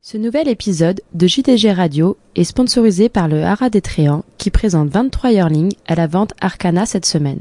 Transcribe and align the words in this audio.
Ce 0.00 0.16
nouvel 0.16 0.46
épisode 0.46 1.00
de 1.12 1.26
JDG 1.26 1.72
Radio 1.72 2.16
est 2.36 2.44
sponsorisé 2.44 3.08
par 3.08 3.26
le 3.26 3.42
Haras 3.42 3.68
des 3.68 3.80
Tréants 3.80 4.24
qui 4.38 4.50
présente 4.50 4.88
23 4.90 5.32
yearlings 5.32 5.74
à 5.88 5.96
la 5.96 6.06
vente 6.06 6.34
Arcana 6.40 6.86
cette 6.86 7.04
semaine. 7.04 7.40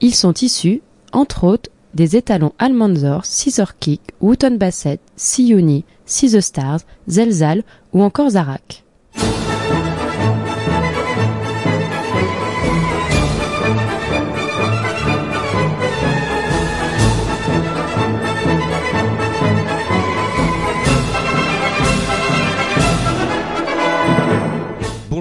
Ils 0.00 0.14
sont 0.14 0.34
issus, 0.34 0.82
entre 1.12 1.44
autres, 1.44 1.70
des 1.94 2.16
étalons 2.16 2.52
Almanzor, 2.58 3.24
Scissor 3.24 3.78
Kick, 3.78 4.02
Wooton 4.20 4.56
Bassett, 4.56 5.00
Siuni, 5.14 5.84
See 6.06 6.42
Stars, 6.42 6.80
Zelzal 7.06 7.62
ou 7.92 8.02
encore 8.02 8.30
Zarak. 8.30 8.84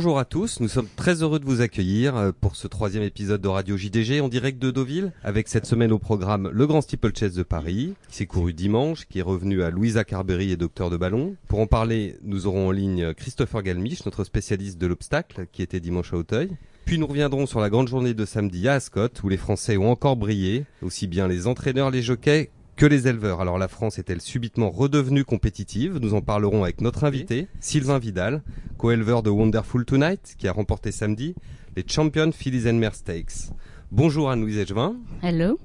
Bonjour 0.05 0.20
à 0.20 0.26
tous, 0.26 0.59
nous 0.59 0.68
sommes 0.68 0.88
très 0.95 1.23
heureux 1.23 1.40
de 1.40 1.45
vous 1.45 1.62
accueillir 1.62 2.16
euh, 2.16 2.32
pour 2.40 2.55
ce 2.55 2.68
troisième 2.68 3.02
épisode 3.02 3.41
de 3.41 3.48
Radio 3.48 3.76
JDG 3.76 4.22
en 4.22 4.27
direct 4.27 4.62
de 4.62 4.70
Deauville, 4.70 5.12
avec 5.23 5.48
cette 5.48 5.66
semaine 5.66 5.91
au 5.91 5.98
programme 5.98 6.48
le 6.54 6.68
Grand 6.68 6.82
Steeplechase 6.82 7.34
de 7.34 7.41
Paris, 7.41 7.96
qui 8.08 8.18
s'est 8.18 8.27
couru 8.27 8.54
dimanche, 8.54 9.08
qui 9.08 9.18
est 9.18 9.23
revenu 9.23 9.63
à 9.63 9.72
Louisa 9.72 10.04
Carberry 10.04 10.52
et 10.52 10.58
Docteur 10.58 10.91
de 10.91 10.98
Ballon. 10.98 11.36
Pour 11.48 11.60
en 11.60 11.66
parler, 11.66 12.18
nous 12.22 12.46
aurons 12.46 12.68
en 12.68 12.72
ligne 12.72 13.16
Christopher 13.16 13.63
Galmiche, 13.63 14.05
notre 14.05 14.23
spécialiste 14.23 14.77
de 14.77 14.86
l'obstacle, 14.86 15.48
qui 15.52 15.63
était 15.63 15.80
dimanche 15.80 16.13
à 16.13 16.18
Auteuil. 16.18 16.52
Puis 16.85 16.99
nous 16.99 17.08
reviendrons 17.08 17.48
sur 17.48 17.60
la 17.60 17.72
grande 17.72 17.88
journée 17.88 18.13
de 18.13 18.26
samedi 18.26 18.68
à 18.68 18.74
Ascot, 18.74 19.10
où 19.24 19.27
les 19.27 19.38
Français 19.38 19.76
ont 19.76 19.90
encore 19.90 20.18
brillé, 20.18 20.66
aussi 20.84 21.08
bien 21.08 21.27
les 21.27 21.48
entraîneurs, 21.48 21.90
les 21.90 22.04
jockeys 22.04 22.52
que 22.76 22.86
les 22.86 23.08
éleveurs. 23.08 23.42
Alors 23.42 23.58
la 23.58 23.68
France 23.68 24.00
est-elle 24.00 24.22
subitement 24.22 24.70
redevenue 24.70 25.24
compétitive? 25.24 25.98
Nous 26.02 26.14
en 26.14 26.22
parlerons 26.22 26.64
avec 26.64 26.82
notre 26.82 27.04
invité, 27.06 27.48
Sylvain 27.60 28.00
Vidal, 28.00 28.44
co-éleveur 28.78 29.24
de 29.24 29.30
Wonderful 29.30 29.86
Tonight, 29.86 30.36
qui 30.38 30.48
a 30.48 30.52
remporté 30.52 30.91
samedi 30.91 31.36
les 31.76 31.86
Champion 31.88 32.32
Fillies 32.32 32.70
and 32.70 32.76
Mare 32.76 32.96
Stakes. 32.96 33.52
Bonjour 33.91 34.30
Anne-Louise 34.30 34.58
Edgevin. 34.58 34.98
Hello. 35.22 35.60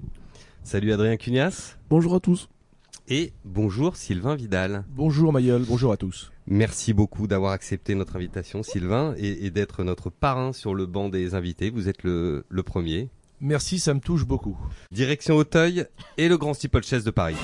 Salut 0.63 0.93
Adrien 0.93 1.17
Cunias. 1.17 1.77
Bonjour 1.89 2.15
à 2.15 2.21
tous. 2.21 2.49
Et 3.09 3.33
bonjour 3.45 3.97
Sylvain 3.97 4.37
Vidal. 4.37 4.85
Bonjour 4.91 5.33
Mayol, 5.33 5.65
bonjour 5.67 5.91
à 5.91 5.97
tous. 5.97 6.31
Merci 6.47 6.93
beaucoup 6.93 7.27
d'avoir 7.27 7.53
accepté 7.53 7.97
notre 7.97 8.15
invitation 8.15 8.63
Sylvain 8.63 9.15
et, 9.17 9.47
et 9.47 9.51
d'être 9.51 9.83
notre 9.83 10.11
parrain 10.11 10.53
sur 10.53 10.77
le 10.77 10.87
banc 10.87 11.09
des 11.09 11.35
invités. 11.35 11.71
Vous 11.71 11.89
êtes 11.89 12.05
le, 12.05 12.45
le 12.49 12.63
premier. 12.63 13.09
Merci, 13.41 13.79
ça 13.79 13.95
me 13.95 14.01
touche 14.01 14.27
beaucoup. 14.27 14.59
Direction 14.91 15.37
Auteuil 15.37 15.87
et 16.19 16.29
le 16.29 16.37
Grand 16.37 16.53
Steeplechase 16.53 17.05
de 17.05 17.11
Paris. 17.11 17.37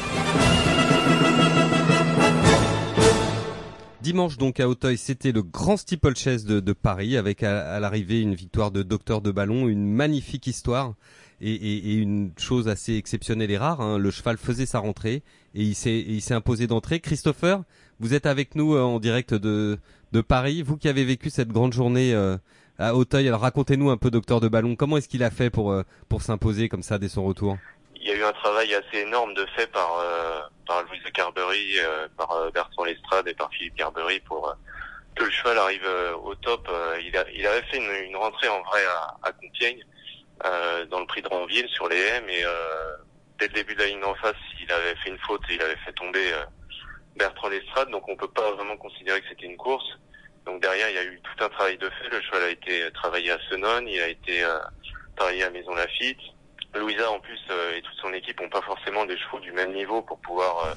Dimanche 4.03 4.37
donc 4.37 4.61
à 4.61 4.69
Auteuil, 4.69 4.99
c'était 4.99 5.33
le 5.33 5.43
Grand 5.43 5.79
Steeplechase 5.79 6.45
de, 6.45 6.61
de 6.61 6.73
Paris 6.75 7.17
avec 7.17 7.43
à, 7.43 7.81
l'arrivée 7.81 8.21
une 8.21 8.35
victoire 8.35 8.71
de 8.71 8.83
Docteur 8.83 9.23
de 9.23 9.31
Ballon, 9.31 9.69
une 9.69 9.91
magnifique 9.91 10.47
histoire 10.47 10.95
et, 11.41 11.95
une 11.95 12.31
chose 12.37 12.69
assez 12.69 12.95
exceptionnelle 12.95 13.51
et 13.51 13.59
rare. 13.59 13.81
Hein. 13.81 13.99
Le 13.99 14.11
cheval 14.11 14.37
faisait 14.37 14.67
sa 14.67 14.81
rentrée 14.81 15.23
et 15.55 15.63
il 15.63 15.75
s'est 15.75 16.35
imposé 16.35 16.67
d'entrée. 16.67 17.01
Christopher, 17.01 17.63
vous 17.99 18.13
êtes 18.13 18.27
avec 18.27 18.55
nous 18.55 18.75
euh, 18.75 18.83
en 18.83 19.01
direct 19.01 19.33
de 19.33 19.79
de 20.13 20.21
Paris, 20.21 20.63
vous 20.63 20.77
qui 20.77 20.89
avez 20.89 21.05
vécu 21.05 21.31
cette 21.31 21.49
grande 21.49 21.73
journée. 21.73 22.15
Euh, 22.15 22.37
à 22.79 22.95
Auteuil. 22.95 23.29
Alors 23.29 23.41
racontez-nous 23.41 23.91
un 23.91 23.97
peu, 23.97 24.11
docteur 24.11 24.41
de 24.41 24.49
ballon, 24.49 24.77
comment 24.77 24.97
est-ce 24.97 25.09
qu'il 25.09 25.23
a 25.23 25.31
fait 25.31 25.51
pour 25.51 25.73
euh, 25.73 25.83
pour 26.09 26.23
s'imposer 26.23 26.69
comme 26.69 26.83
ça 26.83 26.99
dès 26.99 27.09
son 27.09 27.25
retour? 27.25 27.57
Il 27.95 28.07
y 28.07 28.11
a 28.13 28.15
eu 28.15 28.25
un 28.25 28.33
travail 28.33 28.75
assez 28.75 28.99
énorme 28.99 29.35
de 29.35 29.45
fait 29.57 29.67
par 29.73 29.99
euh, 30.01 30.41
par 30.67 30.83
Louise 30.85 31.03
Carberry, 31.13 31.79
euh, 31.79 32.09
par 32.17 32.31
euh, 32.33 32.51
Bertrand 32.51 32.85
Lestrade 32.85 33.27
et 33.29 33.35
par 33.35 33.51
Philippe 33.51 33.77
Carberry 33.77 34.21
pour 34.21 34.49
euh, 34.49 34.53
que 35.17 35.25
le 35.25 35.31
cheval 35.31 35.59
arrive 35.59 35.89
au 36.25 36.35
top. 36.35 36.69
Il, 37.03 37.17
a, 37.17 37.25
il 37.31 37.47
avait 37.47 37.63
fait 37.63 37.79
une, 37.79 38.09
une 38.09 38.17
rentrée 38.17 38.49
en 38.49 38.63
vrai 38.63 38.81
à, 38.85 39.29
à 39.29 39.33
Compiègne 39.33 39.83
dans 40.91 41.01
le 41.01 41.07
prix 41.07 41.23
de 41.23 41.29
Ranville 41.29 41.67
sur 41.69 41.89
les 41.89 41.99
M 41.99 42.29
et 42.29 42.45
dès 43.39 43.49
le 43.49 43.55
début 43.55 43.75
de 43.75 43.81
la 43.81 43.87
ligne 43.87 44.01
d'en 44.01 44.15
face, 44.17 44.37
il 44.63 44.71
avait 44.71 44.95
fait 44.97 45.09
une 45.09 45.19
faute 45.21 45.41
et 45.49 45.55
il 45.55 45.63
avait 45.63 45.77
fait 45.87 45.93
tomber 45.95 46.33
Bertrand 47.17 47.49
Lestrade. 47.49 47.91
Donc 47.91 48.07
on 48.09 48.17
peut 48.17 48.29
pas 48.29 48.53
vraiment 48.53 48.77
considérer 48.77 49.23
que 49.23 49.29
c'était 49.31 49.47
une 49.47 49.57
course. 49.57 49.87
Donc 50.47 50.63
derrière, 50.63 50.89
il 50.89 50.95
y 50.95 50.99
a 50.99 51.05
eu 51.05 51.21
tout 51.21 51.45
un 51.45 51.49
travail 51.49 51.77
de 51.77 51.91
fait. 51.91 52.09
Le 52.09 52.23
cheval 52.23 52.43
a 52.45 52.51
été 52.51 52.89
travaillé 52.93 53.33
à 53.33 53.39
Senon, 53.51 53.85
il 53.87 54.01
a 54.01 54.09
été 54.09 54.45
euh, 54.45 54.59
travaillé 55.17 55.43
à 55.43 55.51
Maison 55.51 55.75
Lafitte. 55.75 56.21
Louisa, 56.75 57.11
en 57.11 57.19
plus, 57.19 57.41
euh, 57.51 57.77
et 57.77 57.83
toute 57.83 57.97
son 58.01 58.13
équipe 58.13 58.41
n'ont 58.41 58.49
pas 58.49 58.63
forcément 58.63 59.05
des 59.07 59.19
chevaux 59.19 59.41
du 59.41 59.51
même 59.53 59.73
niveau 59.73 60.03
pour 60.03 60.21
pouvoir 60.21 60.67
euh, 60.67 60.75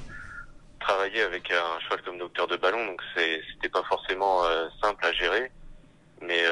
travailler 0.80 1.22
avec 1.22 1.50
un 1.52 1.80
cheval 1.84 2.02
comme 2.02 2.18
Docteur 2.18 2.48
de 2.48 2.56
Ballon. 2.56 2.84
Donc 2.84 3.00
c'était 3.14 3.68
pas 3.68 3.84
forcément 3.84 4.42
simple 4.82 5.04
à 5.06 5.12
gérer. 5.12 5.52
Mais 6.22 6.42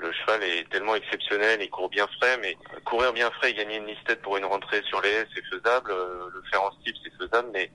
le 0.00 0.12
cheval 0.12 0.42
est 0.42 0.68
tellement 0.70 0.96
exceptionnel, 0.96 1.60
il 1.62 1.70
court 1.70 1.88
bien 1.88 2.08
frais, 2.18 2.36
mais 2.38 2.56
courir 2.84 3.12
bien 3.12 3.30
frais 3.32 3.50
et 3.50 3.54
gagner 3.54 3.76
une 3.76 3.86
listette 3.86 4.20
pour 4.22 4.36
une 4.36 4.44
rentrée 4.44 4.82
sur 4.82 5.00
les 5.00 5.10
haies, 5.10 5.26
c'est 5.32 5.44
faisable. 5.46 5.90
le 5.90 6.42
faire 6.50 6.62
en 6.64 6.72
style, 6.80 6.94
c'est 7.04 7.14
faisable, 7.16 7.50
mais 7.52 7.70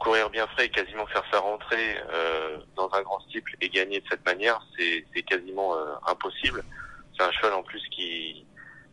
courir 0.00 0.30
bien 0.30 0.46
frais 0.48 0.66
et 0.66 0.70
quasiment 0.70 1.06
faire 1.06 1.22
sa 1.30 1.38
rentrée 1.38 1.96
euh, 2.10 2.56
dans 2.74 2.90
un 2.92 3.02
grand 3.02 3.20
steeple 3.20 3.54
et 3.60 3.68
gagner 3.68 4.00
de 4.00 4.06
cette 4.10 4.24
manière, 4.24 4.60
c'est 4.76 5.22
quasiment 5.22 5.76
euh, 5.76 5.94
impossible. 6.08 6.64
C'est 7.16 7.22
un 7.22 7.30
cheval 7.30 7.52
en 7.52 7.62
plus 7.62 7.82
qui 7.90 8.44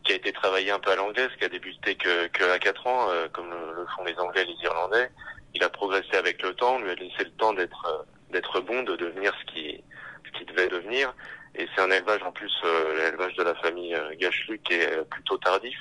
qui 0.03 0.13
a 0.13 0.15
été 0.15 0.31
travaillé 0.31 0.71
un 0.71 0.79
peu 0.79 0.91
à 0.91 0.95
l'anglaise, 0.95 1.29
qui 1.37 1.43
a 1.43 1.49
débuté 1.49 1.95
que, 1.95 2.27
que 2.27 2.49
à 2.49 2.59
4 2.59 2.87
ans, 2.87 3.09
euh, 3.09 3.27
comme 3.33 3.49
le, 3.49 3.85
font 3.93 4.05
les 4.05 4.17
Anglais 4.19 4.43
et 4.43 4.45
les 4.45 4.63
Irlandais. 4.63 5.11
Il 5.53 5.61
a 5.63 5.69
progressé 5.69 6.15
avec 6.15 6.41
le 6.43 6.53
temps, 6.53 6.79
lui 6.79 6.91
a 6.91 6.95
laissé 6.95 7.25
le 7.25 7.31
temps 7.31 7.53
d'être 7.53 8.05
d'être 8.31 8.59
bon, 8.61 8.83
de 8.83 8.95
devenir 8.95 9.33
ce 9.39 9.53
qui 9.53 9.83
ce 10.25 10.37
qui 10.37 10.45
devait 10.45 10.67
devenir. 10.67 11.13
Et 11.55 11.67
c'est 11.73 11.81
un 11.81 11.89
élevage 11.89 12.21
en 12.23 12.31
plus, 12.31 12.53
l'élevage 12.97 13.33
de 13.35 13.43
la 13.43 13.55
famille 13.55 13.95
euh, 13.95 14.15
Gachelu 14.17 14.59
qui 14.59 14.73
est 14.73 15.03
plutôt 15.09 15.37
tardif. 15.37 15.77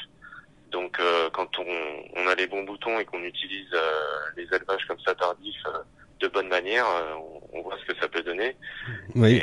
Donc 0.72 0.98
euh, 0.98 1.30
quand 1.32 1.58
on, 1.58 2.20
on, 2.20 2.26
a 2.26 2.34
les 2.34 2.46
bons 2.46 2.64
boutons 2.64 2.98
et 2.98 3.04
qu'on 3.04 3.22
utilise 3.22 3.68
euh, 3.72 3.90
les 4.36 4.44
élevages 4.44 4.84
comme 4.88 4.98
ça 5.04 5.14
tardifs 5.14 5.54
euh, 5.66 5.78
de 6.20 6.28
bonne 6.28 6.48
manière, 6.48 6.84
on, 7.52 7.58
on, 7.58 7.62
voit 7.62 7.76
ce 7.78 7.92
que 7.92 7.98
ça 8.00 8.08
peut 8.08 8.22
donner. 8.22 8.56
Oui. 9.14 9.34
Et, 9.36 9.42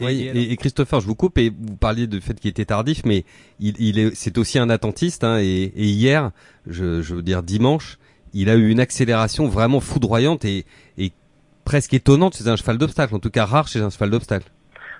oui. 0.00 0.30
Et, 0.34 0.52
et, 0.52 0.56
Christopher, 0.56 1.00
je 1.00 1.06
vous 1.06 1.14
coupe 1.14 1.36
et 1.38 1.50
vous 1.50 1.76
parliez 1.76 2.06
du 2.06 2.20
fait 2.20 2.34
qu'il 2.40 2.50
était 2.50 2.64
tardif, 2.64 3.02
mais 3.04 3.24
il, 3.58 3.78
il 3.80 3.98
est, 3.98 4.14
c'est 4.14 4.38
aussi 4.38 4.58
un 4.58 4.70
attentiste. 4.70 5.24
Hein, 5.24 5.38
et, 5.40 5.44
et, 5.44 5.84
hier, 5.84 6.30
je, 6.66 7.02
je 7.02 7.14
veux 7.14 7.22
dire 7.22 7.42
dimanche, 7.42 7.98
il 8.32 8.48
a 8.48 8.54
eu 8.54 8.70
une 8.70 8.80
accélération 8.80 9.46
vraiment 9.46 9.80
foudroyante 9.80 10.44
et, 10.46 10.64
et 10.96 11.12
presque 11.64 11.92
étonnante 11.92 12.36
chez 12.36 12.48
un 12.48 12.56
cheval 12.56 12.78
d'obstacle, 12.78 13.14
en 13.14 13.20
tout 13.20 13.30
cas 13.30 13.44
rare 13.44 13.68
chez 13.68 13.80
un 13.80 13.90
cheval 13.90 14.10
d'obstacle. 14.10 14.50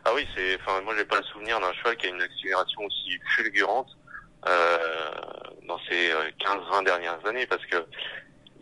Ah 0.04 0.10
oui, 0.14 0.26
c'est, 0.36 0.56
enfin 0.60 0.80
moi 0.84 0.94
j'ai 0.96 1.04
pas 1.04 1.18
le 1.18 1.24
souvenir 1.24 1.60
d'un 1.60 1.72
cheval 1.72 1.96
qui 1.96 2.06
a 2.06 2.10
une 2.10 2.22
accélération 2.22 2.82
aussi 2.84 3.18
fulgurante. 3.36 3.88
Euh, 4.48 4.78
dans 5.68 5.78
ces 5.88 6.10
15-20 6.40 6.84
dernières 6.84 7.24
années 7.26 7.46
parce 7.46 7.64
que 7.66 7.76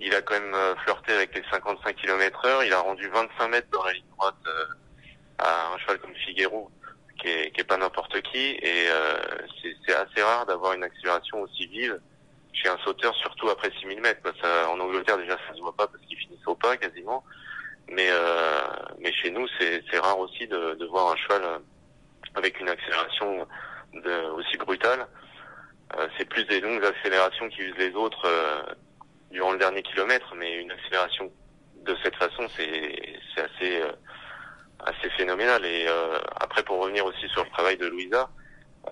il 0.00 0.14
a 0.14 0.22
quand 0.22 0.34
même 0.34 0.54
flirté 0.84 1.12
avec 1.12 1.34
les 1.34 1.42
55 1.50 1.96
km 1.96 2.44
heure, 2.46 2.64
il 2.64 2.72
a 2.72 2.80
rendu 2.80 3.08
25 3.08 3.48
mètres 3.48 3.68
dans 3.72 3.84
la 3.84 3.92
ligne 3.92 4.04
droite 4.16 4.34
euh, 4.46 4.64
à 5.38 5.72
un 5.72 5.78
cheval 5.78 5.98
comme 5.98 6.14
Figueroa 6.14 6.68
qui 7.20 7.28
est, 7.28 7.50
qui 7.52 7.60
est 7.60 7.64
pas 7.64 7.76
n'importe 7.76 8.20
qui. 8.22 8.58
Et 8.62 8.86
euh, 8.90 9.16
c'est 9.86 9.94
assez 9.94 10.22
rare 10.22 10.46
d'avoir 10.46 10.72
une 10.74 10.84
accélération 10.84 11.40
aussi 11.42 11.66
vive 11.66 11.98
chez 12.52 12.68
un 12.68 12.78
sauteur 12.84 13.14
surtout 13.16 13.48
après 13.48 13.70
6000 13.80 14.00
mètres 14.00 14.22
quoi. 14.22 14.32
Ça, 14.42 14.68
en 14.70 14.78
Angleterre 14.80 15.18
déjà 15.18 15.36
ça 15.48 15.54
se 15.54 15.60
voit 15.60 15.74
pas 15.76 15.86
parce 15.86 16.04
qu'ils 16.06 16.18
finissent 16.18 16.46
au 16.46 16.54
pas 16.54 16.76
quasiment. 16.76 17.24
Mais 17.90 18.08
euh, 18.10 18.60
mais 19.00 19.12
chez 19.12 19.30
nous 19.30 19.46
c'est 19.58 19.98
rare 19.98 20.18
aussi 20.18 20.46
de, 20.46 20.74
de 20.74 20.86
voir 20.86 21.12
un 21.12 21.16
cheval 21.16 21.42
avec 22.34 22.60
une 22.60 22.68
accélération 22.68 23.46
de, 23.94 24.30
aussi 24.32 24.56
brutale. 24.58 25.00
euh, 25.00 25.17
c'est 26.16 26.26
plus 26.26 26.44
des 26.44 26.60
longues 26.60 26.84
accélérations 26.84 27.48
qui 27.48 27.62
usent 27.62 27.78
les 27.78 27.94
autres 27.94 28.26
euh, 28.26 28.62
durant 29.30 29.52
le 29.52 29.58
dernier 29.58 29.82
kilomètre, 29.82 30.34
mais 30.36 30.56
une 30.56 30.70
accélération 30.70 31.30
de 31.84 31.96
cette 32.02 32.16
façon, 32.16 32.46
c'est 32.56 33.40
assez 33.40 33.80
euh, 33.80 33.92
assez 34.84 35.10
phénoménal. 35.16 35.64
Et 35.64 35.86
après, 36.40 36.62
pour 36.62 36.78
revenir 36.78 37.04
aussi 37.04 37.28
sur 37.28 37.42
le 37.44 37.50
travail 37.50 37.76
de 37.76 37.86
Louisa, 37.86 38.30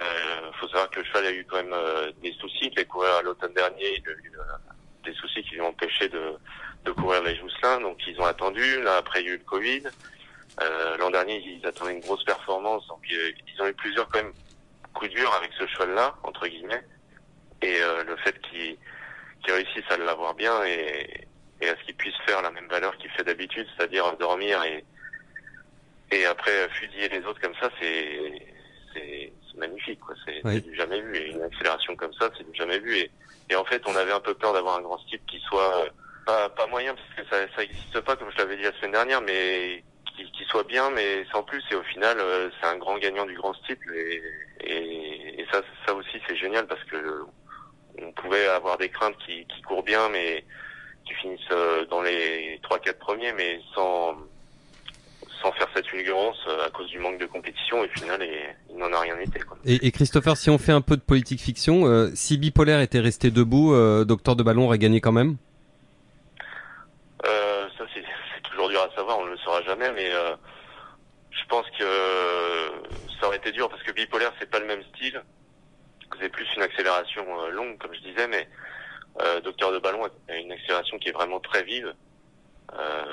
il 0.00 0.58
faut 0.58 0.66
savoir 0.68 0.90
que 0.90 0.98
le 0.98 1.06
cheval 1.06 1.26
a 1.26 1.32
eu 1.32 1.44
quand 1.44 1.62
même 1.62 1.74
des 2.22 2.32
soucis. 2.32 2.72
A 2.76 2.84
couru 2.84 3.06
à 3.06 3.22
l'automne 3.22 3.54
dernier, 3.54 3.96
il 3.96 4.08
a 4.08 4.12
eu 4.12 4.32
des 5.04 5.14
soucis 5.14 5.42
qui 5.44 5.54
lui 5.54 5.60
ont 5.60 5.68
empêché 5.68 6.08
de, 6.08 6.34
de 6.84 6.92
courir 6.92 7.22
les 7.22 7.36
Jousselins, 7.36 7.80
donc 7.80 7.98
ils 8.06 8.18
ont 8.20 8.24
attendu. 8.24 8.82
Là, 8.82 8.96
après, 8.96 9.20
il 9.22 9.26
y 9.26 9.30
a 9.30 9.34
eu 9.34 9.38
le 9.38 9.44
Covid. 9.44 9.82
Euh, 10.62 10.96
L'an 10.96 11.10
dernier, 11.10 11.38
ils 11.38 11.66
attendaient 11.66 11.94
une 11.94 12.00
grosse 12.00 12.24
performance, 12.24 12.86
donc 12.88 13.00
ils 13.08 13.62
ont 13.62 13.66
eu 13.66 13.74
plusieurs 13.74 14.08
quand 14.08 14.22
même 14.22 14.32
coup 14.98 15.08
dur 15.08 15.32
avec 15.34 15.50
ce 15.58 15.66
cheval-là, 15.66 16.14
entre 16.22 16.46
guillemets, 16.46 16.82
et 17.62 17.80
euh, 17.80 18.04
le 18.04 18.16
fait 18.16 18.38
qu'il 18.42 18.76
qu 19.44 19.52
réussisse 19.52 19.90
à 19.90 19.96
l'avoir 19.96 20.34
bien 20.34 20.64
et, 20.64 21.26
et, 21.60 21.68
à 21.68 21.76
ce 21.76 21.84
qu'il 21.84 21.96
puisse 21.96 22.16
faire 22.26 22.42
la 22.42 22.50
même 22.50 22.68
valeur 22.68 22.96
qu'il 22.98 23.10
fait 23.10 23.24
d'habitude, 23.24 23.66
c'est-à-dire 23.76 24.16
dormir 24.16 24.62
et, 24.64 24.84
et 26.10 26.26
après 26.26 26.68
fusiller 26.70 27.08
les 27.08 27.24
autres 27.24 27.40
comme 27.40 27.54
ça, 27.60 27.70
c'est 27.80 28.42
magnifique, 29.56 30.00
quoi. 30.00 30.14
C'est 30.24 30.40
oui. 30.44 30.60
du 30.60 30.74
jamais 30.74 31.00
vu. 31.00 31.16
Et 31.16 31.30
une 31.30 31.42
accélération 31.42 31.96
comme 31.96 32.12
ça, 32.14 32.30
c'est 32.36 32.48
du 32.48 32.56
jamais 32.56 32.78
vu. 32.78 32.96
Et, 32.96 33.10
et, 33.50 33.56
en 33.56 33.64
fait, 33.64 33.82
on 33.86 33.96
avait 33.96 34.12
un 34.12 34.20
peu 34.20 34.34
peur 34.34 34.52
d'avoir 34.52 34.78
un 34.78 34.82
grand 34.82 34.98
style 34.98 35.20
qui 35.26 35.40
soit 35.40 35.86
pas, 36.26 36.48
pas 36.50 36.66
moyen 36.66 36.94
parce 36.94 37.28
que 37.28 37.34
ça, 37.34 37.42
ça 37.54 37.62
existe 37.62 38.00
pas 38.00 38.16
comme 38.16 38.30
je 38.32 38.38
l'avais 38.38 38.56
dit 38.56 38.64
la 38.64 38.72
semaine 38.72 38.92
dernière, 38.92 39.20
mais 39.22 39.82
qu'il 40.16 40.30
qu'il 40.32 40.46
soit 40.46 40.64
bien, 40.64 40.90
mais 40.90 41.24
sans 41.32 41.42
plus. 41.42 41.62
Et 41.70 41.74
au 41.74 41.82
final, 41.84 42.18
euh, 42.18 42.50
c'est 42.60 42.66
un 42.66 42.76
grand 42.76 42.98
gagnant 42.98 43.26
du 43.26 43.34
grand 43.34 43.54
style 43.54 43.78
et, 43.94 44.22
et, 44.66 45.40
et 45.40 45.46
ça, 45.52 45.60
ça 45.86 45.94
aussi 45.94 46.20
c'est 46.26 46.36
génial 46.36 46.66
parce 46.66 46.82
que 46.84 47.24
on 48.02 48.12
pouvait 48.12 48.46
avoir 48.48 48.76
des 48.78 48.88
craintes 48.88 49.16
qui, 49.24 49.46
qui 49.46 49.62
courent 49.62 49.82
bien, 49.82 50.08
mais 50.10 50.44
qui 51.06 51.14
finissent 51.14 51.40
euh, 51.52 51.86
dans 51.86 52.02
les 52.02 52.58
trois 52.62 52.78
quatre 52.78 52.98
premiers, 52.98 53.32
mais 53.32 53.60
sans 53.74 54.16
sans 55.42 55.52
faire 55.52 55.68
cette 55.74 55.86
fulgurance 55.86 56.38
euh, 56.48 56.66
à 56.66 56.70
cause 56.70 56.88
du 56.88 56.98
manque 56.98 57.18
de 57.18 57.26
compétition. 57.26 57.84
Et 57.84 57.86
au 57.86 57.98
final, 57.98 58.26
il 58.70 58.76
n'en 58.76 58.92
a 58.92 59.00
rien 59.00 59.18
été. 59.18 59.40
Quoi. 59.40 59.58
Et, 59.64 59.86
et 59.86 59.90
Christopher, 59.92 60.36
si 60.36 60.50
on 60.50 60.58
fait 60.58 60.72
un 60.72 60.80
peu 60.80 60.96
de 60.96 61.02
politique 61.02 61.40
fiction, 61.40 61.86
euh, 61.86 62.10
si 62.14 62.38
Bipolaire 62.38 62.80
était 62.80 63.00
resté 63.00 63.30
debout, 63.30 63.74
euh, 63.74 64.04
Docteur 64.04 64.34
de 64.36 64.42
Ballon 64.42 64.64
aurait 64.64 64.78
gagné 64.78 65.00
quand 65.00 65.12
même? 65.12 65.36
Euh, 67.26 67.66
ça 67.76 67.84
c'est 67.94 68.42
toujours 68.48 68.68
dur 68.68 68.80
à 68.80 68.94
savoir, 68.94 69.18
on 69.18 69.26
ne 69.26 69.30
le 69.30 69.38
saura 69.38 69.62
jamais, 69.62 69.92
mais 69.92 70.10
euh, 70.10 70.34
je 71.30 71.44
pense 71.48 71.66
que 71.78 71.84
euh, 71.84 72.65
été 73.36 73.52
dur 73.52 73.68
parce 73.68 73.82
que 73.82 73.92
bipolaire 73.92 74.32
c'est 74.38 74.50
pas 74.50 74.58
le 74.58 74.66
même 74.66 74.82
style. 74.94 75.22
C'est 76.20 76.28
plus 76.28 76.46
une 76.56 76.62
accélération 76.62 77.24
euh, 77.40 77.50
longue, 77.50 77.78
comme 77.78 77.92
je 77.94 78.00
disais, 78.00 78.28
mais 78.28 78.48
euh, 79.20 79.40
Docteur 79.40 79.72
de 79.72 79.78
Ballon 79.78 80.04
a 80.28 80.36
une 80.36 80.52
accélération 80.52 80.98
qui 80.98 81.08
est 81.08 81.12
vraiment 81.12 81.40
très 81.40 81.62
vive. 81.64 81.92
Euh, 82.72 83.04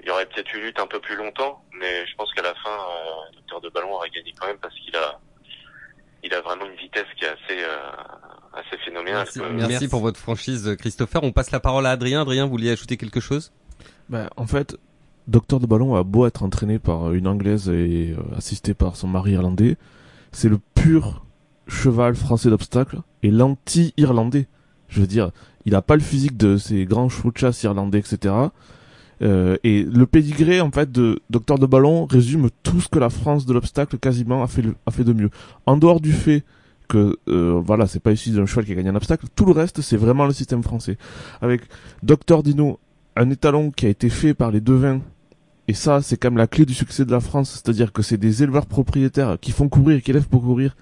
il 0.00 0.06
y 0.06 0.10
aurait 0.10 0.26
peut-être 0.26 0.52
eu 0.54 0.60
lutte 0.60 0.78
un 0.78 0.86
peu 0.86 1.00
plus 1.00 1.16
longtemps, 1.16 1.64
mais 1.78 2.06
je 2.06 2.14
pense 2.16 2.32
qu'à 2.34 2.42
la 2.42 2.54
fin, 2.54 2.70
euh, 2.70 3.34
Docteur 3.36 3.60
de 3.60 3.68
Ballon 3.68 3.94
aurait 3.94 4.10
gagné 4.10 4.34
quand 4.38 4.46
même 4.46 4.58
parce 4.58 4.74
qu'il 4.80 4.94
a, 4.96 5.20
il 6.22 6.32
a 6.34 6.40
vraiment 6.40 6.66
une 6.66 6.76
vitesse 6.76 7.06
qui 7.16 7.24
est 7.24 7.28
assez, 7.28 7.62
euh, 7.62 7.90
assez 8.54 8.78
phénoménale. 8.84 9.26
Merci, 9.52 9.88
pour 9.88 10.00
votre 10.00 10.18
franchise, 10.18 10.76
Christopher. 10.78 11.22
On 11.22 11.32
passe 11.32 11.50
la 11.50 11.60
parole 11.60 11.86
à 11.86 11.90
Adrien. 11.90 12.22
Adrien, 12.22 12.44
vous 12.44 12.52
vouliez 12.52 12.70
ajouter 12.70 12.96
quelque 12.96 13.20
chose? 13.20 13.52
Ben, 14.08 14.28
en 14.36 14.46
fait, 14.46 14.76
Docteur 15.28 15.60
de 15.60 15.66
Ballon 15.66 15.94
a 15.94 16.02
beau 16.02 16.26
être 16.26 16.42
entraîné 16.42 16.78
par 16.78 17.12
une 17.12 17.26
anglaise 17.28 17.68
et 17.68 18.14
euh, 18.16 18.36
assisté 18.36 18.74
par 18.74 18.96
son 18.96 19.06
mari 19.08 19.32
irlandais, 19.32 19.76
c'est 20.32 20.48
le 20.48 20.58
pur 20.74 21.24
cheval 21.68 22.14
français 22.16 22.50
d'obstacle 22.50 23.00
et 23.22 23.30
l'anti-irlandais. 23.30 24.48
Je 24.88 25.00
veux 25.00 25.06
dire, 25.06 25.30
il 25.64 25.74
a 25.74 25.82
pas 25.82 25.94
le 25.94 26.02
physique 26.02 26.36
de 26.36 26.56
ces 26.56 26.84
grands 26.84 27.08
chevaux 27.08 27.30
de 27.30 27.38
chasse 27.38 27.62
irlandais, 27.62 28.00
etc. 28.00 28.34
Euh, 29.22 29.56
et 29.62 29.84
le 29.84 30.04
pédigré 30.06 30.60
en 30.60 30.72
fait 30.72 30.90
de 30.90 31.20
Docteur 31.30 31.58
de 31.58 31.66
Ballon 31.66 32.06
résume 32.06 32.48
tout 32.64 32.80
ce 32.80 32.88
que 32.88 32.98
la 32.98 33.08
France 33.10 33.46
de 33.46 33.52
l'obstacle 33.52 33.96
quasiment 33.98 34.42
a 34.42 34.48
fait, 34.48 34.62
le- 34.62 34.74
a 34.86 34.90
fait 34.90 35.04
de 35.04 35.12
mieux. 35.12 35.30
En 35.66 35.76
dehors 35.76 36.00
du 36.00 36.12
fait 36.12 36.42
que 36.88 37.16
euh, 37.28 37.62
voilà, 37.64 37.86
c'est 37.86 38.00
pas 38.00 38.10
issu 38.12 38.30
d'un 38.30 38.44
cheval 38.46 38.64
qui 38.64 38.72
a 38.72 38.74
gagné 38.74 38.88
un 38.88 38.96
obstacle, 38.96 39.26
tout 39.36 39.44
le 39.46 39.52
reste 39.52 39.80
c'est 39.80 39.96
vraiment 39.96 40.26
le 40.26 40.32
système 40.32 40.62
français. 40.64 40.98
Avec 41.40 41.62
Docteur 42.02 42.42
Dino, 42.42 42.80
un 43.14 43.30
étalon 43.30 43.70
qui 43.70 43.86
a 43.86 43.88
été 43.90 44.08
fait 44.10 44.34
par 44.34 44.50
les 44.50 44.60
devins 44.60 45.00
et 45.72 45.74
ça, 45.74 46.02
c'est 46.02 46.18
quand 46.18 46.28
même 46.28 46.36
la 46.36 46.46
clé 46.46 46.66
du 46.66 46.74
succès 46.74 47.06
de 47.06 47.10
la 47.10 47.20
France, 47.20 47.52
c'est-à-dire 47.52 47.94
que 47.94 48.02
c'est 48.02 48.18
des 48.18 48.42
éleveurs 48.42 48.66
propriétaires 48.66 49.38
qui 49.40 49.52
font 49.52 49.70
courir 49.70 50.02
qui 50.02 50.10
élèvent 50.10 50.28
pour 50.28 50.42
courir, 50.42 50.76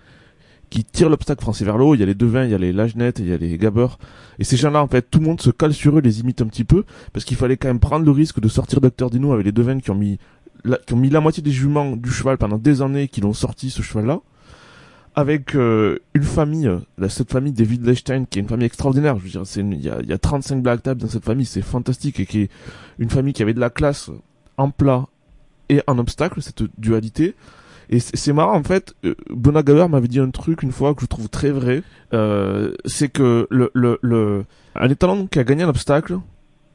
qui 0.69 0.83
tirent 0.83 1.09
l'obstacle 1.09 1.43
français 1.43 1.65
vers 1.65 1.79
le 1.79 1.85
haut. 1.85 1.95
Il 1.95 2.01
y 2.01 2.03
a 2.03 2.07
les 2.07 2.17
devins, 2.17 2.43
il 2.43 2.51
y 2.51 2.57
a 2.57 2.59
les 2.59 2.73
lagenettes, 2.73 3.21
il 3.21 3.29
y 3.29 3.33
a 3.33 3.37
les 3.37 3.57
gabeurs. 3.57 4.01
Et 4.41 4.45
ces 4.45 4.57
gens-là, 4.57 4.83
en 4.83 4.89
fait, 4.89 5.09
tout 5.09 5.21
le 5.21 5.27
monde 5.27 5.41
se 5.41 5.51
cale 5.51 5.73
sur 5.75 5.97
eux, 5.97 6.01
les 6.01 6.19
imite 6.19 6.43
un 6.43 6.47
petit 6.49 6.65
peu, 6.65 6.83
parce 7.13 7.25
qu'il 7.25 7.37
fallait 7.37 7.57
quand 7.57 7.69
même 7.69 7.79
prendre 7.79 8.05
le 8.05 8.11
risque 8.11 8.41
de 8.41 8.49
sortir 8.49 8.81
Docteur 8.81 9.11
Dino 9.11 9.33
avec 9.33 9.47
les 9.47 9.53
devins 9.53 9.79
qui 9.79 9.93
ont 9.93 9.95
mis 9.95 10.19
la, 10.65 10.77
qui 10.79 10.95
ont 10.95 10.97
mis 10.97 11.09
la 11.09 11.21
moitié 11.21 11.41
des 11.41 11.53
juments 11.53 11.95
du 11.95 12.11
cheval 12.11 12.37
pendant 12.37 12.59
des 12.59 12.83
années, 12.83 13.07
qui 13.07 13.21
l'ont 13.21 13.33
sorti 13.33 13.71
ce 13.71 13.83
cheval-là. 13.83 14.19
Avec 15.15 15.55
euh, 15.55 16.01
une 16.15 16.25
famille, 16.25 16.67
euh, 16.67 17.09
cette 17.09 17.31
famille 17.31 17.53
des 17.53 17.65
Wittgenstein, 17.65 18.27
qui 18.27 18.41
est 18.41 18.43
une 18.43 18.49
famille 18.49 18.67
extraordinaire. 18.67 19.17
Je 19.21 19.23
veux 19.23 19.31
dire, 19.31 19.43
il 19.57 19.81
y 19.81 19.89
a, 19.89 20.03
y 20.03 20.13
a 20.13 20.19
35 20.19 20.65
black 20.65 20.83
tables 20.83 21.01
dans 21.01 21.07
cette 21.07 21.25
famille, 21.25 21.47
c'est 21.47 21.63
fantastique, 21.63 22.19
et 22.19 22.27
qui 22.27 22.41
est 22.41 22.51
une 22.99 23.09
famille 23.09 23.33
qui 23.33 23.45
avait 23.45 23.55
de 23.55 23.61
la 23.61 23.71
classe 23.71 24.11
en 24.57 24.71
plat 24.71 25.07
et 25.69 25.83
en 25.87 25.99
obstacle, 25.99 26.43
cette 26.43 26.63
dualité. 26.79 27.35
Et 27.93 27.99
c'est 27.99 28.33
marrant 28.33 28.57
en 28.57 28.63
fait, 28.63 28.95
euh, 29.05 29.15
Gabert 29.63 29.89
m'avait 29.89 30.07
dit 30.09 30.21
un 30.21 30.31
truc 30.31 30.63
une 30.63 30.71
fois 30.71 30.95
que 30.95 31.01
je 31.03 31.07
trouve 31.07 31.29
très 31.29 31.51
vrai, 31.51 31.83
euh, 32.15 32.73
c'est 32.85 33.09
que 33.09 33.49
le, 33.51 33.71
le, 33.75 33.99
le, 34.03 34.45
un 34.77 34.89
étalon 34.89 35.27
qui 35.27 35.41
a 35.41 35.45
gagné 35.45 35.65
un 35.65 35.69
obstacle, 35.69 36.19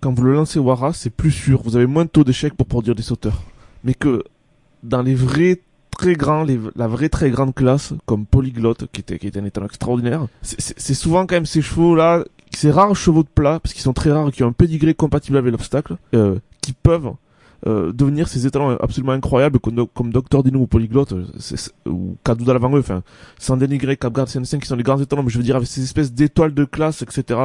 quand 0.02 0.14
vous 0.14 0.24
le 0.24 0.34
lancez 0.34 0.60
au 0.60 0.70
hara, 0.70 0.92
c'est 0.92 1.10
plus 1.10 1.32
sûr, 1.32 1.62
vous 1.64 1.78
avez 1.78 1.86
moins 1.86 2.04
de 2.04 2.10
taux 2.10 2.26
d'échec 2.26 2.54
pour 2.54 2.68
produire 2.68 2.96
des 2.96 3.02
sauteurs. 3.02 3.44
Mais 3.86 3.94
que 3.94 4.24
dans 4.84 5.02
les 5.02 5.16
vrais 5.16 5.62
très 5.92 6.16
grands, 6.16 6.46
la 6.76 6.88
vraie 6.88 7.08
très 7.08 7.30
grande 7.32 7.56
classe, 7.56 7.94
comme 8.06 8.26
Polyglotte, 8.26 8.88
qui 8.92 9.00
était, 9.00 9.18
qui 9.18 9.28
était 9.28 9.40
un 9.40 9.46
étalon 9.46 9.68
extraordinaire, 9.68 10.28
c'est- 10.42 10.94
souvent 10.94 11.26
quand 11.26 11.36
même 11.36 11.46
ces 11.46 11.62
chevaux-là, 11.62 12.26
ces 12.52 12.72
rares 12.72 12.94
chevaux 12.96 13.24
de 13.24 13.30
plat, 13.34 13.62
parce 13.62 13.74
qu'ils 13.74 13.84
sont 13.84 13.94
très 13.94 14.12
rares, 14.12 14.32
qui 14.34 14.44
ont 14.44 14.50
un 14.50 14.52
pédigré 14.52 14.94
compatible 14.94 15.38
avec 15.38 15.52
l'obstacle, 15.54 15.96
euh, 16.14 16.40
qui 16.62 16.74
peuvent 16.74 17.12
euh, 17.68 17.92
devenir 17.94 18.28
ces 18.28 18.46
étalons 18.46 18.78
absolument 18.82 19.14
incroyables 19.14 19.60
comme, 19.60 19.88
comme 19.94 20.12
Dr 20.12 20.44
Dino 20.44 20.60
ou 20.60 20.68
Polyglotte 20.68 21.14
euh, 21.14 21.26
c'est- 21.40 21.74
ou 21.88 22.18
Kadouda 22.24 22.54
l'avant 22.54 22.76
eux 22.76 22.80
enfin 22.80 23.02
sans 23.40 23.58
dénigrer 23.58 23.98
Capgard 23.98 24.28
CN5 24.28 24.60
qui 24.60 24.68
sont 24.68 24.76
les 24.76 24.84
grands 24.84 25.00
étalons 25.02 25.24
mais 25.24 25.30
je 25.30 25.38
veux 25.38 25.44
dire 25.44 25.56
avec 25.56 25.68
ces 25.68 25.84
espèces 25.84 26.14
d'étoiles 26.14 26.54
de 26.54 26.66
classe 26.66 27.02
etc 27.02 27.40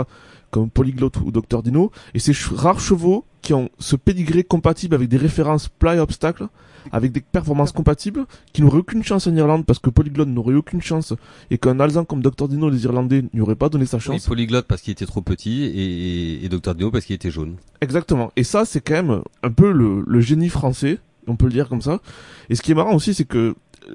comme 0.50 0.68
Polyglotte 0.70 1.18
ou 1.24 1.30
Dr 1.30 1.62
Dino 1.62 1.90
et 2.14 2.18
ces 2.18 2.32
rares 2.54 2.80
chevaux 2.80 3.24
qui 3.42 3.54
ont 3.54 3.70
ce 3.78 3.96
pédigré 3.96 4.44
compatible 4.44 4.94
avec 4.94 5.08
des 5.08 5.16
références 5.16 5.68
plats 5.68 5.96
et 5.96 6.00
obstacles 6.00 6.46
avec 6.92 7.12
des 7.12 7.20
performances 7.20 7.72
compatibles 7.72 8.26
qui 8.52 8.62
n'auraient 8.62 8.78
aucune 8.78 9.02
chance 9.02 9.26
en 9.26 9.34
Irlande 9.34 9.64
parce 9.66 9.78
que 9.78 9.90
Polyglotte 9.90 10.28
n'aurait 10.28 10.54
aucune 10.54 10.82
chance 10.82 11.14
et 11.50 11.58
qu'un 11.58 11.80
Alzan 11.80 12.04
comme 12.04 12.22
Dr 12.22 12.48
Dino 12.48 12.70
les 12.70 12.84
Irlandais 12.84 13.24
n'y 13.32 13.40
auraient 13.40 13.54
pas 13.54 13.68
donné 13.68 13.86
sa 13.86 13.98
chance 13.98 14.26
polyglotte 14.26 14.66
parce 14.66 14.82
qu'il 14.82 14.92
était 14.92 15.06
trop 15.06 15.22
petit 15.22 15.62
et, 15.64 16.38
et, 16.40 16.44
et 16.44 16.48
Docteur 16.48 16.74
Dino 16.74 16.90
parce 16.90 17.04
qu'il 17.04 17.14
était 17.14 17.30
jaune. 17.30 17.56
Exactement. 17.80 18.30
Et 18.36 18.44
ça, 18.44 18.64
c'est 18.64 18.80
quand 18.80 18.94
même 18.94 19.22
un 19.42 19.50
peu 19.50 19.72
le, 19.72 20.04
le 20.06 20.20
génie 20.20 20.48
français, 20.48 20.98
on 21.26 21.36
peut 21.36 21.46
le 21.46 21.52
dire 21.52 21.68
comme 21.68 21.82
ça. 21.82 22.00
Et 22.48 22.54
ce 22.54 22.62
qui 22.62 22.72
est 22.72 22.74
marrant 22.74 22.94
aussi, 22.94 23.14
c'est 23.14 23.24
que 23.24 23.54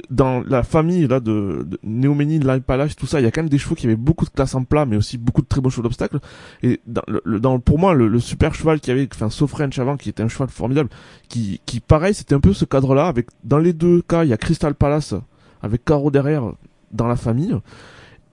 dans 0.09 0.41
la 0.41 0.63
famille 0.63 1.07
là 1.07 1.19
de, 1.19 1.65
de 1.65 1.79
Néoménie, 1.83 2.39
Laipalache, 2.39 2.95
tout 2.95 3.05
ça, 3.05 3.19
il 3.19 3.23
y 3.23 3.27
a 3.27 3.31
quand 3.31 3.41
même 3.41 3.49
des 3.49 3.57
chevaux 3.57 3.75
qui 3.75 3.85
avaient 3.85 3.95
beaucoup 3.95 4.25
de 4.25 4.29
classe 4.29 4.55
en 4.55 4.63
plat, 4.63 4.85
mais 4.85 4.97
aussi 4.97 5.17
beaucoup 5.17 5.41
de 5.41 5.47
très 5.47 5.61
bons 5.61 5.69
chevaux 5.69 5.83
d'obstacles. 5.83 6.19
Et 6.63 6.81
dans, 6.87 7.03
le, 7.07 7.39
dans, 7.39 7.59
pour 7.59 7.79
moi, 7.79 7.93
le, 7.93 8.07
le 8.07 8.19
super 8.19 8.55
cheval 8.55 8.79
qui 8.79 8.91
avait, 8.91 9.07
enfin, 9.13 9.29
sauf 9.29 9.51
French 9.51 9.77
avant, 9.79 9.97
qui 9.97 10.09
était 10.09 10.23
un 10.23 10.27
cheval 10.27 10.49
formidable, 10.49 10.89
qui, 11.29 11.61
qui 11.65 11.79
pareil, 11.79 12.13
c'était 12.13 12.35
un 12.35 12.39
peu 12.39 12.53
ce 12.53 12.65
cadre-là. 12.65 13.07
Avec 13.07 13.27
dans 13.43 13.59
les 13.59 13.73
deux 13.73 14.01
cas, 14.01 14.23
il 14.23 14.29
y 14.29 14.33
a 14.33 14.37
Crystal 14.37 14.75
Palace 14.75 15.13
avec 15.61 15.85
Caro 15.85 16.11
derrière 16.11 16.51
dans 16.91 17.07
la 17.07 17.15
famille. 17.15 17.55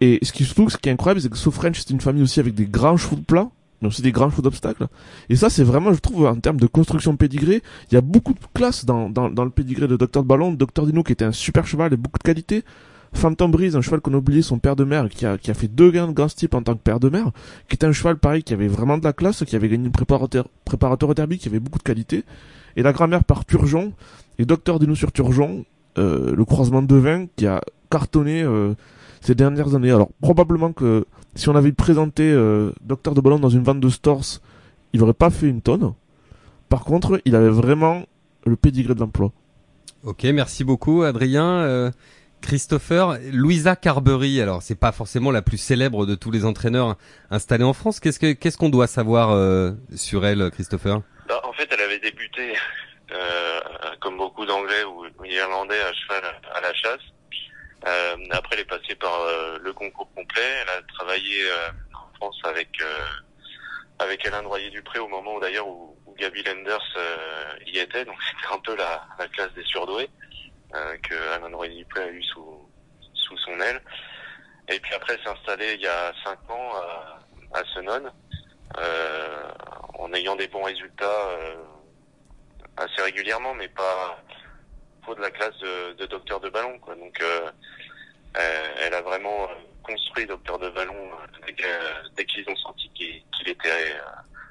Et 0.00 0.18
ce 0.22 0.32
qui 0.32 0.44
se 0.44 0.54
trouve, 0.54 0.68
ce 0.68 0.76
qui 0.76 0.88
est 0.88 0.92
incroyable, 0.92 1.20
c'est 1.20 1.30
que 1.30 1.36
sauf 1.36 1.54
French, 1.54 1.78
c'est 1.78 1.90
une 1.90 2.00
famille 2.00 2.22
aussi 2.22 2.40
avec 2.40 2.54
des 2.54 2.66
grands 2.66 2.96
chevaux 2.96 3.16
de 3.16 3.20
plat, 3.20 3.50
mais 3.82 3.88
aussi 3.88 4.00
des 4.00 4.12
grands 4.12 4.30
chevaux 4.30 4.42
d'obstacles. 4.42 4.86
Et 5.28 5.36
ça, 5.36 5.50
c'est 5.50 5.64
vraiment, 5.64 5.92
je 5.92 5.98
trouve, 5.98 6.26
en 6.26 6.36
termes 6.36 6.58
de 6.58 6.66
construction 6.66 7.16
pédigré, 7.16 7.62
il 7.90 7.94
y 7.94 7.98
a 7.98 8.00
beaucoup 8.00 8.32
de 8.32 8.38
classe 8.54 8.84
dans, 8.84 9.10
dans, 9.10 9.28
dans 9.28 9.44
le 9.44 9.50
pédigré 9.50 9.88
de 9.88 9.96
Docteur 9.96 10.24
Ballon. 10.24 10.52
Docteur 10.52 10.86
Dino, 10.86 11.02
qui 11.02 11.12
était 11.12 11.24
un 11.24 11.32
super 11.32 11.66
cheval 11.66 11.92
et 11.92 11.96
beaucoup 11.96 12.18
de 12.18 12.24
qualité. 12.24 12.64
Phantom 13.14 13.50
Breeze, 13.50 13.76
un 13.76 13.82
cheval 13.82 14.00
qu'on 14.00 14.14
a 14.14 14.16
oublié, 14.16 14.40
son 14.40 14.58
père 14.58 14.74
de 14.74 14.84
mère, 14.84 15.08
qui 15.10 15.26
a, 15.26 15.36
qui 15.36 15.50
a 15.50 15.54
fait 15.54 15.68
deux 15.68 15.90
gains 15.90 16.06
de 16.06 16.12
grand 16.12 16.34
type 16.34 16.54
en 16.54 16.62
tant 16.62 16.72
que 16.74 16.80
père 16.80 16.98
de 16.98 17.10
mère, 17.10 17.30
qui 17.68 17.74
était 17.74 17.86
un 17.86 17.92
cheval 17.92 18.16
pareil, 18.16 18.42
qui 18.42 18.54
avait 18.54 18.68
vraiment 18.68 18.96
de 18.96 19.04
la 19.04 19.12
classe, 19.12 19.44
qui 19.44 19.54
avait 19.54 19.68
gagné 19.68 19.84
une 19.84 19.92
préparateur, 19.92 20.48
préparateur 20.64 21.10
au 21.10 21.14
qui 21.14 21.48
avait 21.48 21.60
beaucoup 21.60 21.78
de 21.78 21.82
qualité. 21.82 22.24
Et 22.76 22.82
la 22.82 22.94
grand-mère 22.94 23.24
par 23.24 23.44
Turgeon, 23.44 23.92
et 24.38 24.46
Docteur 24.46 24.78
Dino 24.78 24.94
sur 24.94 25.12
Turgeon, 25.12 25.66
euh, 25.98 26.34
le 26.34 26.44
croisement 26.46 26.80
de 26.80 26.94
vin, 26.96 27.26
qui 27.36 27.46
a 27.46 27.60
cartonné 27.90 28.42
euh, 28.42 28.72
ces 29.20 29.34
dernières 29.34 29.74
années. 29.74 29.90
Alors, 29.90 30.08
probablement 30.22 30.72
que 30.72 31.04
si 31.34 31.48
on 31.48 31.56
avait 31.56 31.72
présenté 31.72 32.30
euh, 32.30 32.72
Docteur 32.82 33.14
de 33.14 33.20
Ballon 33.20 33.38
dans 33.38 33.48
une 33.48 33.62
vente 33.62 33.80
de 33.80 33.88
stores, 33.88 34.40
il 34.92 35.02
aurait 35.02 35.14
pas 35.14 35.30
fait 35.30 35.48
une 35.48 35.62
tonne. 35.62 35.94
Par 36.68 36.84
contre, 36.84 37.20
il 37.24 37.36
avait 37.36 37.48
vraiment 37.48 38.04
le 38.44 38.56
pédigré 38.56 38.94
de 38.94 39.00
l'emploi. 39.00 39.32
Ok, 40.04 40.24
merci 40.24 40.64
beaucoup 40.64 41.02
Adrien. 41.02 41.44
Euh, 41.44 41.90
Christopher, 42.40 43.18
Louisa 43.32 43.76
Carberry, 43.76 44.40
alors 44.40 44.62
c'est 44.62 44.74
pas 44.78 44.90
forcément 44.90 45.30
la 45.30 45.42
plus 45.42 45.58
célèbre 45.58 46.06
de 46.06 46.16
tous 46.16 46.32
les 46.32 46.44
entraîneurs 46.44 46.96
installés 47.30 47.64
en 47.64 47.72
France. 47.72 48.00
Qu'est-ce 48.00 48.18
que 48.18 48.32
qu'est-ce 48.32 48.58
qu'on 48.58 48.68
doit 48.68 48.88
savoir 48.88 49.30
euh, 49.30 49.70
sur 49.94 50.26
elle, 50.26 50.50
Christopher? 50.50 51.02
Bah, 51.28 51.40
en 51.44 51.52
fait, 51.52 51.68
elle 51.72 51.80
avait 51.80 52.00
débuté, 52.00 52.54
euh, 53.12 53.60
comme 54.00 54.16
beaucoup 54.16 54.44
d'Anglais 54.44 54.82
ou 54.84 55.04
ou 55.06 55.24
d'Irlandais, 55.24 55.80
à 55.80 55.92
cheval 55.92 56.22
à 56.52 56.60
la 56.60 56.74
chasse. 56.74 57.00
Euh, 57.86 58.16
après, 58.30 58.54
elle 58.54 58.60
est 58.60 58.64
passée 58.64 58.94
par 58.94 59.20
euh, 59.20 59.58
le 59.60 59.72
concours 59.72 60.12
complet. 60.14 60.42
Elle 60.62 60.68
a 60.68 60.82
travaillé 60.94 61.42
euh, 61.50 61.70
en 61.94 62.14
France 62.16 62.40
avec 62.44 62.68
avec 63.98 64.26
Alain 64.26 64.42
Droyer-Dupré 64.42 64.98
au 64.98 65.08
moment 65.08 65.36
où 65.36 65.40
d'ailleurs 65.40 65.68
où, 65.68 65.96
où 66.06 66.14
Gaby 66.14 66.42
Lenders 66.42 66.96
y 67.66 67.78
était. 67.78 68.04
Donc 68.04 68.16
c'était 68.22 68.54
un 68.54 68.58
peu 68.58 68.76
la, 68.76 69.06
la 69.18 69.28
classe 69.28 69.52
des 69.54 69.64
surdoués 69.64 70.10
que 71.02 71.14
Alain 71.34 71.50
Droyer-Dupré 71.50 72.02
a 72.02 72.08
eu 72.08 72.22
sous 72.22 72.68
sous 73.14 73.38
son 73.38 73.60
aile. 73.60 73.80
Et 74.68 74.78
puis 74.80 74.94
après, 74.94 75.14
s'est 75.18 75.28
installée 75.28 75.74
il 75.74 75.80
y 75.80 75.86
a 75.86 76.12
cinq 76.24 76.38
ans 76.50 76.70
à, 76.74 77.58
à 77.58 77.64
Senon, 77.74 78.10
euh, 78.78 79.50
en 79.98 80.12
ayant 80.14 80.36
des 80.36 80.48
bons 80.48 80.62
résultats 80.62 81.28
euh, 81.28 81.56
assez 82.76 83.02
régulièrement, 83.02 83.54
mais 83.54 83.68
pas 83.68 84.18
de 85.10 85.20
la 85.20 85.30
classe 85.30 85.58
de, 85.58 85.92
de 85.94 86.06
docteur 86.06 86.40
de 86.40 86.48
ballon. 86.48 86.78
Quoi. 86.78 86.94
Donc, 86.94 87.20
euh, 87.20 87.50
euh, 88.38 88.64
elle 88.84 88.94
a 88.94 89.02
vraiment 89.02 89.44
euh, 89.44 89.54
construit 89.82 90.26
docteur 90.26 90.58
de 90.58 90.70
ballon 90.70 90.94
euh, 90.96 91.26
dès 91.46 91.52
que- 91.54 92.08
dès 92.16 92.24
qu'ils 92.24 92.48
ont 92.48 92.56
senti 92.56 92.88
qu'il 92.94 93.22
qu'il 93.36 93.48
était 93.48 93.68
euh, 93.68 93.98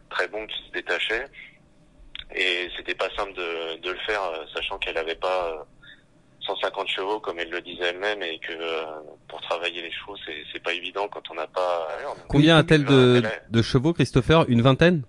très 0.09 0.27
bon 0.27 0.45
qui 0.47 0.55
se 0.67 0.71
détachait. 0.73 1.25
Et 2.35 2.69
c'était 2.77 2.95
pas 2.95 3.09
simple 3.15 3.33
de, 3.33 3.77
de 3.81 3.91
le 3.91 3.97
faire, 3.99 4.21
sachant 4.53 4.77
qu'elle 4.77 4.97
avait 4.97 5.15
pas 5.15 5.65
150 6.41 6.87
chevaux 6.87 7.19
comme 7.19 7.39
elle 7.39 7.49
le 7.49 7.61
disait 7.61 7.85
elle-même 7.89 8.21
et 8.23 8.39
que 8.39 8.53
pour 9.27 9.41
travailler 9.41 9.81
les 9.81 9.91
chevaux 9.91 10.15
c'est 10.25 10.43
c'est 10.51 10.63
pas 10.63 10.73
évident 10.73 11.07
quand 11.09 11.29
on 11.29 11.35
n'a 11.35 11.47
pas. 11.47 11.87
Combien 12.29 12.57
a-t-elle 12.57 12.85
de, 12.85 13.21
de 13.49 13.61
chevaux, 13.61 13.93
Christopher? 13.93 14.45
Une 14.49 14.61
vingtaine? 14.61 15.03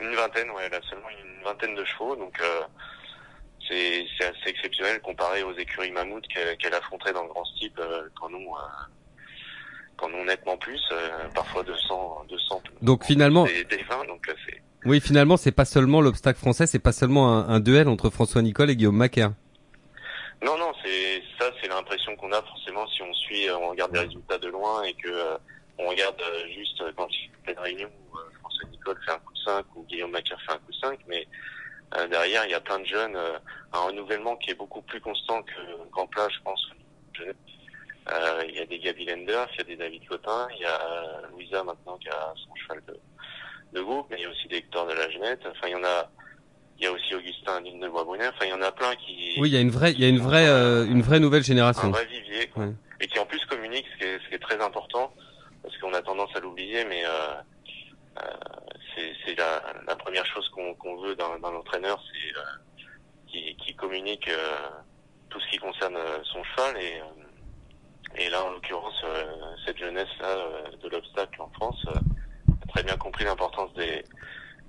Une 0.00 0.14
vingtaine, 0.14 0.50
ouais, 0.50 0.64
elle 0.66 0.74
a 0.74 0.82
seulement 0.90 1.08
une 1.10 1.42
vingtaine 1.44 1.74
de 1.74 1.84
chevaux, 1.84 2.16
donc 2.16 2.38
c'est 3.68 4.24
assez 4.24 4.48
exceptionnel 4.48 5.00
comparé 5.00 5.42
aux 5.42 5.56
écuries 5.56 5.90
mammouth 5.90 6.24
qu'elle 6.28 6.74
affrontait 6.74 7.12
dans 7.12 7.22
le 7.22 7.28
grand 7.28 7.44
type 7.58 7.80
quand 8.20 8.28
nous 8.30 8.46
quand 9.96 10.08
nous 10.10 10.24
nettement 10.24 10.56
plus, 10.58 10.82
parfois 11.34 11.62
200 11.62 12.26
200 12.28 12.62
donc 12.82 13.04
finalement 13.04 13.44
des, 13.44 13.64
des 13.64 13.82
20 13.82 14.06
donc 14.06 14.30
c'est 14.46 14.62
oui, 14.86 15.00
finalement, 15.00 15.36
c'est 15.36 15.50
pas 15.50 15.64
seulement 15.64 16.00
l'obstacle 16.00 16.38
français, 16.38 16.68
c'est 16.68 16.78
pas 16.78 16.92
seulement 16.92 17.32
un, 17.32 17.48
un, 17.48 17.58
duel 17.58 17.88
entre 17.88 18.08
François 18.08 18.40
Nicole 18.40 18.70
et 18.70 18.76
Guillaume 18.76 18.96
Macaire. 18.96 19.32
Non, 20.44 20.56
non, 20.58 20.72
c'est 20.84 21.22
ça, 21.40 21.50
c'est 21.60 21.68
l'impression 21.68 22.14
qu'on 22.14 22.30
a 22.30 22.42
forcément 22.42 22.86
si 22.88 23.02
on 23.02 23.12
suit, 23.14 23.50
on 23.50 23.70
regarde 23.70 23.92
les 23.94 24.00
résultats 24.00 24.38
de 24.38 24.48
loin 24.48 24.82
et 24.84 24.92
que 24.94 25.08
euh, 25.08 25.36
on 25.78 25.88
regarde 25.88 26.20
euh, 26.20 26.46
juste 26.54 26.82
quand 26.96 27.08
il 27.10 27.30
fait 27.44 27.52
une 27.52 27.58
réunion 27.58 27.88
où 27.88 28.16
euh, 28.16 28.20
François 28.40 28.68
Nicole 28.70 28.98
fait 29.04 29.12
un 29.12 29.18
coup 29.18 29.32
de 29.32 29.38
5 29.38 29.64
ou 29.74 29.84
Guillaume 29.84 30.10
Macaire 30.10 30.40
fait 30.46 30.52
un 30.52 30.58
coup 30.58 30.72
de 30.72 30.76
5, 30.76 30.98
mais 31.08 31.26
derrière 32.10 32.44
il 32.44 32.50
y 32.50 32.54
a 32.54 32.60
plein 32.60 32.78
de 32.78 32.86
jeunes, 32.86 33.16
un 33.72 33.78
renouvellement 33.78 34.36
qui 34.36 34.50
est 34.50 34.54
beaucoup 34.54 34.82
plus 34.82 35.00
constant 35.00 35.42
que 35.42 35.88
qu'en 35.92 36.06
plat, 36.06 36.28
je 36.30 36.40
pense. 36.42 36.70
il 38.48 38.54
y 38.54 38.60
a 38.60 38.66
des 38.66 38.78
Gabi 38.78 39.06
Lenders, 39.06 39.48
il 39.54 39.58
y 39.58 39.60
a 39.60 39.64
des 39.64 39.76
David 39.76 40.08
Cotin, 40.08 40.48
il 40.56 40.62
y 40.62 40.64
a 40.64 41.22
Louisa 41.30 41.62
maintenant 41.64 41.96
qui 41.98 42.08
a 42.08 42.34
son 42.36 42.54
cheval 42.54 42.82
de 42.86 42.98
de 43.72 43.82
groupe, 43.82 44.06
mais 44.10 44.16
il 44.18 44.22
y 44.22 44.26
a 44.26 44.30
aussi 44.30 44.48
des 44.48 44.56
Hector 44.56 44.86
de 44.86 44.94
la 44.94 45.10
Genette. 45.10 45.40
Enfin, 45.46 45.68
il 45.68 45.72
y 45.72 45.74
en 45.74 45.84
a. 45.84 46.10
Il 46.78 46.84
y 46.84 46.88
a 46.88 46.92
aussi 46.92 47.14
Augustin 47.14 47.62
Digne 47.62 47.80
de 47.80 47.88
Bois-Brunner. 47.88 48.28
Enfin, 48.34 48.44
il 48.44 48.50
y 48.50 48.52
en 48.52 48.60
a 48.60 48.70
plein 48.70 48.94
qui. 48.96 49.34
Oui, 49.38 49.48
il 49.48 49.54
y 49.54 49.56
a 49.56 49.60
une 49.60 49.70
vraie, 49.70 49.92
il 49.92 50.00
y 50.00 50.04
a 50.04 50.08
une 50.08 50.18
vraie, 50.18 50.46
euh, 50.46 50.84
une 50.84 51.00
vraie 51.00 51.20
nouvelle 51.20 51.42
génération. 51.42 51.88
Un 51.88 51.90
vrai 51.90 52.04
vivier, 52.04 52.48
quoi. 52.48 52.64
Ouais. 52.64 52.72
Et 53.00 53.06
qui 53.06 53.18
en 53.18 53.24
plus 53.24 53.42
communique, 53.46 53.86
ce 53.94 53.98
qui 53.98 54.04
est, 54.04 54.18
ce 54.22 54.28
qui 54.28 54.34
est 54.34 54.38
très 54.38 54.62
important, 54.62 55.14
parce 55.62 55.76
qu'on 55.78 55.94
a 55.94 56.02
tendance 56.02 56.30
à 56.34 56.40
l'oublier, 56.40 56.84
mais 56.84 57.02
euh, 57.04 57.08
euh, 57.08 57.42
c'est 59.24 59.34
la, 59.36 59.62
la, 59.86 59.96
première 59.96 60.24
chose 60.26 60.48
qu'on 60.50 60.74
qu 60.74 61.02
veut 61.02 61.14
d'un 61.16 61.42
entraîneur, 61.42 62.02
c'est 62.10 62.38
euh, 62.38 62.42
qui, 63.26 63.56
qui 63.56 63.74
communique 63.74 64.28
euh, 64.28 64.68
tout 65.28 65.40
ce 65.40 65.48
qui 65.50 65.58
concerne 65.58 65.98
son 66.24 66.42
cheval 66.44 66.76
et 66.80 67.00
et 68.18 68.30
là, 68.30 68.42
en 68.44 68.50
l'occurrence, 68.50 69.04
cette 69.66 69.76
jeunesse-là 69.76 70.36
de 70.80 70.88
l'obstacle 70.88 71.42
en 71.42 71.50
France 71.50 71.84
très 72.68 72.82
bien 72.82 72.96
compris 72.96 73.24
l'importance 73.24 73.72
des, 73.74 74.04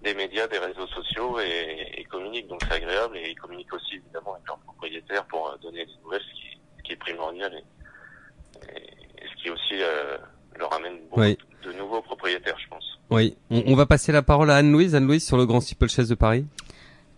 des 0.02 0.14
médias, 0.14 0.48
des 0.48 0.60
réseaux 0.60 0.88
sociaux 0.88 1.40
et, 1.40 1.92
et 1.98 2.04
communiquent. 2.06 2.48
Donc 2.48 2.62
c'est 2.64 2.76
agréable 2.76 3.18
et 3.18 3.32
ils 3.32 3.40
communiquent 3.40 3.74
aussi 3.74 3.96
évidemment 3.96 4.36
avec 4.36 4.48
leurs 4.48 4.60
propriétaires 4.60 5.26
pour 5.26 5.58
donner 5.62 5.86
des 5.86 5.92
nouvelles, 6.04 6.22
ce 6.22 6.34
qui, 6.34 6.60
ce 6.78 6.84
qui 6.84 6.92
est 6.94 6.98
primordial 6.98 7.54
et, 7.54 8.78
et, 8.78 9.28
ce 9.28 9.42
qui 9.42 9.50
aussi 9.50 9.82
euh, 9.82 10.18
leur 10.58 10.74
amène 10.74 10.94
beaucoup 11.10 11.22
oui. 11.22 11.38
de 11.66 11.74
nouveaux 11.78 12.02
propriétaires, 12.02 12.58
je 12.62 12.68
pense. 12.70 13.00
Oui, 13.10 13.36
on, 13.50 13.64
on 13.68 13.76
va 13.76 13.86
passer 13.86 14.12
la 14.12 14.22
parole 14.22 14.52
à 14.52 14.56
Anne-Louise. 14.58 14.96
Anne-Louise 14.96 15.26
sur 15.26 15.38
le 15.38 15.46
Grand 15.46 15.62
Steeple 15.62 15.88
Chase 15.90 16.10
de 16.10 16.16
Paris. 16.16 16.46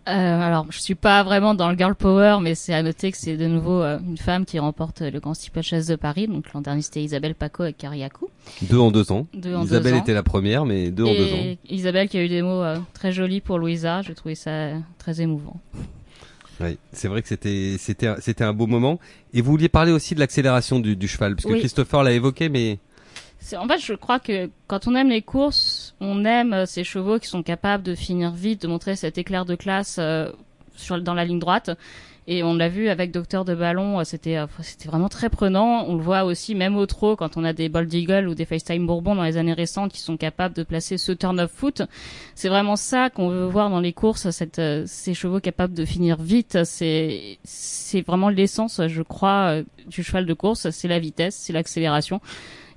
Euh, 0.07 0.11
alors, 0.11 0.65
je 0.71 0.79
suis 0.79 0.95
pas 0.95 1.21
vraiment 1.23 1.53
dans 1.53 1.69
le 1.69 1.77
girl 1.77 1.93
power, 1.93 2.37
mais 2.41 2.55
c'est 2.55 2.73
à 2.73 2.81
noter 2.81 3.11
que 3.11 3.17
c'est 3.17 3.37
de 3.37 3.45
nouveau 3.45 3.81
euh, 3.83 3.99
une 3.99 4.17
femme 4.17 4.45
qui 4.45 4.57
remporte 4.57 5.01
le 5.01 5.19
Grand 5.19 5.35
Steeplechase 5.35 5.85
de 5.87 5.95
Paris. 5.95 6.27
Donc 6.27 6.51
l'an 6.53 6.61
dernier 6.61 6.81
c'était 6.81 7.03
Isabelle 7.03 7.35
Paco 7.35 7.63
avec 7.63 7.77
Kariakou. 7.77 8.27
Deux 8.63 8.79
en 8.79 8.89
deux 8.89 9.11
ans. 9.11 9.27
Deux 9.35 9.53
en 9.53 9.63
Isabelle 9.63 9.93
deux 9.93 9.99
ans. 9.99 10.01
était 10.01 10.13
la 10.15 10.23
première, 10.23 10.65
mais 10.65 10.89
deux 10.89 11.05
Et 11.05 11.09
en 11.09 11.13
deux 11.13 11.33
ans. 11.33 11.55
Isabelle 11.69 12.09
qui 12.09 12.17
a 12.17 12.23
eu 12.23 12.29
des 12.29 12.41
mots 12.41 12.63
euh, 12.63 12.77
très 12.93 13.11
jolis 13.11 13.41
pour 13.41 13.59
Louisa. 13.59 14.01
J'ai 14.01 14.15
trouvé 14.15 14.33
ça 14.33 14.69
très 14.97 15.21
émouvant. 15.21 15.59
Oui, 16.61 16.77
c'est 16.91 17.07
vrai 17.07 17.21
que 17.21 17.27
c'était 17.27 17.75
c'était 17.77 18.09
c'était 18.19 18.43
un 18.43 18.53
beau 18.53 18.65
moment. 18.67 18.99
Et 19.33 19.41
vous 19.41 19.51
vouliez 19.51 19.69
parler 19.69 19.91
aussi 19.91 20.15
de 20.15 20.19
l'accélération 20.19 20.79
du, 20.79 20.95
du 20.95 21.07
cheval, 21.07 21.35
parce 21.35 21.45
que 21.45 21.51
Oui. 21.53 21.59
Christopher 21.59 22.03
l'a 22.03 22.11
évoqué, 22.13 22.49
mais 22.49 22.79
En 23.55 23.67
fait, 23.67 23.79
je 23.79 23.93
crois 23.93 24.19
que 24.19 24.49
quand 24.67 24.87
on 24.87 24.95
aime 24.95 25.09
les 25.09 25.21
courses, 25.21 25.95
on 25.99 26.25
aime 26.25 26.53
euh, 26.53 26.65
ces 26.65 26.83
chevaux 26.83 27.19
qui 27.19 27.27
sont 27.27 27.41
capables 27.41 27.83
de 27.83 27.95
finir 27.95 28.31
vite, 28.31 28.61
de 28.63 28.67
montrer 28.67 28.95
cet 28.95 29.17
éclair 29.17 29.45
de 29.45 29.55
classe 29.55 29.97
euh, 29.99 30.31
sur, 30.75 31.01
dans 31.01 31.13
la 31.13 31.25
ligne 31.25 31.39
droite. 31.39 31.71
Et 32.31 32.43
on 32.43 32.53
l'a 32.53 32.69
vu 32.69 32.89
avec 32.89 33.09
Docteur 33.11 33.43
de 33.43 33.55
Ballon, 33.55 33.99
euh, 33.99 34.03
c'était 34.03 34.37
euh, 34.37 34.45
c'était 34.61 34.87
vraiment 34.87 35.09
très 35.09 35.31
prenant. 35.31 35.85
On 35.87 35.95
le 35.95 36.03
voit 36.03 36.25
aussi 36.25 36.53
même 36.53 36.77
au 36.77 36.85
trot 36.85 37.15
quand 37.15 37.37
on 37.37 37.43
a 37.43 37.53
des 37.53 37.69
Bold 37.69 37.91
Eagle 37.91 38.27
ou 38.27 38.35
des 38.35 38.45
FaceTime 38.45 38.85
Bourbon 38.85 39.15
dans 39.15 39.23
les 39.23 39.37
années 39.37 39.53
récentes 39.53 39.93
qui 39.93 39.99
sont 39.99 40.15
capables 40.15 40.53
de 40.53 40.61
placer 40.61 40.99
ce 40.99 41.11
turn 41.11 41.39
of 41.39 41.51
foot. 41.51 41.81
C'est 42.35 42.49
vraiment 42.49 42.75
ça 42.75 43.09
qu'on 43.09 43.29
veut 43.29 43.45
voir 43.45 43.71
dans 43.71 43.79
les 43.79 43.93
courses, 43.93 44.29
cette, 44.29 44.61
ces 44.85 45.15
chevaux 45.15 45.39
capables 45.39 45.73
de 45.73 45.85
finir 45.85 46.21
vite. 46.21 46.59
C'est 46.65 47.39
vraiment 48.05 48.29
l'essence, 48.29 48.79
je 48.85 49.01
crois, 49.01 49.63
du 49.87 50.03
cheval 50.03 50.27
de 50.27 50.33
course. 50.35 50.69
C'est 50.69 50.87
la 50.87 50.99
vitesse, 50.99 51.35
c'est 51.35 51.53
l'accélération. 51.53 52.21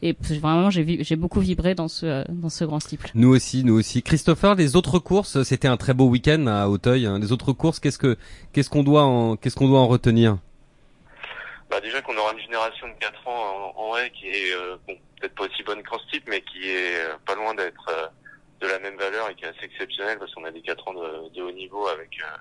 Et 0.04 0.16
vraiment, 0.20 0.68
j'ai 0.70 1.16
beaucoup 1.16 1.38
vibré 1.40 1.74
dans 1.76 1.86
ce 1.88 2.06
euh, 2.06 2.24
dans 2.28 2.48
ce 2.48 2.64
grand 2.64 2.80
steeple. 2.80 3.10
nous 3.14 3.28
aussi, 3.28 3.62
nous 3.64 3.78
aussi. 3.78 4.02
Christopher, 4.02 4.56
les 4.56 4.74
autres 4.74 4.98
courses, 4.98 5.42
c'était 5.44 5.68
un 5.68 5.76
très 5.76 5.94
beau 5.94 6.06
week-end 6.08 6.46
à 6.48 6.68
Auteuil. 6.68 7.06
hein. 7.06 7.20
Les 7.20 7.30
autres 7.30 7.52
courses, 7.52 7.78
qu'est-ce 7.78 7.98
que 7.98 8.16
qu'est-ce 8.52 8.68
qu'on 8.68 8.82
doit 8.82 9.04
en 9.04 9.36
qu'est-ce 9.36 9.54
qu'on 9.54 9.68
doit 9.68 9.78
en 9.80 9.86
retenir? 9.86 10.38
Bah 11.70 11.80
déjà 11.80 12.02
qu'on 12.02 12.16
aura 12.16 12.32
une 12.32 12.40
génération 12.40 12.86
de 12.88 12.92
4 13.00 13.28
ans 13.28 13.72
en, 13.76 13.80
en 13.92 13.96
haie 13.96 14.10
qui 14.10 14.26
est 14.26 14.52
euh, 14.54 14.76
bon, 14.86 14.94
peut-être 15.20 15.34
pas 15.34 15.44
aussi 15.44 15.62
bonne 15.62 15.82
qu'en 15.84 15.96
type, 16.10 16.24
mais 16.28 16.42
qui 16.42 16.68
est 16.68 16.96
euh, 17.06 17.14
pas 17.24 17.34
loin 17.34 17.54
d'être 17.54 17.88
euh, 17.88 18.06
de 18.60 18.66
la 18.66 18.78
même 18.80 18.96
valeur 18.98 19.30
et 19.30 19.34
qui 19.34 19.44
est 19.44 19.48
assez 19.48 19.64
exceptionnelle 19.64 20.18
parce 20.18 20.34
qu'on 20.34 20.44
a 20.44 20.50
des 20.50 20.60
4 20.60 20.88
ans 20.88 20.94
de, 20.94 21.34
de 21.34 21.42
haut 21.42 21.52
niveau 21.52 21.86
avec 21.86 22.10
euh, 22.20 22.36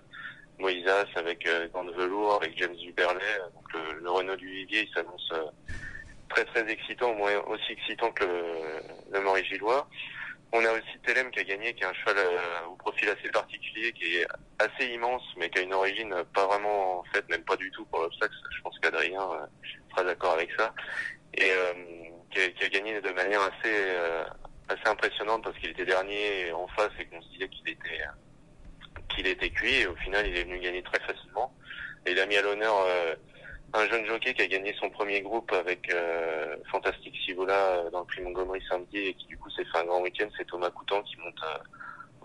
Moïsas, 0.59 1.05
avec 1.15 1.47
euh, 1.47 1.67
Gant 1.73 1.85
de 1.85 1.91
Velours, 1.93 2.39
avec 2.41 2.57
James 2.57 2.75
Duberlet. 2.75 3.37
Donc 3.55 3.71
le, 3.73 4.01
le 4.03 4.09
Renault 4.11 4.35
du 4.35 4.47
Vivier, 4.49 4.87
il 4.89 4.93
s'annonce 4.93 5.29
euh, 5.33 5.45
très 6.33 6.45
très 6.45 6.69
excitant, 6.69 7.13
moins 7.15 7.37
aussi 7.47 7.73
excitant 7.73 8.11
que 8.11 8.23
le, 8.25 8.43
le 9.11 9.21
Maurice 9.21 9.45
Gillois. 9.45 9.87
On 10.53 10.65
a 10.65 10.71
aussi 10.73 10.99
Telem 11.05 11.31
qui 11.31 11.39
a 11.39 11.43
gagné, 11.43 11.73
qui 11.73 11.83
est 11.83 11.87
un 11.87 11.93
cheval 11.93 12.17
euh, 12.17 12.67
au 12.67 12.75
profil 12.75 13.09
assez 13.09 13.29
particulier, 13.29 13.93
qui 13.93 14.17
est 14.17 14.27
assez 14.59 14.85
immense, 14.91 15.23
mais 15.37 15.49
qui 15.49 15.59
a 15.59 15.61
une 15.61 15.73
origine 15.73 16.13
pas 16.33 16.45
vraiment, 16.45 16.99
en 16.99 17.03
fait, 17.13 17.27
même 17.29 17.43
pas 17.43 17.55
du 17.55 17.71
tout 17.71 17.85
pour 17.85 18.01
l'obstacle. 18.01 18.33
Je 18.57 18.61
pense 18.61 18.77
qu'Adrien 18.79 19.21
euh, 19.21 19.45
sera 19.91 20.03
d'accord 20.03 20.33
avec 20.33 20.49
ça. 20.57 20.73
Et 21.35 21.49
euh, 21.49 21.73
qui, 22.31 22.39
a, 22.41 22.49
qui, 22.49 22.63
a, 22.65 22.69
gagné 22.69 22.99
de 22.99 23.11
manière 23.11 23.41
assez 23.41 23.53
euh, 23.65 24.25
assez 24.67 24.87
impressionnante 24.87 25.43
parce 25.43 25.57
qu'il 25.57 25.69
était 25.69 25.85
dernier 25.85 26.51
en 26.51 26.67
face 26.67 26.91
et 26.99 27.05
qu'on 27.05 27.21
se 27.21 27.29
disait 27.29 27.47
qu'il 27.47 27.69
était 27.69 28.01
qu'il 29.09 29.27
était 29.27 29.49
cuit. 29.49 29.75
Et 29.81 29.87
au 29.87 29.95
final, 29.95 30.27
il 30.27 30.37
est 30.37 30.43
venu 30.43 30.59
gagner 30.59 30.83
très 30.83 30.99
facilement. 30.99 31.55
Et 32.05 32.11
il 32.11 32.19
a 32.19 32.25
mis 32.25 32.35
à 32.35 32.41
l'honneur 32.41 32.75
euh, 32.87 33.15
un 33.73 33.87
jeune 33.87 34.05
jockey 34.05 34.33
qui 34.33 34.41
a 34.41 34.47
gagné 34.47 34.75
son 34.79 34.89
premier 34.89 35.21
groupe 35.21 35.51
avec 35.53 35.93
euh, 35.93 36.57
Fantastic 36.69 37.15
Sivola 37.25 37.53
euh, 37.53 37.89
dans 37.89 37.99
le 38.01 38.05
prix 38.05 38.21
Montgomery 38.21 38.61
samedi 38.69 38.97
et 38.97 39.13
qui 39.13 39.27
du 39.27 39.37
coup 39.37 39.49
s'est 39.51 39.63
fait 39.65 39.77
un 39.77 39.85
grand 39.85 40.01
week-end. 40.01 40.27
C'est 40.37 40.45
Thomas 40.45 40.69
Coutan 40.71 41.01
qui 41.03 41.15
monte 41.17 41.39
euh, 41.43 41.57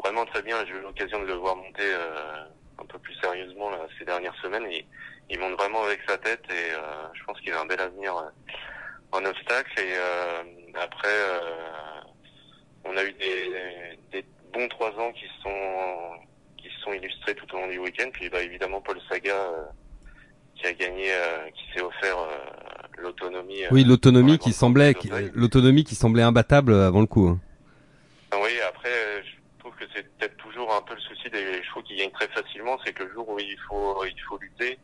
vraiment 0.03 0.25
très 0.27 0.43
bien. 0.43 0.65
J'ai 0.67 0.73
eu 0.73 0.81
l'occasion 0.81 1.21
de 1.21 1.27
le 1.27 1.35
voir 1.35 1.57
monter 1.57 1.85
euh, 1.85 2.45
un 2.79 2.87
peu 2.87 2.99
plus 2.99 3.15
sérieusement 3.21 3.71
là, 3.71 3.87
ces 3.99 4.05
dernières 4.05 4.35
semaines. 4.43 4.67
Et, 4.67 4.87
il 5.29 5.41
monte 5.41 5.55
vraiment 5.59 5.83
avec 5.83 6.01
sa 6.09 6.17
tête 6.19 6.45
et 6.51 6.73
euh, 6.73 7.09
je 7.13 7.25
pense 7.25 7.41
qu'il 7.41 7.53
a 7.53 7.61
un 7.61 7.67
bel 7.67 7.81
avenir 7.81 8.15
en 9.11 9.25
obstacle. 9.25 9.81
Et 9.81 9.95
euh, 9.97 10.43
après, 10.81 11.09
on 12.85 12.97
a 12.97 13.03
eu 13.03 13.13
des, 13.15 13.99
des, 14.13 14.25
bons 14.53 14.69
trois 14.69 14.93
ans 15.01 15.11
qui 15.11 15.27
sont 15.43 16.21
qui 16.57 16.69
sont 16.81 16.93
illustrés 16.93 17.35
tout 17.35 17.53
au 17.57 17.59
long 17.59 17.67
du 17.67 17.81
week-end. 17.81 18.09
Puis 18.13 18.31
bah, 18.31 18.41
évidemment 18.41 18.81
Paul 18.81 19.01
Saga 19.09 19.35
qui 20.57 20.67
a 20.67 20.73
gagné, 20.73 21.13
euh, 21.13 21.51
qui 21.51 21.73
s'est 21.73 21.83
offert 21.83 22.19
euh, 22.19 23.03
l'autonomie. 23.03 23.63
Oui, 23.71 23.85
l'autonomie 23.85 24.39
qui 24.39 24.53
semblait, 24.53 24.95
l'autonomie 25.35 25.85
qui 25.85 25.95
semblait 25.95 26.23
imbattable 26.23 26.75
avant 26.75 27.01
le 27.01 27.07
coup. 27.07 27.29
Hein. 27.29 27.41
Oui, 28.43 28.61
après, 28.69 29.23
je 29.23 29.59
trouve 29.61 29.75
que 29.77 29.85
c'est 29.95 30.03
peut-être 30.17 30.37
toujours 30.37 30.75
un 30.75 30.83
peu 30.83 30.95
le 30.95 31.01
souci 31.01 31.31
des 31.31 31.63
chevaux 31.63 31.83
qui 31.83 31.97
gagnent 31.97 32.11
très 32.11 32.29
facilement, 32.29 32.79
c'est 32.85 32.93
que 32.93 33.05
le 33.05 33.13
jour 33.13 33.29
où 33.29 33.39
il 33.39 33.57
faut, 33.69 34.05
il 34.05 34.21
faut 34.29 34.39
lutter, 34.39 34.79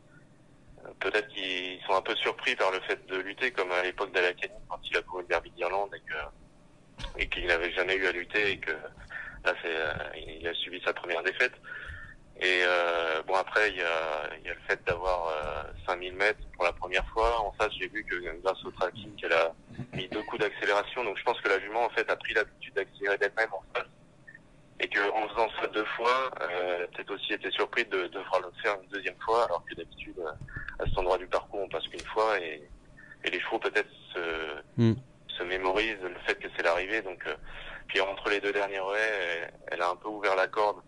euh, 0.85 0.89
peut-être 1.01 1.29
qu'ils 1.29 1.81
sont 1.87 1.95
un 1.95 2.03
peu 2.03 2.15
surpris 2.17 2.55
par 2.57 2.71
le 2.71 2.81
fait 2.81 3.05
de 3.07 3.17
lutter, 3.17 3.51
comme 3.51 3.71
à 3.73 3.83
l'époque 3.83 4.13
d'Alacani 4.13 4.55
quand 4.69 4.81
il 4.91 4.97
a 4.97 5.03
couru 5.03 5.23
le 5.23 5.29
Derby 5.29 5.51
d'Irlande 5.51 5.91
et 5.95 6.01
que 6.01 6.19
et 7.19 7.27
qu'il 7.29 7.47
n'avait 7.47 7.73
jamais 7.73 7.97
eu 7.97 8.07
à 8.07 8.13
lutter 8.13 8.53
et 8.53 8.59
que 8.59 8.71
là, 8.71 9.55
c'est, 9.63 10.21
il 10.39 10.47
a 10.47 10.55
subi 10.55 10.81
sa 10.85 10.93
première 10.93 11.23
défaite. 11.23 11.53
Et 12.41 12.63
euh, 12.65 13.23
bon 13.23 13.35
après 13.35 13.71
il 13.71 13.77
y 13.77 13.83
a, 13.83 14.37
y 14.45 14.49
a 14.49 14.55
le 14.55 14.61
fait 14.67 14.81
d'avoir 14.87 15.29
euh, 15.29 15.63
5000 15.87 16.15
mètres 16.15 16.41
pour 16.55 16.65
la 16.65 16.73
première 16.73 17.07
fois. 17.09 17.41
En 17.41 17.53
face 17.53 17.73
j'ai 17.79 17.89
vu 17.89 18.05
que 18.05 18.17
grâce 18.43 18.65
au 18.65 18.71
tracking 18.73 19.15
qu'elle 19.17 19.33
a 19.33 19.55
mis 19.95 20.09
deux 20.09 20.23
coups 20.25 20.41
d'accélération. 20.43 21.05
Donc 21.05 21.19
je 21.19 21.23
pense 21.25 21.41
que 21.41 21.49
la 21.49 21.61
jument 21.61 21.85
en 21.85 21.91
fait 21.91 22.09
a 22.11 22.17
pris 22.17 22.35
l'habitude 22.35 22.75
d'accélérer 22.75 23.19
d'elle-même 23.19 23.53
en 23.53 23.63
face. 23.75 23.89
Et 24.81 24.89
qu'en 24.89 25.29
faisant 25.29 25.49
ça 25.61 25.69
deux 25.69 25.85
fois, 25.85 26.31
euh, 26.41 26.77
elle 26.77 26.83
a 26.83 26.87
peut-être 26.89 27.15
aussi 27.15 27.35
été 27.35 27.51
surprise 27.53 27.89
de, 27.91 28.03
de 28.03 28.09
devoir 28.09 28.41
le 28.41 28.51
faire 28.63 28.77
une 28.83 28.89
deuxième 28.89 29.19
fois, 29.25 29.45
alors 29.45 29.65
que 29.65 29.77
d'habitude 29.77 30.19
à 30.81 30.85
cet 30.85 30.99
endroit 30.99 31.19
du 31.19 31.27
parcours 31.29 31.61
on 31.61 31.69
passe 31.69 31.87
qu'une 31.87 32.01
fois 32.01 32.41
et, 32.41 32.69
et 33.25 33.31
les 33.31 33.39
chevaux 33.41 33.61
peut-être 33.61 33.91
se, 34.13 34.83
mm. 34.83 34.95
se 35.29 35.43
mémorisent 35.45 36.03
le 36.03 36.19
fait 36.27 36.35
que 36.35 36.49
c'est 36.57 36.65
l'arrivée. 36.65 37.03
Donc 37.03 37.25
Puis 37.87 38.01
entre 38.01 38.29
les 38.31 38.41
deux 38.41 38.53
derniers 38.53 38.81
relais, 38.81 39.53
elle, 39.69 39.83
a 39.83 39.91
un 39.91 39.97
peu 39.97 40.09
ouvert 40.09 40.35
la 40.35 40.49
corde 40.49 40.83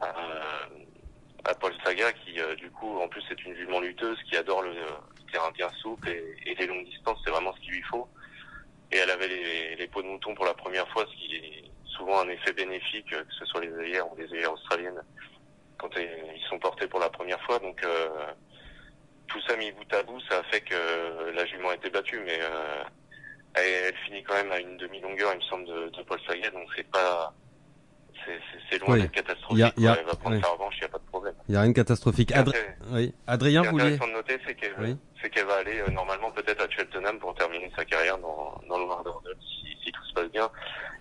à, 0.00 1.50
à 1.50 1.54
Paul 1.54 1.72
Saga, 1.84 2.12
qui 2.12 2.38
du 2.56 2.70
coup, 2.70 2.98
en 3.00 3.08
plus, 3.08 3.22
est 3.30 3.44
une 3.44 3.54
jument 3.56 3.80
lutteuse 3.80 4.18
qui 4.28 4.36
adore 4.36 4.62
le, 4.62 4.74
terrain 5.30 5.50
bien 5.52 5.68
souple 5.82 6.08
et, 6.08 6.36
et 6.46 6.54
les 6.54 6.66
longues 6.66 6.86
distances, 6.86 7.18
c'est 7.24 7.30
vraiment 7.30 7.52
ce 7.54 7.60
qu'il 7.60 7.72
lui 7.72 7.82
faut. 7.82 8.08
Et 8.90 8.96
elle 8.96 9.10
avait 9.10 9.28
les, 9.28 9.76
les 9.76 9.88
peaux 9.88 10.02
de 10.02 10.06
mouton 10.06 10.34
pour 10.34 10.46
la 10.46 10.54
première 10.54 10.88
fois, 10.88 11.04
ce 11.10 11.16
qui 11.16 11.36
est 11.36 11.70
souvent 11.84 12.20
un 12.20 12.28
effet 12.28 12.52
bénéfique, 12.52 13.10
que 13.10 13.34
ce 13.38 13.44
soit 13.44 13.60
les 13.60 13.72
œillères 13.72 14.10
ou 14.10 14.16
les 14.16 14.32
œillères 14.32 14.52
australiennes, 14.52 15.02
quand 15.76 15.90
ils 15.96 16.42
sont 16.48 16.58
portés 16.58 16.86
pour 16.86 17.00
la 17.00 17.10
première 17.10 17.40
fois. 17.42 17.58
Donc 17.58 17.82
euh, 17.84 18.08
tout 19.26 19.40
ça 19.42 19.56
mis 19.56 19.72
bout 19.72 19.92
à 19.92 20.02
bout, 20.02 20.20
ça 20.22 20.38
a 20.38 20.42
fait 20.44 20.60
que 20.62 21.30
la 21.34 21.44
jument 21.46 21.70
a 21.70 21.74
été 21.74 21.90
battue, 21.90 22.20
mais 22.20 22.38
euh, 22.40 22.84
elle, 23.54 23.96
finit 24.06 24.22
quand 24.22 24.34
même 24.34 24.52
à 24.52 24.58
une 24.58 24.76
demi-longueur, 24.76 25.32
il 25.34 25.38
me 25.38 25.42
semble, 25.42 25.66
de, 25.66 25.88
de 25.90 26.02
Paul 26.02 26.20
Saget, 26.26 26.50
donc 26.50 26.68
c'est 26.76 26.90
pas 26.90 27.34
c'est 28.70 28.78
loin 28.78 28.96
d'être 28.98 29.12
catastrophique. 29.12 29.58
Y 29.76 29.86
a, 29.86 29.96
elle 29.98 30.06
va 30.06 30.14
prendre 30.14 30.40
sa 30.40 30.48
revanche, 30.48 30.74
il 30.76 30.80
n'y 30.80 30.86
a 30.86 30.88
pas 30.88 30.98
de 30.98 31.06
problème. 31.06 31.34
Il 31.48 31.52
n'y 31.52 31.56
a 31.56 31.60
rien 31.60 31.70
de 31.70 31.74
catastrophique. 31.74 32.32
oui. 32.92 33.14
Adrien, 33.26 33.62
vous 33.62 33.76
intéressant 33.78 34.06
de 34.06 34.12
noter, 34.12 34.38
c'est 34.46 34.54
qu'elle 35.30 35.46
va 35.46 35.54
aller 35.54 35.80
euh, 35.80 35.90
normalement 35.90 36.30
peut-être 36.30 36.62
à 36.64 36.68
Cheltenham 36.70 37.18
pour 37.18 37.34
terminer 37.34 37.70
sa 37.76 37.84
carrière 37.84 38.18
dans, 38.18 38.60
dans 38.68 38.78
le 38.78 38.84
World 38.84 39.08
si, 39.40 39.76
si 39.84 39.92
tout 39.92 40.04
se 40.04 40.14
passe 40.14 40.30
bien. 40.30 40.48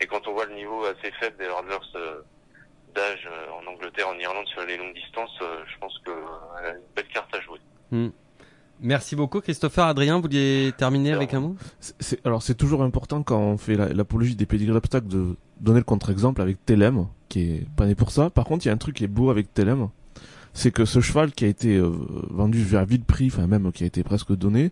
Et 0.02 0.06
quand 0.06 0.28
on 0.28 0.34
voit 0.34 0.46
le 0.46 0.56
niveau 0.56 0.86
assez 0.86 1.12
faible 1.20 1.38
des 1.38 1.46
hurdlers 1.46 1.78
euh, 1.96 2.22
d'âge 2.96 3.28
euh, 3.28 3.62
en 3.62 3.72
Angleterre, 3.72 4.08
en 4.10 4.18
Irlande 4.18 4.48
sur 4.48 4.66
les 4.66 4.78
longues 4.78 4.96
distances, 4.96 5.38
je 5.40 5.78
pense 5.80 5.94
qu'elle 6.06 6.14
a 6.66 6.70
une 6.72 6.82
belle 6.96 7.08
carte 7.08 7.34
à 7.36 7.42
jouer. 7.42 7.60
Hmm. 7.92 8.10
Merci 8.80 9.16
beaucoup 9.16 9.42
Christopher. 9.42 9.86
Adrien, 9.86 10.18
vous 10.18 10.22
vouliez 10.24 10.72
terminer 10.78 11.14
avec 11.14 11.34
un 11.34 11.40
mot? 11.40 11.56
Alors 12.24 12.44
c'est 12.44 12.54
toujours 12.54 12.84
important 12.84 13.24
quand 13.24 13.40
on 13.40 13.58
fait 13.58 13.76
l'apologie 13.76 14.36
des 14.36 14.46
pédigrés 14.46 14.74
d'obstacles 14.74 15.08
de 15.08 15.36
donner 15.60 15.80
le 15.80 15.84
contre-exemple 15.84 16.42
avec 16.42 16.64
Telem, 16.64 17.08
qui 17.30 17.42
est 17.42 17.68
pas 17.76 17.86
né 17.86 17.96
pour 17.96 18.12
ça. 18.12 18.30
Par 18.30 18.46
contre, 18.46 18.66
il 18.66 18.70
y 18.70 18.72
a 18.72 18.74
un 18.74 18.78
truc 18.78 18.96
qui 18.96 19.04
est 19.04 19.10
beau 19.10 19.30
avec 19.30 19.54
Telem, 19.54 19.90
c'est 20.54 20.72
que 20.72 20.86
ce 20.86 21.00
cheval 21.00 21.32
qui 21.32 21.46
a 21.46 21.48
été 21.48 21.78
euh, 21.78 21.92
vendu 22.30 22.64
vers 22.64 22.86
vide 22.86 23.06
prix, 23.06 23.28
enfin 23.28 23.48
même 23.48 23.72
qui 23.72 23.84
a 23.84 23.88
été 23.88 24.04
presque 24.04 24.36
donné, 24.36 24.72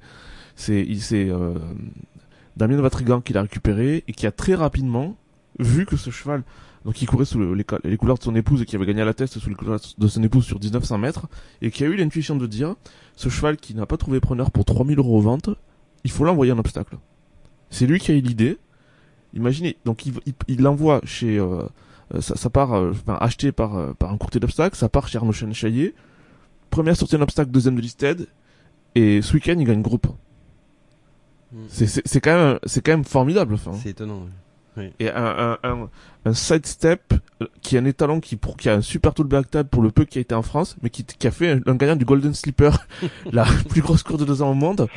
c'est 0.56 0.82
il 0.82 1.02
c'est 1.02 1.30
euh, 1.30 1.54
Damien 2.58 2.82
Vatrigan 2.82 3.22
qui 3.22 3.34
l'a 3.34 3.42
récupéré 3.42 4.04
et 4.08 4.14
qui 4.14 4.26
a 4.26 4.32
très 4.32 4.56
rapidement 4.56 5.16
vu 5.60 5.86
que 5.86 5.96
ce 5.96 6.10
cheval 6.10 6.44
donc 6.86 7.02
il 7.02 7.08
courait 7.08 7.26
sous 7.26 7.56
les, 7.56 7.64
couleurs 7.98 8.18
de 8.20 8.24
son 8.24 8.36
épouse 8.36 8.62
et 8.62 8.66
qui 8.66 8.76
avait 8.76 8.86
gagné 8.86 9.02
à 9.02 9.06
la 9.06 9.16
test 9.16 9.40
sous 9.40 9.50
les 9.50 9.56
couleurs 9.56 9.80
de 9.98 10.08
son 10.08 10.22
épouse 10.22 10.46
sur 10.46 10.60
1900 10.60 11.00
mètres 11.00 11.28
et 11.64 11.72
qui 11.72 11.84
a 11.84 11.88
eu 11.88 11.96
l'intuition 11.96 12.36
de 12.36 12.46
dire 12.46 12.76
ce 13.16 13.28
cheval 13.28 13.58
qui 13.58 13.74
n'a 13.74 13.88
pas 13.88 13.98
trouvé 13.98 14.20
preneur 14.20 14.52
pour 14.52 14.66
3000 14.66 15.00
euros 15.00 15.18
aux 15.18 15.22
ventes, 15.22 15.50
il 16.04 16.12
faut 16.12 16.26
l'envoyer 16.26 16.52
en 16.52 16.60
obstacle. 16.60 16.98
C'est 17.72 17.88
lui 17.88 18.00
qui 18.00 18.12
a 18.12 18.14
eu 18.14 18.22
l'idée. 18.22 18.60
Imaginez, 19.34 19.78
donc 19.84 20.06
il 20.06 20.62
l'envoie 20.62 21.02
chez 21.04 21.40
euh, 21.40 21.64
ça, 22.20 22.36
ça, 22.36 22.50
part 22.50 22.74
euh, 22.74 22.92
enfin, 22.92 23.18
acheté 23.20 23.52
par 23.52 23.96
par 23.96 24.12
un 24.12 24.18
courtier 24.18 24.40
d'obstacles, 24.40 24.76
ça 24.76 24.90
part 24.90 25.08
chez 25.08 25.18
Arnaud 25.18 25.32
Chaillet. 25.32 25.94
Première 26.70 26.96
sortie 26.96 27.16
en 27.16 27.22
obstacle, 27.22 27.52
deuxième 27.52 27.76
de 27.76 27.82
listed 27.82 28.28
et 28.96 29.22
ce 29.22 29.34
week-end 29.34 29.56
il 29.58 29.66
gagne 29.66 29.82
groupe. 29.82 30.08
Hmm. 31.52 31.66
C'est 31.70 32.22
quand 32.22 32.36
même 32.36 32.60
c'est 32.66 32.82
quand 32.82 32.92
même 32.94 33.06
formidable. 33.06 33.56
Enfin. 33.56 33.74
C'est 33.74 33.90
étonnant. 33.90 34.28
Et 35.00 35.10
un, 35.10 35.58
un, 35.64 35.90
un, 36.26 36.34
sidestep 36.34 37.14
euh, 37.42 37.48
qui 37.62 37.76
est 37.76 37.80
un 37.80 37.86
étalon 37.86 38.20
qui, 38.20 38.36
pour, 38.36 38.58
qui 38.58 38.70
a 38.70 38.74
un 38.74 38.82
super 38.82 39.14
tool 39.14 39.30
table 39.46 39.70
pour 39.70 39.82
le 39.82 39.90
peu 39.90 40.06
qui 40.06 40.18
a 40.18 40.22
été 40.22 40.36
en 40.36 40.42
France, 40.42 40.76
mais 40.82 40.90
qui, 40.90 41.06
qui 41.06 41.28
a 41.28 41.32
fait 41.32 41.62
un, 41.66 41.76
gagnant 41.76 41.96
du 41.96 42.06
Golden 42.06 42.34
Slipper, 42.34 42.72
la 43.32 43.46
plus 43.70 43.82
grosse 43.82 44.04
course 44.04 44.20
de 44.20 44.26
deux 44.26 44.42
ans 44.42 44.52
au 44.52 44.54
monde, 44.54 44.88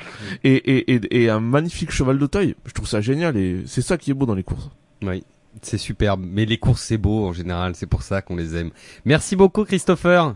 et, 0.43 0.55
et, 0.55 0.95
et, 0.95 1.23
et 1.23 1.31
un 1.31 1.41
magnifique 1.41 1.93
cheval 1.93 2.19
de 2.19 2.27
taille. 2.27 2.55
Je 2.67 2.73
trouve 2.73 2.89
ça 2.89 3.01
génial 3.01 3.37
et 3.37 3.63
c'est 3.67 3.83
ça 3.83 3.99
qui 3.99 4.11
est 4.11 4.15
beau 4.15 4.27
dans 4.27 4.35
les 4.35 4.43
courses. 4.43 4.71
Oui. 5.03 5.23
C'est 5.63 5.79
superbe, 5.79 6.25
mais 6.25 6.45
les 6.45 6.59
courses 6.59 6.83
c'est 6.83 6.99
beau 6.99 7.27
en 7.27 7.33
général, 7.33 7.75
c'est 7.75 7.87
pour 7.87 8.03
ça 8.03 8.23
qu'on 8.23 8.37
les 8.37 8.57
aime. 8.57 8.71
Merci 9.05 9.37
beaucoup 9.37 9.65
Christopher. 9.65 10.35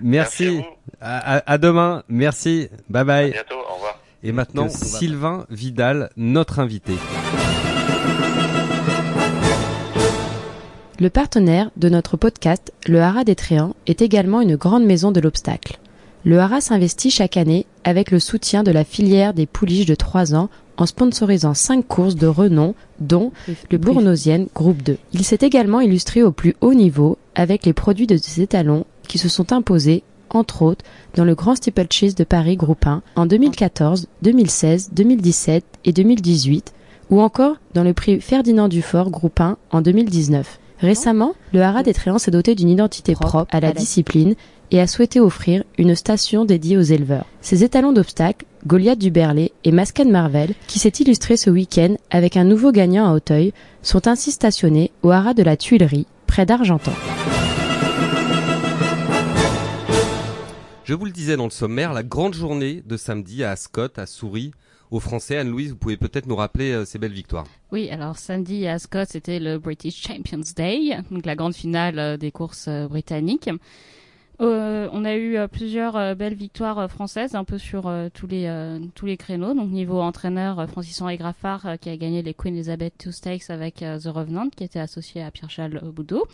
Merci. 0.00 0.62
à, 1.00 1.36
à, 1.36 1.52
à, 1.52 1.58
demain. 1.58 2.02
Merci. 2.08 2.68
Bye 2.88 3.04
bye. 3.04 3.28
À 3.30 3.32
bientôt. 3.32 3.56
Au 3.70 3.74
revoir. 3.74 4.00
Et 4.22 4.32
maintenant, 4.32 4.68
Sylvain 4.68 5.46
Vidal, 5.50 6.10
notre 6.16 6.60
invité. 6.60 6.94
Le 11.00 11.10
partenaire 11.10 11.70
de 11.76 11.88
notre 11.88 12.16
podcast, 12.16 12.72
le 12.86 13.00
Haras 13.00 13.24
des 13.24 13.34
Tréants, 13.34 13.74
est 13.88 14.02
également 14.02 14.40
une 14.40 14.54
grande 14.54 14.84
maison 14.84 15.10
de 15.10 15.18
l'obstacle. 15.20 15.78
Le 16.24 16.38
Haras 16.38 16.60
s'investit 16.60 17.10
chaque 17.10 17.36
année 17.36 17.66
avec 17.82 18.12
le 18.12 18.20
soutien 18.20 18.62
de 18.62 18.70
la 18.70 18.84
filière 18.84 19.34
des 19.34 19.46
pouliches 19.46 19.86
de 19.86 19.96
3 19.96 20.36
ans 20.36 20.50
en 20.76 20.86
sponsorisant 20.86 21.52
5 21.52 21.86
courses 21.86 22.14
de 22.14 22.28
renom, 22.28 22.74
dont 23.00 23.32
le 23.70 23.78
Bournosienne 23.78 24.46
Groupe 24.54 24.82
2. 24.82 24.98
Il 25.12 25.24
s'est 25.24 25.38
également 25.40 25.80
illustré 25.80 26.22
au 26.22 26.30
plus 26.30 26.54
haut 26.60 26.74
niveau 26.74 27.18
avec 27.34 27.66
les 27.66 27.72
produits 27.72 28.06
de 28.06 28.16
ses 28.16 28.40
étalons 28.40 28.84
qui 29.08 29.18
se 29.18 29.28
sont 29.28 29.52
imposés, 29.52 30.04
entre 30.30 30.62
autres, 30.62 30.84
dans 31.16 31.24
le 31.24 31.34
Grand 31.34 31.56
Steeplechase 31.56 32.14
de 32.14 32.24
Paris 32.24 32.56
Groupe 32.56 32.86
1 32.86 33.02
en 33.16 33.26
2014, 33.26 34.06
2016, 34.22 34.90
2017 34.92 35.64
et 35.84 35.92
2018, 35.92 36.72
ou 37.10 37.20
encore 37.20 37.56
dans 37.74 37.84
le 37.84 37.94
prix 37.94 38.20
Ferdinand 38.20 38.68
Dufort 38.68 39.10
Groupe 39.10 39.40
1 39.40 39.56
en 39.72 39.80
2019. 39.80 40.60
Récemment, 40.78 41.34
le 41.52 41.62
Haras 41.62 41.84
des 41.84 41.94
Tréants 41.94 42.18
s'est 42.18 42.32
doté 42.32 42.54
d'une 42.54 42.68
identité 42.68 43.14
propre 43.14 43.46
à 43.54 43.60
la 43.60 43.72
discipline 43.72 44.34
et 44.72 44.80
a 44.80 44.86
souhaité 44.86 45.20
offrir 45.20 45.62
une 45.78 45.94
station 45.94 46.44
dédiée 46.44 46.78
aux 46.78 46.82
éleveurs. 46.82 47.26
Ses 47.42 47.62
étalons 47.62 47.92
d'obstacles, 47.92 48.46
Goliath 48.66 48.98
du 48.98 49.10
Berlay 49.10 49.52
et 49.64 49.70
Mascan 49.70 50.06
Marvel, 50.06 50.54
qui 50.66 50.78
s'est 50.78 50.88
illustré 50.98 51.36
ce 51.36 51.50
week-end 51.50 51.94
avec 52.10 52.36
un 52.36 52.44
nouveau 52.44 52.72
gagnant 52.72 53.06
à 53.06 53.14
Auteuil, 53.14 53.52
sont 53.82 54.08
ainsi 54.08 54.32
stationnés 54.32 54.90
au 55.02 55.10
Haras 55.10 55.34
de 55.34 55.42
la 55.42 55.56
Tuilerie, 55.56 56.06
près 56.26 56.46
d'Argentan. 56.46 56.92
Je 60.84 60.94
vous 60.94 61.04
le 61.04 61.12
disais 61.12 61.36
dans 61.36 61.44
le 61.44 61.50
sommaire, 61.50 61.92
la 61.92 62.02
grande 62.02 62.34
journée 62.34 62.82
de 62.84 62.96
samedi 62.96 63.44
à 63.44 63.52
Ascot, 63.52 63.88
à 63.96 64.06
Souris, 64.06 64.52
aux 64.90 65.00
Français. 65.00 65.36
Anne-Louise, 65.36 65.70
vous 65.70 65.76
pouvez 65.76 65.96
peut-être 65.96 66.26
nous 66.26 66.36
rappeler 66.36 66.72
euh, 66.72 66.84
ces 66.84 66.98
belles 66.98 67.12
victoires. 67.12 67.46
Oui, 67.72 67.88
alors 67.90 68.18
samedi 68.18 68.66
à 68.66 68.74
Ascot, 68.74 69.04
c'était 69.06 69.38
le 69.38 69.58
British 69.58 70.02
Champions 70.02 70.42
Day, 70.56 70.96
donc 71.10 71.26
la 71.26 71.36
grande 71.36 71.54
finale 71.54 71.98
euh, 71.98 72.16
des 72.16 72.30
courses 72.30 72.66
euh, 72.68 72.88
britanniques. 72.88 73.50
On 74.46 75.04
a 75.04 75.16
eu 75.16 75.36
plusieurs 75.48 76.16
belles 76.16 76.34
victoires 76.34 76.90
françaises, 76.90 77.34
un 77.34 77.44
peu 77.44 77.58
sur 77.58 77.92
tous 78.12 78.26
les 78.26 78.78
tous 78.94 79.06
les 79.06 79.16
créneaux. 79.16 79.54
Donc 79.54 79.70
niveau 79.70 80.00
entraîneur, 80.00 80.68
Francis 80.68 81.00
Henri 81.00 81.16
Graffard 81.16 81.78
qui 81.80 81.88
a 81.88 81.96
gagné 81.96 82.22
les 82.22 82.34
Queen 82.34 82.54
Elizabeth 82.54 82.94
Two 82.98 83.12
Stakes 83.12 83.50
avec 83.50 83.76
The 83.76 84.06
Revenant, 84.06 84.48
qui 84.48 84.64
était 84.64 84.80
associé 84.80 85.22
à 85.22 85.30
Pierre-Charles 85.30 85.80
Boudot. 85.92 86.26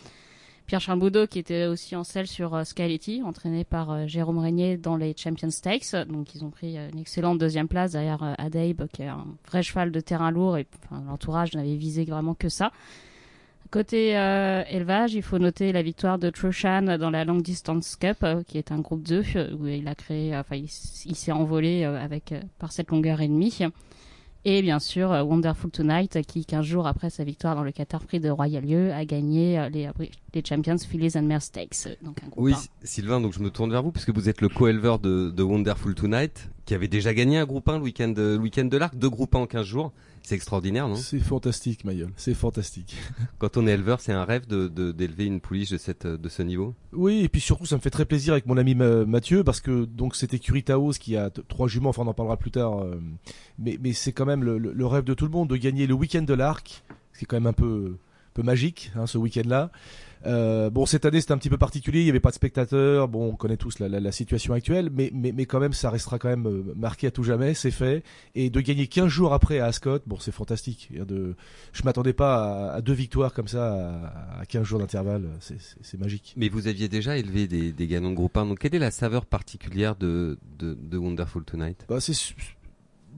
Pierre-Charles 0.68 0.98
Boudot 0.98 1.26
qui 1.26 1.38
était 1.38 1.64
aussi 1.64 1.96
en 1.96 2.04
selle 2.04 2.26
sur 2.26 2.54
euh, 2.54 2.62
Skyletti, 2.62 3.22
entraîné 3.22 3.64
par 3.64 3.90
euh, 3.90 4.06
Jérôme 4.06 4.36
Régnier 4.36 4.76
dans 4.76 4.96
les 4.96 5.14
Champion 5.16 5.50
Stakes. 5.50 5.96
Donc 6.06 6.34
ils 6.34 6.44
ont 6.44 6.50
pris 6.50 6.76
euh, 6.76 6.90
une 6.92 6.98
excellente 6.98 7.38
deuxième 7.38 7.68
place 7.68 7.92
derrière 7.92 8.34
Adaib 8.36 8.86
qui 8.92 9.00
est 9.00 9.06
un 9.06 9.24
vrai 9.46 9.62
cheval 9.62 9.90
de 9.90 10.00
terrain 10.00 10.30
lourd 10.30 10.58
et 10.58 10.66
l'entourage 10.90 11.54
n'avait 11.54 11.74
visé 11.74 12.04
vraiment 12.04 12.34
que 12.34 12.50
ça. 12.50 12.70
Côté 13.70 14.10
élevage, 14.70 15.14
il 15.14 15.22
faut 15.22 15.38
noter 15.38 15.72
la 15.72 15.82
victoire 15.82 16.18
de 16.18 16.30
Trushan 16.30 16.96
dans 16.98 17.10
la 17.10 17.24
Long 17.24 17.36
Distance 17.36 17.96
Cup, 17.96 18.24
qui 18.46 18.56
est 18.56 18.72
un 18.72 18.80
groupe 18.80 19.02
2 19.02 19.22
où 19.58 19.66
il 19.66 19.86
a 19.88 19.94
créé, 19.94 20.36
enfin 20.36 20.56
il, 20.56 20.68
il 21.04 21.16
s'est 21.16 21.32
envolé 21.32 21.84
avec 21.84 22.34
par 22.58 22.72
cette 22.72 22.90
longueur 22.90 23.20
et 23.20 23.28
demie. 23.28 23.58
Et 24.44 24.62
bien 24.62 24.78
sûr, 24.78 25.12
euh, 25.12 25.22
Wonderful 25.22 25.70
Tonight, 25.70 26.22
qui 26.26 26.44
15 26.44 26.64
jours 26.64 26.86
après 26.86 27.10
sa 27.10 27.24
victoire 27.24 27.56
dans 27.56 27.64
le 27.64 27.72
Qatar 27.72 28.04
Prix 28.04 28.20
de 28.20 28.30
Royal 28.30 28.64
Lieu, 28.64 28.92
a 28.92 29.04
gagné 29.04 29.58
euh, 29.58 29.68
les, 29.68 29.86
euh, 29.88 30.06
les 30.32 30.42
Champions 30.42 30.78
Fillies 30.78 31.18
and 31.18 31.24
Mare 31.24 31.42
Stakes. 31.42 31.98
Donc 32.02 32.22
un 32.22 32.28
oui, 32.36 32.54
Sylvain, 32.84 33.20
donc 33.20 33.34
je 33.34 33.40
me 33.40 33.50
tourne 33.50 33.72
vers 33.72 33.82
vous, 33.82 33.90
puisque 33.90 34.10
vous 34.10 34.28
êtes 34.28 34.40
le 34.40 34.48
co-éleveur 34.48 35.00
de, 35.00 35.30
de, 35.30 35.42
Wonderful 35.42 35.94
Tonight, 35.94 36.48
qui 36.66 36.74
avait 36.74 36.88
déjà 36.88 37.12
gagné 37.14 37.38
un 37.38 37.46
groupe 37.46 37.68
1 37.68 37.78
le 37.78 37.84
week-end 37.84 38.14
week 38.40 38.58
de 38.58 38.76
l'Arc, 38.76 38.96
deux 38.96 39.10
groupes 39.10 39.34
1 39.34 39.40
en 39.40 39.46
15 39.46 39.66
jours. 39.66 39.92
C'est 40.22 40.34
extraordinaire, 40.34 40.88
non? 40.88 40.96
C'est 40.96 41.18
fantastique, 41.18 41.84
Mayol. 41.84 42.10
C'est 42.16 42.34
fantastique. 42.34 42.96
Quand 43.38 43.56
on 43.56 43.66
est 43.66 43.72
éleveur, 43.72 44.00
c'est 44.00 44.12
un 44.12 44.24
rêve 44.24 44.46
de 44.46 44.68
d'élever 44.92 45.24
une 45.24 45.40
pouliche 45.40 45.70
de 45.70 45.78
cette 45.78 46.06
de 46.06 46.28
ce 46.28 46.42
niveau? 46.42 46.74
Oui, 46.92 47.20
et 47.20 47.28
puis 47.28 47.40
surtout, 47.40 47.66
ça 47.66 47.76
me 47.76 47.80
fait 47.80 47.90
très 47.90 48.04
plaisir 48.04 48.32
avec 48.32 48.46
mon 48.46 48.56
ami 48.56 48.74
Mathieu 48.74 49.44
parce 49.44 49.60
que 49.60 49.84
donc 49.84 50.16
c'était 50.16 50.36
écurie 50.36 50.62
Taos 50.62 50.92
qui 50.92 51.16
a 51.16 51.30
trois 51.30 51.68
juments. 51.68 51.90
Enfin, 51.90 52.02
on 52.04 52.08
en 52.08 52.14
parlera 52.14 52.36
plus 52.36 52.50
tard. 52.50 52.78
Euh, 52.78 53.00
mais 53.58 53.78
mais 53.80 53.92
c'est 53.92 54.12
quand 54.12 54.26
même 54.26 54.44
le, 54.44 54.58
le, 54.58 54.86
rêve 54.86 55.04
de 55.04 55.14
tout 55.14 55.24
le 55.24 55.30
monde 55.30 55.48
de 55.48 55.56
gagner 55.56 55.86
le 55.86 55.94
week-end 55.94 56.22
de 56.22 56.34
l'Arc, 56.34 56.84
c'est 57.12 57.26
quand 57.26 57.36
même 57.36 57.46
un 57.46 57.52
peu 57.52 57.96
peu 58.38 58.44
magique, 58.44 58.92
hein, 58.94 59.08
ce 59.08 59.18
week-end-là. 59.18 59.72
Euh, 60.26 60.70
bon, 60.70 60.86
cette 60.86 61.04
année 61.04 61.20
c'était 61.20 61.32
un 61.32 61.38
petit 61.38 61.50
peu 61.50 61.58
particulier, 61.58 62.00
il 62.00 62.04
n'y 62.04 62.10
avait 62.10 62.20
pas 62.20 62.30
de 62.30 62.36
spectateurs. 62.36 63.08
Bon, 63.08 63.30
on 63.30 63.34
connaît 63.34 63.56
tous 63.56 63.80
la, 63.80 63.88
la, 63.88 63.98
la 63.98 64.12
situation 64.12 64.54
actuelle, 64.54 64.90
mais, 64.92 65.10
mais, 65.12 65.32
mais 65.32 65.44
quand 65.46 65.58
même, 65.58 65.72
ça 65.72 65.90
restera 65.90 66.18
quand 66.20 66.28
même 66.28 66.46
euh, 66.46 66.74
marqué 66.76 67.08
à 67.08 67.10
tout 67.10 67.24
jamais. 67.24 67.54
C'est 67.54 67.72
fait. 67.72 68.04
Et 68.36 68.48
de 68.48 68.60
gagner 68.60 68.86
15 68.86 69.08
jours 69.08 69.32
après 69.32 69.58
à 69.58 69.66
Ascot, 69.66 69.98
bon, 70.06 70.18
c'est 70.20 70.32
fantastique. 70.32 70.92
De, 70.92 71.34
je 71.72 71.82
m'attendais 71.82 72.12
pas 72.12 72.72
à, 72.74 72.80
deux 72.80 72.92
victoires 72.92 73.32
comme 73.32 73.48
ça 73.48 74.12
à, 74.38 74.46
15 74.46 74.62
jours 74.62 74.78
d'intervalle. 74.78 75.28
C'est 75.40 75.98
magique. 75.98 76.34
Mais 76.36 76.48
vous 76.48 76.68
aviez 76.68 76.88
déjà 76.88 77.16
élevé 77.16 77.48
des, 77.48 77.72
des 77.72 77.86
gagnants 77.88 78.10
de 78.10 78.16
groupe 78.16 78.36
1. 78.36 78.46
Donc, 78.46 78.60
quelle 78.60 78.74
est 78.74 78.80
la 78.80 78.92
saveur 78.92 79.26
particulière 79.26 79.96
de, 79.96 80.38
de, 80.58 80.74
de 80.74 80.96
Wonderful 80.96 81.44
Tonight? 81.44 81.86
Bah, 81.88 82.00
c'est 82.00 82.14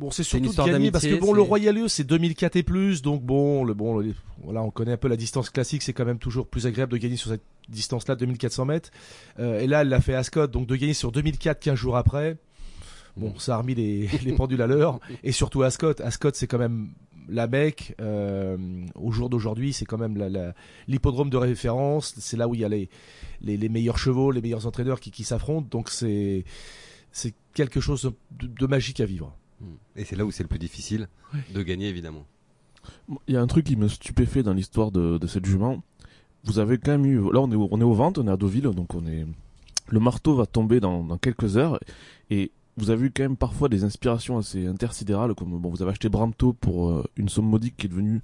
Bon, 0.00 0.10
c'est 0.10 0.22
surtout 0.24 0.46
gagner 0.72 0.90
parce 0.92 1.04
que 1.04 1.20
bon, 1.20 1.32
le 1.34 1.42
Royal 1.48 1.88
c'est 1.90 2.04
2004 2.04 2.56
et 2.56 2.62
plus, 2.62 3.02
donc 3.02 3.22
bon, 3.22 3.64
le 3.64 3.74
bon, 3.74 3.98
le- 3.98 4.14
voilà, 4.42 4.62
on 4.62 4.70
connaît 4.70 4.92
un 4.92 4.96
peu 4.96 5.08
la 5.08 5.16
distance 5.16 5.50
classique, 5.50 5.82
c'est 5.82 5.92
quand 5.92 6.06
même 6.06 6.18
toujours 6.18 6.46
plus 6.46 6.66
agréable 6.66 6.90
de 6.92 6.96
gagner 6.96 7.16
sur 7.16 7.30
cette 7.30 7.42
distance-là, 7.68 8.16
2400 8.16 8.64
mètres. 8.64 8.90
Euh, 9.38 9.60
et 9.60 9.66
là, 9.66 9.82
elle 9.82 9.88
l'a 9.90 10.00
fait 10.00 10.14
à 10.14 10.18
Ascot, 10.20 10.46
donc 10.46 10.66
de 10.66 10.74
gagner 10.74 10.94
sur 10.94 11.12
2004 11.12 11.60
15 11.60 11.74
jours 11.76 11.96
après. 11.96 12.38
Bon, 13.16 13.38
ça 13.38 13.54
a 13.56 13.58
remis 13.58 13.74
les, 13.74 14.08
les 14.24 14.32
pendules 14.32 14.62
à 14.62 14.66
l'heure, 14.66 14.98
et 15.22 15.32
surtout 15.32 15.62
à 15.62 15.66
Ascot. 15.66 15.92
Ascot, 16.02 16.30
c'est 16.32 16.46
quand 16.46 16.58
même 16.58 16.88
la 17.28 17.46
Mecque. 17.46 17.94
Euh, 18.00 18.56
au 18.94 19.12
jour 19.12 19.28
d'aujourd'hui, 19.28 19.72
c'est 19.74 19.84
quand 19.84 19.98
même 19.98 20.16
la- 20.16 20.28
la- 20.30 20.54
l'hippodrome 20.88 21.28
de 21.28 21.36
référence. 21.36 22.14
C'est 22.18 22.36
là 22.38 22.48
où 22.48 22.54
il 22.54 22.62
y 22.62 22.64
a 22.64 22.68
les, 22.68 22.88
les, 23.42 23.56
les 23.58 23.68
meilleurs 23.68 23.98
chevaux, 23.98 24.30
les 24.30 24.40
meilleurs 24.40 24.66
entraîneurs 24.66 24.98
qui, 25.00 25.10
qui 25.10 25.24
s'affrontent. 25.24 25.68
Donc 25.70 25.90
c'est 25.90 26.44
c'est 27.12 27.34
quelque 27.54 27.80
chose 27.80 28.10
de, 28.30 28.46
de 28.46 28.66
magique 28.66 29.00
à 29.00 29.04
vivre. 29.04 29.36
Et 29.96 30.04
c'est 30.04 30.16
là 30.16 30.24
où 30.24 30.30
c'est 30.30 30.42
le 30.42 30.48
plus 30.48 30.58
difficile 30.58 31.08
de 31.54 31.62
gagner, 31.62 31.88
évidemment. 31.88 32.24
Il 33.28 33.34
y 33.34 33.36
a 33.36 33.42
un 33.42 33.46
truc 33.46 33.66
qui 33.66 33.76
me 33.76 33.88
stupéfait 33.88 34.42
dans 34.42 34.54
l'histoire 34.54 34.90
de, 34.90 35.18
de 35.18 35.26
cette 35.26 35.44
jument. 35.44 35.82
Vous 36.44 36.58
avez 36.58 36.78
quand 36.78 36.92
même 36.92 37.04
eu. 37.04 37.18
Là, 37.32 37.40
on 37.40 37.50
est, 37.52 37.56
au- 37.56 37.68
on 37.70 37.80
est 37.80 37.84
aux 37.84 37.92
ventes, 37.92 38.16
on 38.18 38.26
est 38.26 38.30
à 38.30 38.36
Deauville, 38.36 38.62
donc 38.70 38.94
on 38.94 39.06
est. 39.06 39.26
Le 39.88 40.00
marteau 40.00 40.34
va 40.34 40.46
tomber 40.46 40.80
dans, 40.80 41.04
dans 41.04 41.18
quelques 41.18 41.56
heures. 41.58 41.78
Et 42.30 42.50
vous 42.78 42.88
avez 42.90 43.06
eu 43.06 43.10
quand 43.14 43.22
même 43.24 43.36
parfois 43.36 43.68
des 43.68 43.84
inspirations 43.84 44.38
assez 44.38 44.66
intersidérales, 44.66 45.34
comme 45.34 45.58
bon, 45.60 45.68
vous 45.68 45.82
avez 45.82 45.90
acheté 45.90 46.08
Bramto 46.08 46.54
pour 46.54 46.90
euh, 46.90 47.04
une 47.16 47.28
somme 47.28 47.46
modique 47.46 47.76
qui 47.76 47.86
est 47.86 47.90
devenue 47.90 48.22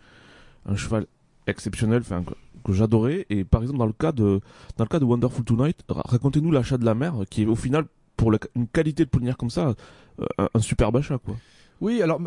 un 0.64 0.76
cheval 0.76 1.06
exceptionnel, 1.46 2.00
enfin 2.00 2.22
que, 2.24 2.32
que 2.64 2.72
j'adorais. 2.72 3.26
Et 3.28 3.44
par 3.44 3.60
exemple, 3.60 3.78
dans 3.78 3.86
le 3.86 3.92
cas 3.92 4.12
de 4.12 4.40
dans 4.78 4.84
le 4.84 4.88
cas 4.88 4.98
de 5.00 5.04
Wonderful 5.04 5.44
Tonight, 5.44 5.78
ra- 5.88 6.02
racontez-nous 6.06 6.50
l'achat 6.50 6.78
de 6.78 6.84
la 6.86 6.94
mer, 6.94 7.14
qui 7.28 7.42
est 7.42 7.46
au 7.46 7.56
final 7.56 7.84
pour 8.16 8.30
la- 8.32 8.38
une 8.54 8.66
qualité 8.68 9.04
de 9.04 9.10
poulinière 9.10 9.36
comme 9.36 9.50
ça, 9.50 9.74
euh, 10.20 10.24
un, 10.38 10.48
un 10.54 10.60
superbe 10.60 10.96
achat, 10.96 11.18
quoi. 11.18 11.36
Oui, 11.82 12.00
alors 12.00 12.18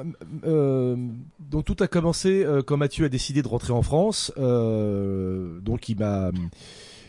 euh, 0.46 0.96
donc 1.40 1.66
tout 1.66 1.76
a 1.80 1.88
commencé 1.88 2.44
euh, 2.46 2.62
quand 2.62 2.78
Mathieu 2.78 3.06
a 3.06 3.10
décidé 3.10 3.42
de 3.42 3.48
rentrer 3.48 3.74
en 3.74 3.82
France. 3.82 4.32
Euh, 4.38 5.60
donc 5.62 5.90
il 5.90 5.98
m'a 5.98 6.30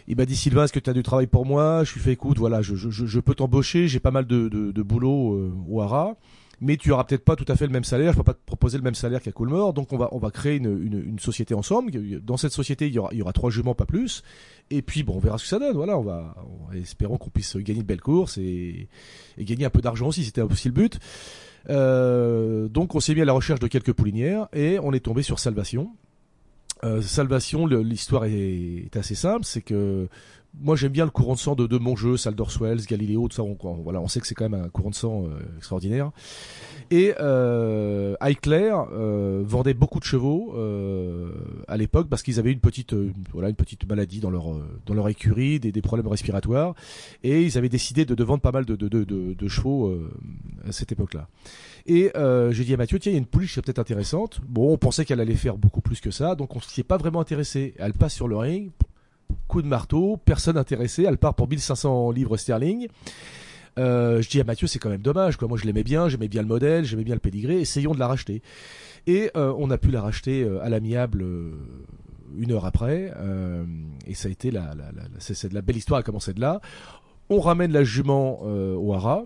il 0.08 0.16
m'a 0.16 0.24
dit 0.24 0.34
Sylvain, 0.34 0.64
est-ce 0.64 0.72
que 0.72 0.78
tu 0.80 0.88
as 0.90 0.94
du 0.94 1.02
travail 1.02 1.26
pour 1.26 1.44
moi? 1.44 1.84
Je 1.84 1.92
lui 1.92 2.00
fais 2.00 2.12
écoute, 2.12 2.38
voilà, 2.38 2.62
je, 2.62 2.74
je, 2.74 2.90
je- 2.90 3.06
je 3.06 3.20
peux 3.20 3.34
t'embaucher, 3.34 3.86
j'ai 3.88 4.00
pas 4.00 4.10
mal 4.10 4.26
de, 4.26 4.48
de, 4.48 4.72
de 4.72 4.82
boulot 4.82 5.34
euh, 5.34 5.52
au 5.68 5.82
Hara, 5.82 6.16
mais 6.60 6.76
tu 6.76 6.92
auras 6.92 7.04
peut-être 7.04 7.24
pas 7.24 7.36
tout 7.36 7.46
à 7.48 7.56
fait 7.56 7.66
le 7.66 7.72
même 7.72 7.84
salaire. 7.84 8.12
Je 8.12 8.18
peux 8.18 8.24
pas 8.24 8.34
te 8.34 8.44
proposer 8.44 8.76
le 8.76 8.84
même 8.84 8.94
salaire 8.94 9.22
qu'à 9.22 9.32
Coolmore, 9.32 9.72
donc 9.72 9.92
on 9.92 9.96
va 9.96 10.08
on 10.12 10.18
va 10.18 10.30
créer 10.30 10.56
une, 10.56 11.02
une, 11.06 11.18
société 11.18 11.54
ensemble. 11.54 11.90
Dans 12.20 12.36
cette 12.36 12.52
société, 12.52 12.86
il 12.86 12.92
y 12.94 12.98
aura 12.98 13.32
trois 13.32 13.50
juments, 13.50 13.74
pas 13.74 13.86
plus. 13.86 14.22
Et 14.70 14.82
puis 14.82 15.02
bon, 15.02 15.14
on 15.16 15.18
verra 15.18 15.38
ce 15.38 15.44
que 15.44 15.48
ça 15.48 15.58
donne. 15.58 15.74
Voilà, 15.74 15.98
on 15.98 16.02
va 16.02 16.36
on- 16.70 16.72
espérons 16.74 17.16
qu'on 17.16 17.30
puisse 17.30 17.56
gagner 17.56 17.80
de 17.80 17.86
belles 17.86 18.00
courses 18.00 18.36
et, 18.38 18.88
gagner 19.38 19.64
un 19.64 19.70
peu 19.70 19.80
d'argent 19.80 20.08
aussi. 20.08 20.24
C'était 20.24 20.42
aussi 20.42 20.68
le 20.68 20.74
but. 20.74 20.98
Euh, 21.68 22.68
donc 22.68 22.94
on 22.94 23.00
s'est 23.00 23.14
mis 23.14 23.22
à 23.22 23.24
la 23.24 23.32
recherche 23.32 23.60
de 23.60 23.66
quelques 23.66 23.92
poulinières 23.92 24.48
et 24.52 24.78
on 24.80 24.92
est 24.92 25.00
tombé 25.00 25.22
sur 25.22 25.38
Salvation. 25.38 25.90
Euh, 26.84 27.02
Salvation, 27.02 27.66
l'histoire 27.66 28.24
est 28.24 28.96
assez 28.96 29.14
simple, 29.14 29.44
c'est 29.44 29.60
que 29.60 30.08
moi 30.58 30.76
j'aime 30.76 30.92
bien 30.92 31.04
le 31.04 31.10
courant 31.10 31.34
de 31.34 31.38
sang 31.38 31.54
de, 31.54 31.66
de 31.66 31.78
mon 31.78 31.96
jeu, 31.96 32.16
Saldorfswells, 32.16 32.86
Galiléo, 32.86 33.28
tout 33.28 33.36
ça. 33.36 33.42
On, 33.42 33.56
voilà, 33.82 34.00
on 34.00 34.08
sait 34.08 34.20
que 34.20 34.26
c'est 34.26 34.34
quand 34.34 34.48
même 34.48 34.60
un 34.60 34.68
courant 34.68 34.90
de 34.90 34.94
sang 34.94 35.24
euh, 35.26 35.56
extraordinaire. 35.56 36.10
Et 36.90 37.14
euh, 37.20 38.16
Highclere 38.20 38.88
euh, 38.92 39.42
vendait 39.46 39.74
beaucoup 39.74 40.00
de 40.00 40.04
chevaux 40.04 40.52
euh, 40.56 41.30
à 41.68 41.76
l'époque 41.76 42.08
parce 42.08 42.22
qu'ils 42.22 42.40
avaient 42.40 42.50
une 42.50 42.58
petite, 42.58 42.94
euh, 42.94 43.12
voilà, 43.32 43.48
une 43.48 43.54
petite 43.54 43.88
maladie 43.88 44.18
dans 44.18 44.30
leur 44.30 44.46
dans 44.86 44.94
leur 44.94 45.08
écurie, 45.08 45.60
des, 45.60 45.70
des 45.70 45.82
problèmes 45.82 46.08
respiratoires, 46.08 46.74
et 47.22 47.42
ils 47.42 47.56
avaient 47.56 47.68
décidé 47.68 48.04
de, 48.04 48.24
vendre 48.24 48.42
pas 48.42 48.50
mal 48.50 48.64
de, 48.64 48.74
de, 48.74 48.88
de, 48.88 49.48
chevaux 49.48 49.96
à 50.66 50.72
cette 50.72 50.90
époque-là. 50.90 51.28
Et 51.86 52.10
j'ai 52.50 52.64
dit 52.64 52.74
à 52.74 52.76
Mathieu, 52.76 52.98
tiens, 52.98 53.12
il 53.12 53.14
y 53.14 53.18
a 53.18 53.18
une 53.18 53.26
pouliche 53.26 53.50
qui 53.50 53.54
serait 53.54 53.62
peut-être 53.62 53.78
intéressante. 53.78 54.40
Bon, 54.48 54.72
on 54.72 54.78
pensait 54.78 55.04
qu'elle 55.04 55.20
allait 55.20 55.34
faire 55.34 55.56
beaucoup 55.56 55.80
plus 55.80 56.00
que 56.00 56.10
ça, 56.10 56.34
donc 56.34 56.56
on 56.56 56.60
s'y 56.60 56.80
est 56.80 56.84
pas 56.84 56.96
vraiment 56.96 57.20
intéressé. 57.20 57.74
Elle 57.78 57.92
passe 57.92 58.14
sur 58.14 58.26
le 58.26 58.36
ring, 58.36 58.70
coup 59.48 59.62
de 59.62 59.66
marteau, 59.66 60.18
personne 60.24 60.56
intéressé, 60.56 61.04
elle 61.04 61.18
part 61.18 61.34
pour 61.34 61.48
1500 61.48 62.10
livres 62.10 62.36
sterling. 62.36 62.88
Euh, 63.78 64.20
je 64.20 64.28
dis 64.28 64.40
à 64.40 64.44
Mathieu, 64.44 64.66
c'est 64.66 64.78
quand 64.78 64.90
même 64.90 65.02
dommage. 65.02 65.40
Moi, 65.40 65.58
je 65.58 65.64
l'aimais 65.64 65.84
bien, 65.84 66.08
j'aimais 66.08 66.28
bien 66.28 66.42
le 66.42 66.48
modèle, 66.48 66.84
j'aimais 66.84 67.04
bien 67.04 67.14
le 67.14 67.20
pédigré. 67.20 67.60
Essayons 67.60 67.92
de 67.92 67.98
la 67.98 68.06
racheter. 68.06 68.42
Et 69.06 69.30
euh, 69.36 69.54
on 69.58 69.70
a 69.70 69.78
pu 69.78 69.90
la 69.90 70.02
racheter 70.02 70.42
euh, 70.42 70.62
à 70.62 70.68
l'amiable 70.68 71.24
une 72.36 72.52
heure 72.52 72.66
après. 72.66 73.12
et 74.06 74.14
ça 74.14 74.28
a 74.28 74.30
été 74.30 74.50
la, 74.50 74.72
c'est, 75.18 75.48
de 75.48 75.54
la 75.54 75.62
belle 75.62 75.76
histoire. 75.76 75.98
Elle 75.98 76.04
commençait 76.04 76.34
de 76.34 76.40
là. 76.40 76.60
On 77.28 77.40
ramène 77.40 77.72
la 77.72 77.84
jument 77.84 78.42
au 78.42 78.92
hara. 78.92 79.24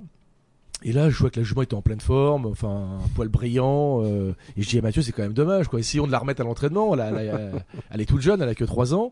Et 0.86 0.92
là, 0.92 1.08
je 1.08 1.18
vois 1.18 1.30
que 1.30 1.40
la 1.40 1.44
jument 1.44 1.62
était 1.62 1.74
en 1.74 1.80
pleine 1.80 2.00
forme, 2.00 2.44
enfin, 2.44 2.98
un 3.02 3.08
poil 3.14 3.28
brillant. 3.28 4.02
et 4.04 4.62
je 4.62 4.68
dis 4.68 4.78
à 4.78 4.82
Mathieu, 4.82 5.02
c'est 5.02 5.12
quand 5.12 5.22
même 5.22 5.32
dommage. 5.32 5.66
Essayons 5.78 6.06
de 6.06 6.12
la 6.12 6.18
remettre 6.18 6.42
à 6.42 6.44
l'entraînement. 6.44 6.94
Elle, 6.94 7.62
elle 7.90 8.00
est 8.00 8.06
toute 8.06 8.20
jeune, 8.20 8.40
elle 8.40 8.48
a 8.48 8.54
que 8.54 8.64
3 8.64 8.94
ans. 8.94 9.10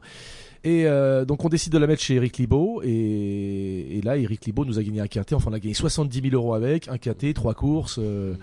Et 0.65 0.87
euh, 0.87 1.25
donc 1.25 1.45
on 1.45 1.49
décide 1.49 1.73
de 1.73 1.79
la 1.79 1.87
mettre 1.89 2.03
chez 2.03 2.15
Eric 2.15 2.39
Libaud 2.39 2.83
et, 2.85 3.99
et 3.99 4.03
là 4.03 4.17
Eric 4.17 4.45
Libaud 4.47 4.65
nous 4.65 4.79
a 4.79 4.83
gagné 4.85 5.01
un 5.01 5.09
quintet, 5.09 5.35
enfin 5.35 5.51
on 5.51 5.55
a 5.55 5.59
gagné 5.59 5.75
70 5.75 6.21
000 6.23 6.35
euros 6.35 6.55
avec, 6.55 6.87
un 6.89 6.99
quintet, 6.99 7.33
trois 7.33 7.55
courses. 7.55 7.99
euh, 8.01 8.35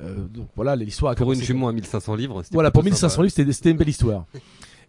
euh, 0.00 0.14
donc 0.32 0.48
voilà, 0.56 0.76
l'histoire 0.76 1.12
a 1.12 1.14
Pour 1.16 1.32
une 1.32 1.40
jument 1.42 1.68
à 1.68 1.72
1500 1.72 2.14
livres, 2.16 2.42
c'était 2.44 2.54
Voilà, 2.54 2.70
pour 2.70 2.82
plutôt 2.82 2.94
1500 2.94 3.08
sympa. 3.08 3.22
livres, 3.22 3.34
c'était 3.36 3.52
c'était 3.52 3.70
une 3.72 3.76
belle 3.76 3.88
histoire. 3.88 4.26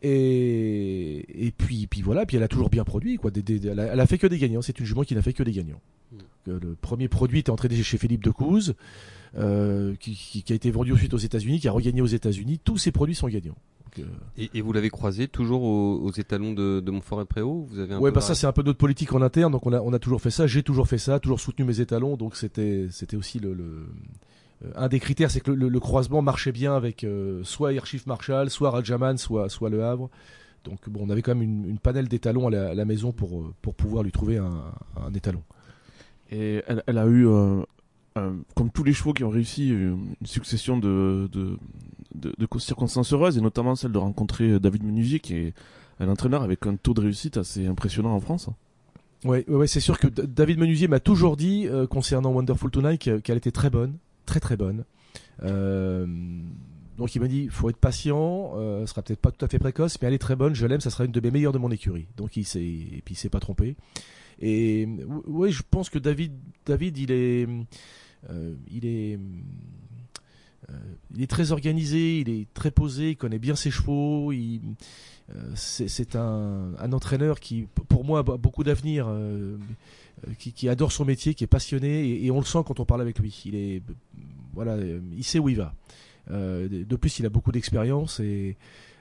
Et, 0.03 1.47
et 1.47 1.51
puis, 1.51 1.87
puis 1.87 2.01
voilà, 2.01 2.25
puis 2.25 2.37
elle 2.37 2.43
a 2.43 2.47
toujours 2.47 2.69
bien 2.69 2.83
produit. 2.83 3.17
Quoi. 3.17 3.31
Des, 3.31 3.41
des- 3.41 3.67
elle, 3.67 3.79
a, 3.79 3.85
elle 3.93 3.99
a 3.99 4.05
fait 4.07 4.17
que 4.17 4.27
des 4.27 4.37
gagnants. 4.37 4.61
C'est 4.61 4.77
une 4.79 4.85
jument 4.85 5.03
qui 5.03 5.15
n'a 5.15 5.21
fait 5.21 5.33
que 5.33 5.41
des 5.43 5.51
gagnants. 5.51 5.81
Mm. 6.11 6.17
Euh, 6.49 6.59
Le 6.61 6.75
premier 6.75 7.07
produit 7.07 7.39
était 7.39 7.49
entré 7.49 7.69
chez 7.81 7.97
Philippe 7.97 8.23
de 8.23 8.29
Couze, 8.29 8.75
euh, 9.37 9.95
qui, 9.99 10.13
qui- 10.15 10.43
qui 10.43 10.53
a 10.53 10.55
été 10.55 10.69
vendu 10.71 10.93
ensuite 10.93 11.13
aux 11.13 11.17
États-Unis, 11.19 11.59
qui 11.59 11.67
a 11.67 11.71
regagné 11.71 12.01
aux 12.01 12.05
États-Unis. 12.07 12.59
Tous 12.63 12.77
ces 12.77 12.91
produits 12.91 13.15
sont 13.15 13.27
gagnants. 13.27 13.55
Donc, 13.97 14.05
euh, 14.05 14.09
Et, 14.37 14.49
et 14.53 14.61
vous 14.61 14.73
l'avez 14.73 14.89
croisé 14.89 15.27
toujours 15.27 15.63
aux, 15.63 15.95
aux 16.01 16.11
étalons 16.11 16.53
de, 16.53 16.79
de 16.79 16.91
Montfort-et-Préau 16.91 17.65
Vous 17.69 17.79
avez 17.79 17.93
un 17.93 17.99
ouais, 17.99 18.11
peu 18.11 18.15
bah 18.15 18.21
ça 18.21 18.35
c'est 18.35 18.47
un 18.47 18.51
peu 18.51 18.63
notre 18.63 18.77
politique 18.77 19.13
en 19.13 19.21
interne, 19.21 19.51
donc 19.51 19.65
on 19.65 19.73
a, 19.73 19.79
on 19.81 19.93
a 19.93 19.99
toujours 19.99 20.21
fait 20.21 20.31
ça, 20.31 20.47
j'ai 20.47 20.63
toujours 20.63 20.87
fait 20.87 20.97
ça, 20.97 21.19
toujours 21.19 21.39
soutenu 21.39 21.65
mes 21.65 21.79
étalons, 21.81 22.17
donc 22.17 22.35
c'était 22.35 22.87
c'était 22.91 23.17
aussi 23.17 23.39
le, 23.39 23.53
le- 23.53 23.87
euh, 24.65 24.71
un 24.75 24.87
des 24.87 24.99
critères, 24.99 25.29
c'est 25.31 25.41
que 25.41 25.51
le, 25.51 25.57
le- 25.57 25.69
le 25.69 25.79
croisement 25.79 26.21
marchait 26.21 26.51
bien 26.51 26.75
avec 26.75 27.03
euh, 27.03 27.41
soit 27.43 27.73
Hirschif 27.73 28.05
Marshall, 28.07 28.49
soit 28.49 28.69
Rajaman, 28.71 29.17
soit 29.17 29.49
soit 29.49 29.69
Le 29.69 29.83
Havre. 29.83 30.09
Donc 30.63 30.89
bon, 30.89 31.01
on 31.05 31.09
avait 31.09 31.21
quand 31.21 31.35
même 31.35 31.43
une, 31.43 31.65
une 31.69 31.77
panel 31.79 32.07
d'étalons 32.07 32.47
à 32.47 32.51
la, 32.51 32.69
à 32.69 32.73
la 32.73 32.85
maison 32.85 33.11
pour 33.11 33.53
pour 33.61 33.75
pouvoir 33.75 34.03
lui 34.03 34.11
trouver 34.11 34.37
un, 34.37 34.63
un 34.97 35.13
étalon. 35.13 35.43
Et 36.31 36.63
elle, 36.67 36.81
elle 36.87 36.97
a 36.97 37.05
eu, 37.05 37.27
euh, 37.27 37.61
un- 38.15 38.37
comme 38.55 38.69
tous 38.71 38.83
les 38.83 38.93
chevaux 38.93 39.13
qui 39.13 39.23
ont 39.23 39.29
réussi, 39.29 39.69
une 39.69 40.15
succession 40.23 40.77
de, 40.77 41.29
de, 41.31 41.57
circonstances 42.59 43.11
heureuses, 43.13 43.37
et 43.37 43.41
notamment 43.41 43.75
celle 43.75 43.91
de 43.91 43.97
rencontrer 43.97 44.51
euh, 44.51 44.59
David 44.59 44.83
Menuisier, 44.83 45.19
qui 45.19 45.35
est 45.35 45.53
un 45.99 46.07
entraîneur 46.07 46.41
avec 46.41 46.65
un 46.65 46.75
taux 46.77 46.93
de 46.93 47.01
réussite 47.01 47.37
assez 47.37 47.67
impressionnant 47.67 48.13
en 48.13 48.19
France. 48.21 48.49
Ouais, 49.25 49.43
ouais, 49.49 49.67
c'est 49.67 49.79
sûr 49.79 49.99
que 49.99 50.07
David 50.07 50.59
Menuisier 50.59 50.87
m'a 50.87 50.99
toujours 50.99 51.35
dit 51.35 51.67
euh, 51.67 51.87
concernant 51.87 52.31
Wonderful 52.31 52.71
Tonight 52.71 53.01
que- 53.01 53.17
qu'elle 53.19 53.37
était 53.37 53.51
très 53.51 53.69
bonne, 53.69 53.97
très 54.25 54.39
très 54.39 54.55
bonne. 54.55 54.85
Euh, 55.43 56.05
donc 56.97 57.15
il 57.15 57.21
m'a 57.21 57.27
dit, 57.27 57.47
faut 57.49 57.69
être 57.69 57.77
patient, 57.77 58.53
euh, 58.55 58.81
elle 58.81 58.87
sera 58.87 59.01
peut-être 59.01 59.19
pas 59.19 59.31
tout 59.31 59.43
à 59.43 59.49
fait 59.49 59.59
précoce, 59.59 59.97
mais 60.01 60.07
elle 60.07 60.13
est 60.13 60.19
très 60.19 60.35
bonne, 60.37 60.55
je 60.55 60.65
l'aime, 60.65 60.79
ça 60.79 60.89
sera 60.89 61.03
une 61.05 61.11
de 61.11 61.19
mes 61.19 61.31
meilleures 61.31 61.51
de 61.53 61.57
mon 61.57 61.71
écurie. 61.71 62.07
Donc 62.15 62.37
il 62.37 62.45
s'est, 62.45 62.59
puis 63.03 63.13
il 63.13 63.15
s'est 63.17 63.29
pas 63.29 63.39
trompé. 63.41 63.75
Et 64.39 64.87
oui, 65.27 65.51
je 65.51 65.63
pense 65.69 65.89
que 65.89 65.97
David, 65.99 66.33
David, 66.65 66.97
il 66.97 67.11
est, 67.11 67.47
euh, 67.47 67.63
il 68.71 68.85
est, 68.85 69.19
euh, 70.69 70.73
il 71.15 71.21
est 71.21 71.29
très 71.29 71.51
organisé, 71.51 72.19
il 72.19 72.29
est 72.29 72.47
très 72.53 72.71
posé, 72.71 73.11
il 73.11 73.17
connaît 73.17 73.39
bien 73.39 73.55
ses 73.55 73.71
chevaux, 73.71 74.31
euh, 74.31 75.51
c'est 75.55 76.15
un, 76.15 76.91
entraîneur 76.91 77.39
qui, 77.39 77.67
pour 77.87 78.03
moi, 78.03 78.19
a 78.19 78.23
beaucoup 78.23 78.63
d'avenir, 78.63 79.07
euh, 79.07 79.57
euh, 80.27 80.31
qui, 80.37 80.69
adore 80.69 80.91
son 80.91 81.05
métier, 81.05 81.33
qui 81.33 81.43
est 81.43 81.47
passionné, 81.47 82.23
et, 82.23 82.31
on 82.31 82.39
le 82.39 82.45
sent 82.45 82.59
quand 82.65 82.79
on 82.79 82.85
parle 82.85 83.01
avec 83.01 83.19
lui. 83.19 83.41
Il 83.45 83.55
est, 83.55 83.81
voilà, 84.53 84.73
euh, 84.73 84.99
il 85.15 85.23
sait 85.23 85.39
où 85.39 85.49
il 85.49 85.57
va. 85.57 85.73
Euh, 86.31 86.67
de 86.69 86.95
plus, 86.95 87.19
il 87.19 87.25
a 87.25 87.29
beaucoup 87.29 87.51
d'expérience 87.51 88.19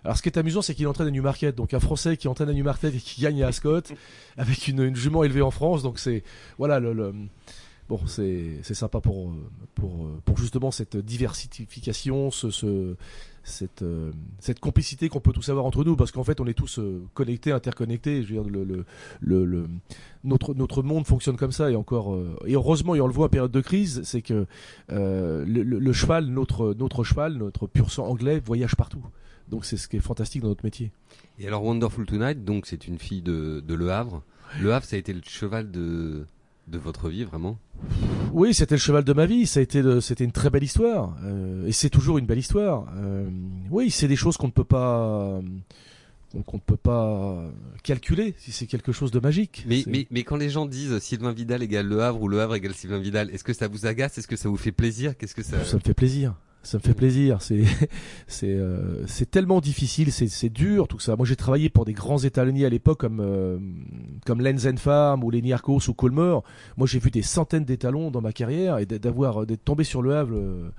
alors, 0.05 0.19
ce 0.19 0.23
qui 0.23 0.29
est 0.29 0.37
amusant, 0.37 0.61
c'est 0.61 0.75
qu'il 0.75 0.87
entraîne 0.87 1.09
à 1.09 1.11
Newmarket, 1.11 1.57
donc 1.57 1.73
un 1.73 1.81
Français 1.81 2.19
qui 2.19 2.29
entraîne 2.29 2.51
à 2.51 2.53
Newmarket 2.53 2.95
et 2.95 2.99
qui 2.99 3.23
gagne 3.23 3.43
à 3.43 3.49
Ascot, 3.49 3.81
avec 4.37 4.69
une, 4.69 4.95
jument 4.95 5.25
élevée 5.25 5.41
en 5.41 5.51
France. 5.51 5.83
Donc 5.83 5.99
c'est 5.99 6.23
voilà 6.59 6.79
le- 6.79 7.15
bon, 7.89 8.01
c'est 8.07 8.63
sympa 8.63 9.01
pour 9.01 9.33
pour 9.75 10.09
pour 10.25 10.39
justement 10.39 10.71
cette 10.71 10.97
diversification, 10.97 12.31
ce, 12.31 12.51
ce 12.51 12.97
cette 13.43 13.83
euh, 13.83 14.11
cette 14.39 14.59
complicité 14.61 15.09
qu'on 15.11 15.21
peut 15.21 15.33
tous 15.33 15.49
avoir 15.51 15.67
entre 15.67 15.85
nous, 15.85 15.97
parce 15.97 16.11
qu'en 16.13 16.25
fait, 16.25 16.41
on 16.41 16.47
est 16.47 16.55
tous 16.55 16.79
euh, 16.79 17.03
connectés, 17.13 17.53
interconnectés. 17.53 18.23
Je 18.23 18.35
veux 18.35 18.43
dire, 18.43 18.51
le, 18.51 18.65
le, 18.65 18.85
le, 19.21 19.45
le- 19.45 19.69
notre 20.25 20.55
notre 20.55 20.83
monde 20.83 21.07
fonctionne 21.07 21.37
comme 21.37 21.53
ça 21.53 21.71
et 21.71 21.77
encore 21.77 22.15
euh, 22.15 22.39
et 22.47 22.55
heureusement 22.55 22.95
et 22.95 23.01
on 23.03 23.07
le 23.07 23.13
voit 23.13 23.27
en 23.27 23.31
période 23.31 23.53
de 23.53 23.61
crise, 23.61 24.01
c'est 24.05 24.23
que 24.23 24.47
euh, 24.91 25.45
le 25.47 25.93
cheval, 25.93 26.27
notre 26.27 26.75
notre 26.75 27.05
cheval, 27.05 27.35
notre 27.35 27.67
pur 27.67 27.91
sang 27.91 28.07
anglais 28.07 28.41
voyage 28.45 28.77
partout. 28.77 29.05
Donc 29.51 29.67
c'est 29.67 29.77
ce 29.77 29.89
qui 29.89 29.99
est 29.99 30.01
fantastique 30.01 30.41
dans 30.41 30.49
notre 30.49 30.65
métier. 30.65 30.91
Et 31.39 31.47
alors 31.47 31.63
Wonderful 31.65 32.07
Tonight, 32.07 32.47
donc 32.47 32.65
c'est 32.65 32.89
une 32.89 32.99
fille 32.99 33.21
de, 33.21 33.61
de 33.61 33.75
Le 33.75 33.91
Havre. 33.93 34.23
Le 34.59 34.73
Havre, 34.73 34.87
ça 34.87 34.97
a 34.97 34.99
été 34.99 35.13
le 35.13 35.21
cheval 35.23 35.71
de, 35.71 36.25
de 36.69 36.79
votre 36.79 37.09
vie, 37.09 37.25
vraiment? 37.25 37.59
Oui, 38.33 38.55
c'était 38.55 38.75
le 38.77 38.81
cheval 38.81 39.05
de 39.05 39.13
ma 39.13 39.27
vie. 39.27 39.47
Ça 39.47 39.61
a 39.61 39.63
été, 39.63 39.83
de- 39.83 40.01
c'était 40.01 40.25
une 40.25 40.33
très 40.33 40.51
belle 40.51 40.65
histoire, 40.65 41.17
euh, 41.25 41.67
et 41.67 41.73
c'est 41.73 41.91
toujours 41.91 42.19
une 42.19 42.27
belle 42.27 42.39
histoire. 42.39 42.87
Euh, 42.97 43.29
oui, 43.71 43.91
c'est 43.91 44.09
des 44.09 44.17
choses 44.17 44.37
qu'on 44.37 44.47
ne 44.47 44.53
peut 44.53 44.65
pas, 44.65 45.41
qu'on 46.33 46.43
qu'on 46.43 46.57
ne 46.57 46.63
peut 46.63 46.77
pas 46.77 47.45
calculer 47.83 48.35
si 48.39 48.51
c'est 48.51 48.67
quelque 48.67 48.93
chose 48.93 49.11
de 49.11 49.21
magique. 49.21 49.65
Mais, 49.69 49.85
mais, 49.87 50.07
mais 50.11 50.23
quand 50.25 50.37
les 50.37 50.49
gens 50.51 50.67
disent 50.67 50.99
Sylvain 51.01 51.33
Vidal 51.33 51.63
égale 51.63 51.87
Le 51.87 52.03
Havre 52.03 52.23
ou 52.23 52.29
Le 52.29 52.41
Havre 52.41 52.55
égale 52.57 52.75
Sylvain 52.75 52.99
Vidal, 52.99 53.31
est-ce 53.31 53.45
que 53.45 53.53
ça 53.53 53.69
vous 53.69 53.87
agace? 53.87 54.19
Est-ce 54.19 54.27
que 54.29 54.37
ça 54.37 54.49
vous 54.49 54.57
fait 54.57 54.73
plaisir? 54.73 55.17
Qu'est-ce 55.17 55.35
que 55.35 55.43
ça... 55.45 55.63
ça 55.65 55.77
me 55.77 55.83
fait 55.83 55.95
plaisir. 55.95 56.35
Ça 56.65 56.79
me 56.79 56.83
fait 56.83 56.95
plaisir. 56.95 57.41
C'est 57.41 57.63
c'est 58.27 58.53
euh, 58.53 59.07
c'est 59.07 59.31
tellement 59.31 59.61
difficile, 59.61 60.11
c'est 60.11 60.29
c'est 60.29 60.49
dur 60.49 60.89
tout 60.89 60.99
ça. 60.99 61.15
Moi 61.15 61.27
j'ai 61.27 61.37
travaillé 61.37 61.69
pour 61.69 61.85
des 61.85 61.93
grands 61.93 62.19
étalonniers 62.19 62.67
à 62.67 62.71
l'époque 62.71 62.99
comme 63.01 63.21
euh, 63.21 63.59
comme 64.27 64.41
Lenz 64.41 64.67
Farm 64.79 65.23
ou 65.23 65.31
Lenny 65.31 65.53
Arcos 65.53 65.89
ou 65.89 65.95
Colmer. 65.95 66.39
Moi 66.77 66.87
j'ai 66.87 66.99
vu 66.99 67.11
des 67.11 67.23
centaines 67.23 67.65
d'étalons 67.65 68.11
dans 68.11 68.21
ma 68.21 68.33
carrière 68.33 68.79
et 68.79 68.87
d'avoir 68.87 69.47
d'être 69.47 69.65
tombé 69.65 69.85
sur 69.85 70.03
le 70.03 70.17
Havre. 70.17 70.35
euh, 70.35 70.71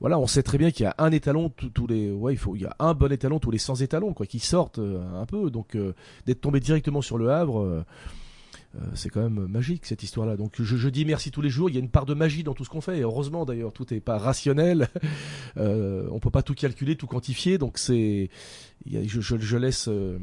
voilà, 0.00 0.18
on 0.18 0.26
sait 0.26 0.42
très 0.42 0.58
bien 0.58 0.70
qu'il 0.70 0.84
y 0.84 0.86
a 0.86 0.94
un 0.98 1.12
étalon 1.12 1.50
tous 1.50 1.86
les 1.86 2.10
ouais, 2.10 2.34
il 2.34 2.36
faut 2.36 2.54
il 2.56 2.62
y 2.62 2.66
a 2.66 2.76
un 2.78 2.94
bon 2.94 3.10
étalon 3.12 3.38
tous 3.38 3.50
les 3.50 3.58
100 3.58 3.76
étalons 3.76 4.12
quoi 4.12 4.26
qui 4.26 4.38
sortent 4.38 4.78
euh, 4.78 5.00
un 5.20 5.24
peu 5.24 5.50
donc 5.50 5.76
euh, 5.76 5.94
d'être 6.26 6.40
tombé 6.40 6.60
directement 6.60 7.00
sur 7.00 7.16
le 7.16 7.30
Havre 7.30 7.60
euh, 7.60 7.64
euh, 7.74 7.82
c'est 8.94 9.08
quand 9.08 9.22
même 9.22 9.46
magique 9.46 9.86
cette 9.86 10.02
histoire-là. 10.02 10.36
Donc 10.36 10.60
je, 10.60 10.88
dis 10.88 11.04
merci 11.04 11.30
tous 11.30 11.40
les 11.40 11.50
jours. 11.50 11.70
Il 11.70 11.74
y 11.74 11.76
a 11.76 11.80
une 11.80 11.90
part 11.90 12.06
de 12.06 12.14
magie 12.14 12.42
dans 12.42 12.54
tout 12.54 12.64
ce 12.64 12.70
qu'on 12.70 12.80
fait. 12.80 12.98
Et 12.98 13.02
heureusement 13.02 13.44
d'ailleurs, 13.44 13.72
tout 13.72 13.86
n'est 13.90 14.00
pas 14.00 14.18
rationnel. 14.18 14.88
Euh, 15.56 16.08
on 16.10 16.18
peut 16.18 16.30
pas 16.30 16.42
tout 16.42 16.54
calculer, 16.54 16.96
tout 16.96 17.06
quantifier. 17.06 17.58
Donc 17.58 17.78
c'est, 17.78 18.28
je, 18.86 19.56
laisse, 19.56 19.88
euh, 19.88 20.18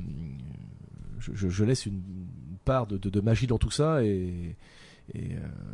je, 1.19 1.63
laisse 1.63 1.85
une 1.85 2.01
part 2.65 2.85
de, 2.87 3.21
magie 3.21 3.47
dans 3.47 3.57
tout 3.57 3.71
ça. 3.71 4.03
Et, 4.03 4.55
euh, 5.15 5.19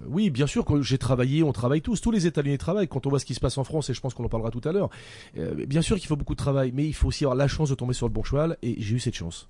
oui, 0.07 0.29
bien 0.29 0.47
sûr, 0.47 0.65
j'ai 0.81 0.97
travaillé, 0.97 1.43
on 1.43 1.51
travaille 1.51 1.81
tous, 1.81 2.01
tous 2.01 2.11
les 2.11 2.25
États-Unis 2.25 2.57
travaillent. 2.57 2.87
Quand 2.87 3.05
on 3.05 3.09
voit 3.09 3.19
ce 3.19 3.25
qui 3.25 3.33
se 3.33 3.39
passe 3.39 3.57
en 3.57 3.63
France, 3.63 3.89
et 3.89 3.93
je 3.93 4.01
pense 4.01 4.13
qu'on 4.13 4.25
en 4.25 4.29
parlera 4.29 4.51
tout 4.51 4.67
à 4.67 4.71
l'heure, 4.71 4.89
euh, 5.37 5.65
bien 5.65 5.81
sûr 5.81 5.97
qu'il 5.97 6.07
faut 6.07 6.15
beaucoup 6.15 6.33
de 6.33 6.39
travail, 6.39 6.71
mais 6.73 6.85
il 6.85 6.93
faut 6.93 7.07
aussi 7.07 7.23
avoir 7.23 7.35
la 7.35 7.47
chance 7.47 7.69
de 7.69 7.75
tomber 7.75 7.93
sur 7.93 8.07
le 8.07 8.13
bon 8.13 8.23
cheval. 8.23 8.57
Et 8.61 8.81
j'ai 8.81 8.95
eu 8.95 8.99
cette 8.99 9.15
chance. 9.15 9.49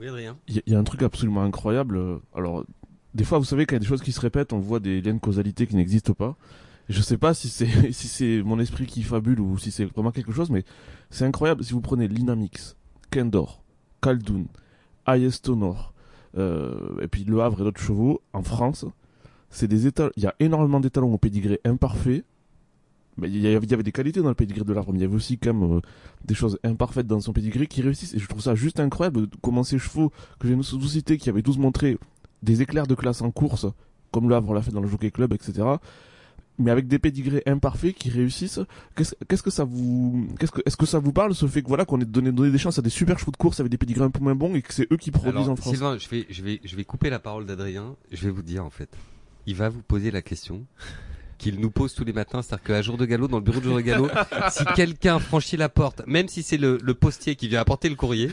Oui. 0.00 0.06
Il 0.48 0.62
y, 0.66 0.74
a- 0.74 0.78
un 0.78 0.84
truc 0.84 1.02
absolument 1.02 1.42
incroyable. 1.42 1.96
euh, 1.96 2.18
Alors, 2.34 2.64
des 3.14 3.24
fois, 3.24 3.38
vous 3.38 3.44
savez, 3.44 3.64
quand 3.66 3.74
il 3.74 3.76
y 3.76 3.80
a 3.80 3.80
des 3.80 3.86
choses 3.86 4.02
qui 4.02 4.12
se 4.12 4.20
répètent, 4.20 4.52
on 4.52 4.58
voit 4.58 4.80
des 4.80 5.00
liens 5.00 5.14
de 5.14 5.18
causalité 5.18 5.66
qui 5.66 5.76
n'existent 5.76 6.12
pas. 6.14 6.36
Je 6.88 7.00
sais 7.02 7.16
pas 7.18 7.34
si 7.34 7.48
c'est 7.48 7.66
si 7.92 8.06
c'est 8.08 8.42
mon 8.42 8.58
esprit 8.60 8.86
qui 8.86 9.02
fabule 9.02 9.40
ou 9.40 9.58
si 9.58 9.70
c'est 9.70 9.86
vraiment 9.86 10.12
quelque 10.12 10.32
chose, 10.32 10.50
mais 10.50 10.64
c'est 11.10 11.24
incroyable. 11.24 11.64
Si 11.64 11.72
vous 11.72 11.80
prenez 11.80 12.06
Linamix, 12.08 12.76
Kendor, 13.10 13.62
Caldoun, 14.02 14.46
Ayestonor, 15.06 15.92
euh, 16.36 17.00
et 17.00 17.08
puis 17.08 17.24
Le 17.24 17.40
Havre 17.40 17.60
et 17.60 17.64
d'autres 17.64 17.80
chevaux, 17.80 18.20
en 18.32 18.42
France, 18.42 18.84
c'est 19.50 19.68
des 19.68 19.86
états. 19.86 20.10
Il 20.16 20.22
y 20.22 20.26
a 20.26 20.34
énormément 20.40 20.80
d'étalons 20.80 21.12
au 21.14 21.18
pédigré 21.18 21.60
imparfait. 21.64 22.24
Mais 23.18 23.28
il 23.28 23.40
y, 23.40 23.46
avait, 23.46 23.64
il 23.64 23.70
y 23.70 23.74
avait 23.74 23.82
des 23.82 23.92
qualités 23.92 24.20
dans 24.20 24.28
le 24.28 24.34
pédigré 24.34 24.64
de 24.64 24.72
l'Havre, 24.72 24.92
mais 24.92 24.98
il 24.98 25.02
y 25.02 25.04
avait 25.04 25.14
aussi 25.14 25.38
quand 25.38 25.54
même 25.54 25.76
euh, 25.78 25.80
des 26.24 26.34
choses 26.34 26.58
imparfaites 26.64 27.06
dans 27.06 27.20
son 27.20 27.32
pédigré 27.32 27.66
qui 27.66 27.80
réussissent. 27.80 28.14
Et 28.14 28.18
je 28.18 28.28
trouve 28.28 28.42
ça 28.42 28.54
juste 28.54 28.78
incroyable 28.78 29.26
comment 29.40 29.62
ces 29.62 29.78
chevaux 29.78 30.12
que 30.38 30.48
j'ai 30.48 30.54
nous 30.54 30.62
cité, 30.62 31.16
qui 31.16 31.30
avaient 31.30 31.42
tous 31.42 31.56
montré 31.56 31.96
des 32.42 32.60
éclairs 32.60 32.86
de 32.86 32.94
classe 32.94 33.22
en 33.22 33.30
course, 33.30 33.66
comme 34.10 34.28
le 34.28 34.34
Havre 34.34 34.52
l'a 34.52 34.60
fait 34.60 34.70
dans 34.70 34.82
le 34.82 34.88
Jockey 34.88 35.10
Club, 35.10 35.32
etc. 35.32 35.66
Mais 36.58 36.70
avec 36.70 36.88
des 36.88 36.98
pédigrés 36.98 37.42
imparfaits 37.46 37.94
qui 37.94 38.08
réussissent. 38.10 38.60
Qu'est-ce 38.96 39.14
qu'est-ce 39.28 39.42
que 39.42 39.50
ça 39.50 39.64
vous, 39.64 40.26
qu'est-ce 40.38 40.52
que, 40.52 40.60
est-ce 40.64 40.76
que 40.76 40.86
ça 40.86 40.98
vous 40.98 41.12
parle 41.12 41.34
ce 41.34 41.46
fait 41.46 41.62
que 41.62 41.68
voilà 41.68 41.84
qu'on 41.84 42.00
ait 42.00 42.06
donné, 42.06 42.32
donné 42.32 42.50
des 42.50 42.58
chances 42.58 42.78
à 42.78 42.82
des 42.82 42.90
super 42.90 43.18
chevaux 43.18 43.32
de 43.32 43.36
course 43.36 43.60
avec 43.60 43.70
des 43.70 43.76
pédigrés 43.78 44.04
un 44.04 44.10
peu 44.10 44.20
moins 44.20 44.34
bons 44.34 44.54
et 44.54 44.62
que 44.62 44.72
c'est 44.72 44.90
eux 44.90 44.96
qui 44.96 45.10
produisent 45.10 45.34
Alors, 45.34 45.50
en 45.50 45.56
France? 45.56 45.74
Sylvain, 45.74 45.98
je 45.98 46.08
vais, 46.08 46.26
je, 46.30 46.42
vais, 46.42 46.60
je 46.64 46.76
vais 46.76 46.84
couper 46.84 47.10
la 47.10 47.18
parole 47.18 47.44
d'Adrien. 47.44 47.94
Je 48.10 48.24
vais 48.24 48.30
vous 48.30 48.42
dire, 48.42 48.64
en 48.64 48.70
fait, 48.70 48.88
il 49.46 49.54
va 49.54 49.68
vous 49.68 49.82
poser 49.82 50.10
la 50.10 50.22
question 50.22 50.66
qu'il 51.38 51.60
nous 51.60 51.70
pose 51.70 51.94
tous 51.94 52.04
les 52.04 52.12
matins. 52.12 52.42
C'est-à-dire 52.42 52.64
qu'à 52.64 52.82
jour 52.82 52.96
de 52.96 53.04
galop, 53.04 53.28
dans 53.28 53.38
le 53.38 53.42
bureau 53.44 53.60
de 53.60 53.64
jour 53.64 53.76
de 53.76 53.80
galop, 53.80 54.08
si 54.50 54.64
quelqu'un 54.74 55.18
franchit 55.18 55.56
la 55.56 55.68
porte, 55.68 56.02
même 56.06 56.28
si 56.28 56.42
c'est 56.42 56.56
le, 56.56 56.78
le 56.82 56.94
postier 56.94 57.36
qui 57.36 57.48
vient 57.48 57.60
apporter 57.60 57.88
le 57.88 57.94
courrier, 57.94 58.30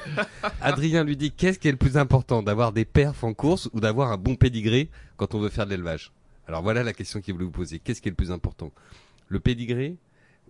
Adrien 0.62 1.04
lui 1.04 1.18
dit 1.18 1.32
qu'est-ce 1.32 1.60
qui 1.60 1.68
est 1.68 1.72
le 1.72 1.78
plus 1.78 1.98
important, 1.98 2.44
d'avoir 2.44 2.72
des 2.72 2.86
perfs 2.86 3.24
en 3.24 3.34
course 3.34 3.70
ou 3.74 3.80
d'avoir 3.80 4.12
un 4.12 4.18
bon 4.18 4.36
pédigré 4.36 4.90
quand 5.18 5.36
on 5.36 5.40
veut 5.40 5.50
faire 5.50 5.66
de 5.66 5.72
l'élevage? 5.72 6.12
Alors 6.48 6.62
voilà 6.62 6.84
la 6.84 6.94
question 6.94 7.22
qu'il 7.22 7.34
voulait 7.34 7.46
vous 7.46 7.52
poser. 7.52 7.80
Qu'est-ce 7.80 8.02
qui 8.02 8.10
est 8.10 8.12
le 8.12 8.16
plus 8.16 8.32
important? 8.32 8.72
Le 9.30 9.40
pédigré 9.40 9.96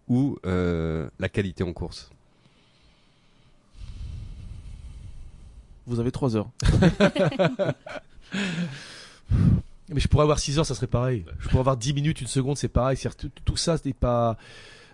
ou 0.08 0.38
euh, 0.46 1.08
la 1.20 1.30
qualité 1.30 1.64
en 1.64 1.74
course? 1.74 2.10
Vous 5.86 6.00
avez 6.00 6.12
trois 6.12 6.36
heures. 6.36 6.50
Mais 9.90 10.00
je 10.00 10.08
pourrais 10.08 10.24
avoir 10.24 10.40
6 10.40 10.60
heures, 10.60 10.66
ça 10.66 10.76
serait 10.76 10.88
pareil. 10.88 11.26
Je 11.40 11.50
pourrais 11.50 11.60
avoir 11.60 11.78
10 11.78 11.94
minutes, 11.94 12.22
une 12.22 12.28
seconde, 12.28 12.58
c'est 12.58 12.70
pareil. 12.70 12.98
Tout, 13.18 13.30
tout 13.44 13.58
ça, 13.58 13.76
n'est 13.86 13.94
pas. 13.94 14.38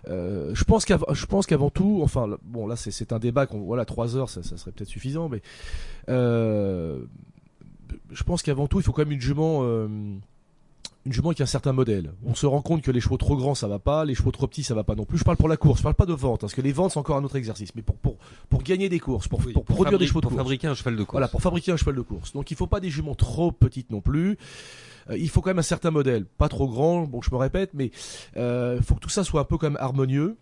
Euh, 0.08 0.54
je 0.54 0.64
pense 0.64 0.84
qu'avant, 0.84 1.06
je 1.12 1.26
pense 1.26 1.46
qu'avant 1.46 1.70
tout, 1.70 2.00
enfin, 2.02 2.28
bon, 2.42 2.66
là, 2.66 2.76
c'est, 2.76 2.90
c'est 2.90 3.12
un 3.12 3.18
débat. 3.18 3.46
Qu'on, 3.46 3.60
voilà, 3.60 3.84
3 3.84 4.16
heures, 4.16 4.30
ça, 4.30 4.42
ça 4.42 4.56
serait 4.56 4.72
peut-être 4.72 4.88
suffisant, 4.88 5.28
mais 5.28 5.42
euh, 6.08 7.00
je 8.10 8.22
pense 8.22 8.42
qu'avant 8.42 8.66
tout, 8.66 8.80
il 8.80 8.82
faut 8.82 8.92
quand 8.92 9.02
même 9.02 9.12
une 9.12 9.20
jument, 9.20 9.60
euh, 9.62 9.88
une 11.06 11.12
jument 11.12 11.32
qui 11.32 11.42
a 11.42 11.44
un 11.44 11.46
certain 11.46 11.72
modèle. 11.72 12.12
On 12.26 12.34
se 12.34 12.46
rend 12.46 12.60
compte 12.60 12.82
que 12.82 12.90
les 12.90 13.00
chevaux 13.00 13.16
trop 13.16 13.36
grands, 13.36 13.54
ça 13.54 13.68
va 13.68 13.78
pas, 13.78 14.04
les 14.04 14.14
chevaux 14.14 14.30
trop 14.30 14.46
petits, 14.46 14.62
ça 14.62 14.74
va 14.74 14.84
pas 14.84 14.94
non 14.94 15.04
plus. 15.04 15.18
Je 15.18 15.24
parle 15.24 15.36
pour 15.36 15.48
la 15.48 15.56
course, 15.56 15.78
je 15.78 15.82
parle 15.82 15.94
pas 15.94 16.06
de 16.06 16.12
vente, 16.12 16.40
parce 16.40 16.54
que 16.54 16.60
les 16.60 16.72
ventes, 16.72 16.92
c'est 16.92 16.98
encore 16.98 17.16
un 17.16 17.24
autre 17.24 17.36
exercice. 17.36 17.74
Mais 17.74 17.82
pour 17.82 17.96
pour 17.96 18.16
pour 18.48 18.62
gagner 18.62 18.88
des 18.88 19.00
courses, 19.00 19.28
pour 19.28 19.40
Oui, 19.44 19.52
pour, 19.52 19.64
produire 19.64 19.98
des 19.98 20.06
chevaux 20.06 20.20
de 20.20 20.24
pour 20.26 20.32
course. 20.32 20.42
fabriquer 20.42 20.66
un 20.66 20.74
cheval 20.74 20.96
de 20.96 21.02
course. 21.02 21.12
Voilà, 21.12 21.28
pour 21.28 21.40
fabriquer 21.40 21.72
un 21.72 21.76
cheval 21.76 21.96
de 21.96 22.02
course. 22.02 22.32
Donc 22.32 22.50
il 22.50 22.56
faut 22.56 22.66
pas 22.66 22.80
des 22.80 22.90
juments 22.90 23.14
trop 23.14 23.50
petites 23.52 23.90
non 23.90 24.00
plus. 24.00 24.36
Euh, 25.08 25.16
il 25.16 25.28
faut 25.28 25.40
quand 25.40 25.50
même 25.50 25.58
un 25.58 25.62
certain 25.62 25.90
modèle, 25.90 26.26
pas 26.26 26.48
trop 26.48 26.68
grand. 26.68 27.02
Bon, 27.04 27.22
je 27.22 27.30
me 27.30 27.36
répète, 27.36 27.70
mais 27.72 27.90
euh, 28.36 28.76
il 28.78 28.84
faut 28.84 28.94
que 28.94 29.00
tout 29.00 29.08
ça 29.08 29.24
soit 29.24 29.40
un 29.40 29.44
peu 29.44 29.56
quand 29.56 29.68
même 29.68 29.80
harmonieux. 29.80 30.36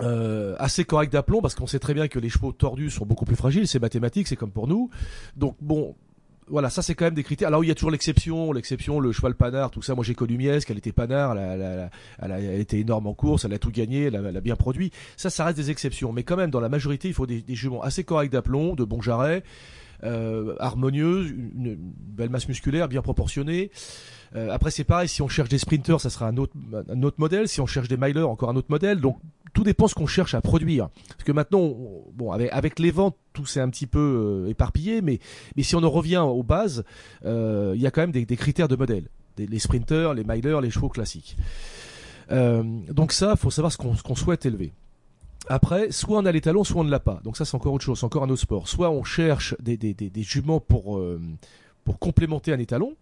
Euh, 0.00 0.56
assez 0.58 0.84
correct 0.84 1.12
d'aplomb 1.12 1.42
parce 1.42 1.54
qu'on 1.54 1.66
sait 1.66 1.78
très 1.78 1.92
bien 1.92 2.08
que 2.08 2.18
les 2.18 2.30
chevaux 2.30 2.52
tordus 2.52 2.88
sont 2.88 3.04
beaucoup 3.04 3.26
plus 3.26 3.36
fragiles, 3.36 3.68
c'est 3.68 3.78
mathématique, 3.78 4.26
c'est 4.26 4.36
comme 4.36 4.50
pour 4.50 4.66
nous. 4.66 4.88
Donc 5.36 5.56
bon, 5.60 5.94
voilà, 6.48 6.70
ça 6.70 6.82
c'est 6.82 6.94
quand 6.94 7.04
même 7.04 7.14
des 7.14 7.22
critères. 7.22 7.48
Alors 7.48 7.64
il 7.64 7.68
y 7.68 7.70
a 7.70 7.74
toujours 7.74 7.90
l'exception, 7.90 8.52
l'exception, 8.52 9.00
le 9.00 9.12
cheval 9.12 9.34
panard, 9.34 9.70
tout 9.70 9.82
ça. 9.82 9.94
Moi 9.94 10.04
j'ai 10.04 10.14
connu 10.14 10.36
Mies, 10.36 10.64
qu'elle 10.66 10.78
était 10.78 10.92
panard, 10.92 11.32
elle, 11.36 11.62
a- 11.62 11.90
elle, 12.20 12.30
elle, 12.32 12.60
était 12.60 12.78
énorme 12.80 13.06
en 13.06 13.14
course, 13.14 13.44
elle 13.44 13.52
a 13.54 13.58
tout 13.58 13.70
gagné, 13.70 14.04
elle 14.04 14.16
a, 14.16 14.20
elle 14.20 14.36
a 14.36 14.40
bien 14.40 14.56
produit. 14.56 14.90
Ça, 15.16 15.30
ça 15.30 15.44
reste 15.44 15.56
des 15.56 15.70
exceptions, 15.70 16.12
mais 16.12 16.22
quand 16.24 16.36
même 16.36 16.50
dans 16.50 16.60
la 16.60 16.68
majorité, 16.68 17.08
il 17.08 17.14
faut 17.14 17.26
des, 17.26 17.42
des 17.42 17.54
juments 17.54 17.82
assez 17.82 18.04
corrects 18.04 18.32
d'aplomb, 18.32 18.74
de 18.74 18.84
bons 18.84 19.00
jarrets, 19.00 19.42
euh, 20.04 20.56
une, 20.74 21.34
une 21.64 21.76
belle 21.78 22.30
masse 22.30 22.48
musculaire, 22.48 22.88
bien 22.88 23.02
proportionnée. 23.02 23.70
Euh, 24.34 24.50
après 24.50 24.70
c'est 24.70 24.84
pareil, 24.84 25.08
si 25.08 25.20
on 25.22 25.28
cherche 25.28 25.48
des 25.50 25.58
sprinters, 25.58 26.00
ça 26.00 26.10
sera 26.10 26.26
un 26.26 26.36
autre, 26.38 26.54
un 26.88 27.02
autre 27.02 27.16
modèle. 27.18 27.48
Si 27.48 27.60
on 27.60 27.66
cherche 27.66 27.88
des 27.88 27.96
milers, 27.96 28.22
encore 28.28 28.50
un 28.50 28.56
autre 28.56 28.70
modèle. 28.70 29.00
Donc 29.00 29.18
tout 29.52 29.64
dépend 29.64 29.88
ce 29.88 29.94
qu'on 29.94 30.06
cherche 30.06 30.34
à 30.34 30.40
produire. 30.40 30.88
Parce 31.08 31.24
que 31.24 31.32
maintenant, 31.32 31.60
on- 31.60 32.04
bon, 32.14 32.32
avec, 32.32 32.78
les 32.78 32.90
ventes, 32.90 33.16
tout 33.32 33.46
s'est 33.46 33.60
un 33.60 33.68
petit 33.68 33.86
peu 33.86 34.44
euh, 34.46 34.50
éparpillé, 34.50 35.02
mais, 35.02 35.18
mais 35.56 35.62
si 35.62 35.76
on 35.76 35.82
en 35.82 35.90
revient 35.90 36.24
aux 36.24 36.42
bases, 36.42 36.84
euh, 37.24 37.72
il 37.74 37.80
y 37.80 37.86
a 37.86 37.90
quand 37.90 38.00
même 38.00 38.12
des, 38.12 38.24
critères 38.36 38.68
de 38.68 38.76
modèle. 38.76 39.08
Les 39.38 39.58
sprinters, 39.58 40.14
les 40.14 40.24
milers, 40.24 40.60
les 40.60 40.70
chevaux 40.70 40.88
classiques. 40.88 41.36
Euh, 42.30 42.62
donc 42.88 43.12
ça, 43.12 43.36
faut 43.36 43.50
savoir 43.50 43.72
ce 43.72 43.78
qu'on 43.78 44.14
souhaite 44.14 44.46
élever. 44.46 44.72
Après, 45.48 45.90
soit 45.90 46.18
on 46.18 46.26
a 46.26 46.32
les 46.32 46.40
talons, 46.40 46.64
soit 46.64 46.80
on 46.80 46.84
ne 46.84 46.90
l'a 46.90 47.00
pas. 47.00 47.20
Donc 47.24 47.36
ça, 47.36 47.44
c'est 47.44 47.54
encore 47.54 47.72
autre 47.72 47.84
chose, 47.84 47.98
c'est 47.98 48.06
encore 48.06 48.22
un 48.22 48.30
autre 48.30 48.42
sport. 48.42 48.68
Soit 48.68 48.90
on 48.90 49.02
cherche 49.02 49.56
des, 49.60 49.76
des, 49.76 50.22
juments 50.22 50.60
pour, 50.60 51.02
pour 51.84 51.98
complémenter 51.98 52.52
un 52.52 52.58
étalon 52.58 52.94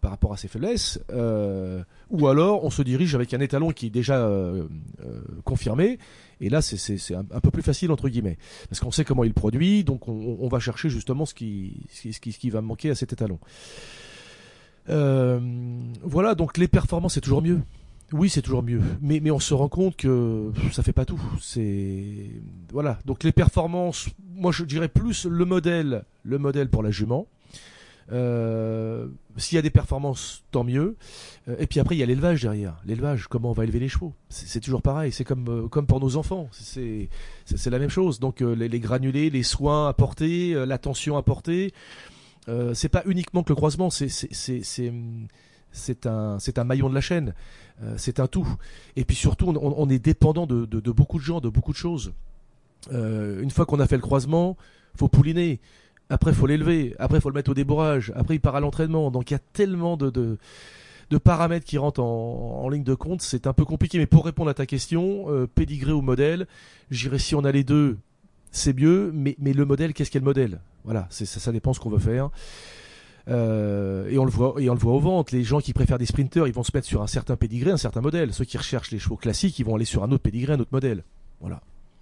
par 0.00 0.10
rapport 0.12 0.32
à 0.32 0.36
ses 0.36 0.48
faiblesses, 0.48 1.00
euh, 1.10 1.82
ou 2.10 2.28
alors 2.28 2.64
on 2.64 2.70
se 2.70 2.82
dirige 2.82 3.14
avec 3.14 3.34
un 3.34 3.40
étalon 3.40 3.70
qui 3.72 3.86
est 3.86 3.90
déjà 3.90 4.18
euh, 4.18 4.64
euh, 5.04 5.20
confirmé, 5.44 5.98
et 6.40 6.48
là 6.48 6.62
c'est- 6.62 7.14
un, 7.14 7.40
peu 7.40 7.50
plus 7.50 7.62
facile 7.62 7.90
entre 7.90 8.08
guillemets, 8.08 8.38
parce 8.68 8.80
qu'on 8.80 8.90
sait 8.90 9.04
comment 9.04 9.24
il 9.24 9.34
produit, 9.34 9.84
donc 9.84 10.08
on, 10.08 10.48
va 10.48 10.60
chercher 10.60 10.88
justement 10.88 11.26
ce 11.26 11.34
qui, 11.34 12.50
va 12.50 12.60
manquer 12.60 12.90
à 12.90 12.94
cet 12.94 13.12
étalon. 13.12 13.38
Voilà, 14.86 16.34
donc 16.34 16.56
les 16.56 16.68
performances 16.68 17.14
c'est 17.14 17.20
toujours 17.20 17.42
mieux. 17.42 17.60
Oui, 18.12 18.30
c'est 18.30 18.40
toujours 18.40 18.62
mieux, 18.62 18.80
mais 19.02 19.30
on 19.30 19.40
se 19.40 19.52
rend 19.52 19.68
compte 19.68 19.94
que 19.96 20.50
ça 20.72 20.82
fait 20.82 20.94
pas 20.94 21.04
tout. 21.04 21.20
Voilà, 22.72 22.98
donc 23.04 23.24
les 23.24 23.32
performances, 23.32 24.08
moi 24.34 24.52
je 24.52 24.64
dirais 24.64 24.88
plus 24.88 25.26
le 25.26 25.44
modèle, 25.44 26.04
le 26.22 26.38
modèle 26.38 26.70
pour 26.70 26.82
la 26.82 26.90
jument. 26.90 27.26
Euh, 28.10 29.08
S'il 29.36 29.56
y 29.56 29.58
a 29.58 29.62
des 29.62 29.70
performances, 29.70 30.44
tant 30.50 30.64
mieux. 30.64 30.96
Euh, 31.48 31.56
et 31.58 31.66
puis 31.66 31.78
après, 31.80 31.94
il 31.94 31.98
y 31.98 32.02
a 32.02 32.06
l'élevage 32.06 32.42
derrière. 32.42 32.80
L'élevage, 32.86 33.26
comment 33.28 33.50
on 33.50 33.52
va 33.52 33.64
élever 33.64 33.80
les 33.80 33.88
chevaux? 33.88 34.14
C'est 34.28 34.60
toujours 34.60 34.82
pareil. 34.82 35.12
C'est 35.12 35.24
comme 35.24 35.48
euh, 35.48 35.68
comme 35.68 35.86
pour 35.86 36.00
nos 36.00 36.16
enfants. 36.16 36.48
C'est 36.52 37.08
c'est 37.44 37.70
la 37.70 37.78
même 37.78 37.90
chose. 37.90 38.18
Donc 38.18 38.40
les, 38.40 38.80
granulés, 38.80 39.30
les 39.30 39.42
soins 39.42 39.88
apportés, 39.88 40.54
l'attention 40.66 41.16
apportée. 41.16 41.72
Euh, 42.48 42.72
c'est 42.74 42.88
pas 42.88 43.02
uniquement 43.06 43.42
que 43.42 43.50
le 43.50 43.56
croisement. 43.56 43.90
C'est 43.90 44.08
c'est 44.08 46.06
un 46.06 46.38
c'est 46.38 46.58
un 46.58 46.64
maillon 46.64 46.88
de 46.88 46.94
la 46.94 47.00
chaîne. 47.00 47.34
Euh, 47.82 47.94
c'est 47.96 48.20
un 48.20 48.26
tout. 48.26 48.48
Et 48.96 49.04
puis 49.04 49.16
surtout, 49.16 49.48
on, 49.48 49.56
on 49.56 49.88
est 49.88 49.98
dépendant 49.98 50.46
de, 50.46 50.64
de, 50.64 50.80
de 50.80 50.90
beaucoup 50.90 51.18
de 51.18 51.24
gens, 51.24 51.40
de 51.40 51.48
beaucoup 51.48 51.72
de 51.72 51.76
choses. 51.76 52.12
Euh, 52.92 53.42
une 53.42 53.50
fois 53.50 53.66
qu'on 53.66 53.80
a 53.80 53.86
fait 53.86 53.96
le 53.96 54.02
croisement, 54.02 54.56
faut 54.96 55.08
pouliner. 55.08 55.60
Après, 56.10 56.32
faut 56.32 56.46
l'élever. 56.46 56.94
Après, 56.98 57.20
faut 57.20 57.28
le 57.28 57.34
mettre 57.34 57.50
au 57.50 57.54
débourrage. 57.54 58.12
Après, 58.16 58.34
il 58.34 58.40
part 58.40 58.56
à 58.56 58.60
l'entraînement. 58.60 59.10
Donc, 59.10 59.30
il 59.30 59.34
y 59.34 59.36
a 59.36 59.40
tellement 59.52 59.96
de, 59.96 60.38
paramètres 61.22 61.66
qui 61.66 61.78
rentrent 61.78 62.02
en, 62.02 62.68
ligne 62.68 62.84
de 62.84 62.94
compte, 62.94 63.22
c'est 63.22 63.46
un 63.46 63.52
peu 63.52 63.64
compliqué. 63.64 63.98
Mais 63.98 64.06
pour 64.06 64.24
répondre 64.24 64.50
à 64.50 64.54
ta 64.54 64.66
question, 64.66 65.26
euh, 65.28 65.46
pédigré 65.46 65.92
ou 65.92 66.00
modèle, 66.00 66.46
j'irais 66.90 67.18
si 67.18 67.34
on 67.34 67.44
a 67.44 67.52
les 67.52 67.64
deux, 67.64 67.98
c'est 68.52 68.76
mieux. 68.76 69.12
Mais, 69.12 69.36
le 69.52 69.64
modèle, 69.64 69.92
qu'est-ce 69.92 70.10
qu'est 70.10 70.18
le 70.18 70.24
modèle? 70.24 70.60
Voilà, 70.84 71.06
ça, 71.10 71.26
ça 71.26 71.52
dépend 71.52 71.74
ce 71.74 71.80
qu'on 71.80 71.90
veut 71.90 71.98
faire. 71.98 72.30
Euh, 73.28 74.08
et 74.08 74.18
on 74.18 74.24
le 74.24 74.30
voit, 74.30 74.54
et 74.58 74.70
on 74.70 74.74
le 74.74 74.78
voit 74.78 74.94
aux 74.94 75.00
ventes. 75.00 75.32
Les 75.32 75.44
gens 75.44 75.60
qui 75.60 75.72
préfèrent 75.72 75.98
des 75.98 76.06
sprinters, 76.06 76.46
ils 76.46 76.54
vont 76.54 76.62
se 76.62 76.70
mettre 76.74 76.86
sur 76.86 77.02
un 77.02 77.06
certain 77.06 77.36
pédigré, 77.36 77.70
un 77.70 77.76
certain 77.76 78.00
modèle. 78.00 78.32
Ceux 78.32 78.44
qui 78.44 78.56
recherchent 78.56 78.90
les 78.90 78.98
chevaux 78.98 79.16
classiques, 79.16 79.58
ils 79.58 79.64
vont 79.64 79.74
aller 79.74 79.84
sur 79.84 80.02
un 80.02 80.10
autre 80.10 80.22
pédigré, 80.22 80.54
un 80.54 80.60
autre 80.60 80.72
modèle. 80.72 81.04
Voilà. 81.40 81.60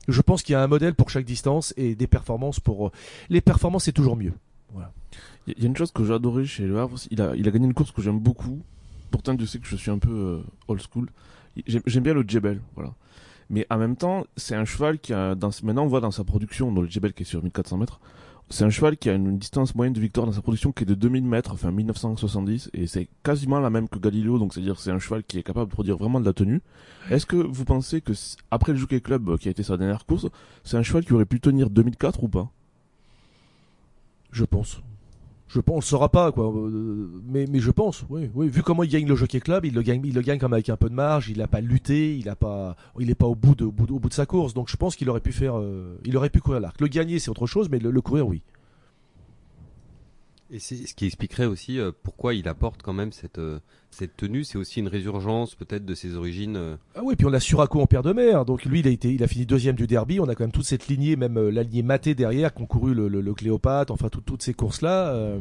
Je 0.09 0.21
pense 0.23 0.43
qu'il 0.43 0.53
y 0.53 0.57
a 0.57 0.63
un 0.63 0.67
modèle 0.67 0.95
pour 0.95 1.11
chaque 1.11 1.25
distance 1.25 1.75
et 1.77 1.95
des 1.95 2.07
performances 2.07 2.61
pour. 2.61 2.93
Les 3.29 3.41
performances, 3.41 3.85
c'est 3.85 3.93
toujours 3.93 4.17
mieux. 4.17 4.33
Voilà. 4.73 4.93
Il 5.47 5.63
y 5.63 5.65
a 5.65 5.69
une 5.69 5.77
chose 5.77 5.93
que 5.93 6.05
j'ai 6.05 6.47
chez 6.47 6.67
Le 6.67 6.79
Havre, 6.79 6.99
il 7.11 7.23
a, 7.23 7.35
il 7.37 7.47
a 7.47 7.51
gagné 7.51 7.67
une 7.67 7.75
course 7.75 7.93
que 7.93 8.03
j'aime 8.03 8.19
beaucoup. 8.19 8.61
Pourtant, 9.11 9.35
Dieu 9.35 9.47
sait 9.47 9.59
que 9.59 9.67
je 9.67 9.77
suis 9.77 9.91
un 9.91 9.99
peu 9.99 10.11
euh, 10.11 10.43
old 10.69 10.83
school. 10.83 11.09
J'aime 11.67 12.03
bien 12.03 12.15
le 12.15 12.25
Jebel, 12.27 12.61
voilà. 12.75 12.93
Mais 13.49 13.67
en 13.71 13.79
même 13.79 13.97
temps, 13.97 14.27
c'est 14.37 14.57
un 14.57 14.65
cheval 14.65 14.99
qui 14.99 15.13
a, 15.13 15.35
dans, 15.35 15.51
maintenant 15.63 15.85
on 15.85 15.89
voit 15.89 16.01
dans 16.01 16.11
sa 16.11 16.25
production, 16.25 16.73
dans 16.73 16.83
le 16.83 16.89
Jebel 16.89 17.13
qui 17.13 17.23
est 17.23 17.27
sur 17.27 17.43
1400 17.43 17.79
mètres, 17.79 18.01
c'est 18.49 18.65
un 18.65 18.71
cheval 18.71 18.97
qui 18.97 19.11
a 19.11 19.15
une 19.15 19.39
distance 19.39 19.75
moyenne 19.75 19.93
de 19.93 20.01
victoire 20.01 20.27
dans 20.27 20.33
sa 20.33 20.41
production 20.41 20.71
qui 20.71 20.85
est 20.85 20.87
de 20.87 20.95
2000 20.95 21.25
mètres, 21.25 21.53
enfin 21.53 21.73
1970, 21.73 22.71
et 22.75 22.87
c'est 22.87 23.09
quasiment 23.25 23.59
la 23.59 23.71
même 23.71 23.89
que 23.89 23.99
Galileo, 23.99 24.39
donc 24.39 24.55
c'est-à-dire 24.55 24.79
c'est 24.79 24.93
un 24.93 25.01
cheval 25.01 25.25
qui 25.25 25.39
est 25.39 25.43
capable 25.43 25.69
de 25.69 25.73
produire 25.73 25.97
vraiment 25.97 26.21
de 26.21 26.27
la 26.27 26.33
tenue. 26.33 26.63
Est-ce 27.11 27.27
que 27.27 27.37
vous 27.37 27.65
pensez 27.65 28.01
que 28.01 28.13
après 28.51 28.73
le 28.73 28.79
Jockey 28.79 29.01
Club 29.01 29.29
euh, 29.29 29.37
qui 29.37 29.49
a 29.49 29.51
été 29.51 29.65
sa 29.65 29.77
dernière 29.77 30.07
course, 30.07 30.27
c'est 30.63 30.77
un 30.77 30.83
cheval 30.83 31.05
qui 31.05 31.13
aurait 31.13 31.27
pu 31.27 31.41
tenir 31.41 31.71
2004 31.71 32.23
ou 32.23 32.29
pas? 32.29 32.51
Je 34.31 34.45
pense. 34.45 34.81
Je 35.49 35.61
pense, 35.61 35.75
on 35.75 35.79
le 35.79 35.83
saura 35.83 36.09
pas 36.09 36.33
quoi, 36.33 36.53
mais 37.25 37.47
mais 37.49 37.61
je 37.61 37.71
pense, 37.71 38.05
oui, 38.11 38.31
oui. 38.35 38.49
Vu 38.49 38.63
comment 38.63 38.83
il 38.83 38.91
gagne 38.91 39.07
le 39.07 39.15
Jockey 39.15 39.41
Club, 39.41 39.65
il 39.65 39.75
le 39.75 39.83
gagne, 39.83 40.03
il 40.05 40.15
le 40.15 40.21
gagne 40.21 40.39
comme 40.39 40.53
avec 40.53 40.69
un 40.69 40.77
peu 40.77 40.89
de 40.89 40.95
marge. 40.95 41.29
Il 41.29 41.41
a 41.41 41.47
pas 41.47 41.61
lutté, 41.61 42.17
il 42.17 42.29
a 42.29 42.35
pas, 42.35 42.77
il 42.99 43.11
est 43.11 43.15
pas 43.15 43.27
au 43.27 43.37
bout 43.37 43.55
de, 43.55 43.65
au 43.65 43.71
bout 43.71 43.87
de, 43.87 43.93
au 43.93 44.01
bout 44.01 44.09
de 44.09 44.15
sa 44.15 44.27
course. 44.27 44.55
Donc 44.55 44.69
je 44.69 44.77
pense 44.77 44.97
qu'il 44.97 45.09
aurait 45.09 45.21
pu 45.21 45.33
faire, 45.33 45.59
euh, 45.59 45.99
il 46.05 46.17
aurait 46.17 46.31
pu 46.31 46.41
courir 46.41 46.61
l'arc. 46.61 46.81
Le 46.81 46.89
gagner 46.89 47.21
c'est 47.21 47.31
autre 47.31 47.47
chose, 47.47 47.69
mais 47.71 47.79
le 47.79 48.01
courir 48.01 48.27
oui. 48.27 48.43
Et 50.51 50.59
c'est 50.61 50.77
ce 50.77 50.95
qui 50.95 51.07
expliquerait 51.07 51.47
aussi 51.47 51.81
euh, 51.81 51.91
pourquoi 52.05 52.33
il 52.35 52.47
apporte 52.47 52.81
quand 52.83 52.93
même 52.93 53.11
cette 53.13 53.39
euh, 53.39 53.59
cette 53.91 54.17
tenue. 54.17 54.45
C'est 54.45 54.59
aussi 54.59 54.79
une 54.81 54.87
résurgence 54.89 55.55
peut-être 55.57 55.85
de 55.85 55.95
ses 55.95 56.15
origines. 56.15 56.57
euh, 56.57 56.77
Ah 56.95 57.01
oui, 57.03 57.17
puis 57.17 57.27
on 57.27 57.33
a 57.33 57.41
Suraco 57.41 57.81
en 57.81 57.87
père 57.87 58.03
de 58.05 58.13
mer. 58.13 58.45
Donc 58.45 58.65
lui, 58.65 58.79
il 58.81 58.87
a 58.87 58.91
été, 58.91 59.13
il 59.13 59.23
a 59.25 59.27
fini 59.29 59.45
deuxième 59.47 59.75
du 59.75 59.87
derby. 59.89 60.21
On 60.21 60.29
a 60.29 60.35
quand 60.37 60.45
même 60.45 60.53
toute 60.53 60.65
cette 60.67 60.87
lignée, 60.87 61.17
même 61.17 61.37
euh, 61.37 61.51
la 61.51 61.63
lignée 61.65 61.83
matée 61.83 62.15
derrière, 62.15 62.55
qui 62.55 62.63
ont 62.63 62.67
couru 62.67 62.95
le, 62.95 63.09
le, 63.09 63.21
le 63.21 63.35
Cléopâtre, 63.35 63.93
enfin 63.93 64.09
tout- 64.09 64.21
toutes 64.21 64.43
ces 64.43 64.55
courses-là. 64.55 65.09
euh, 65.15 65.39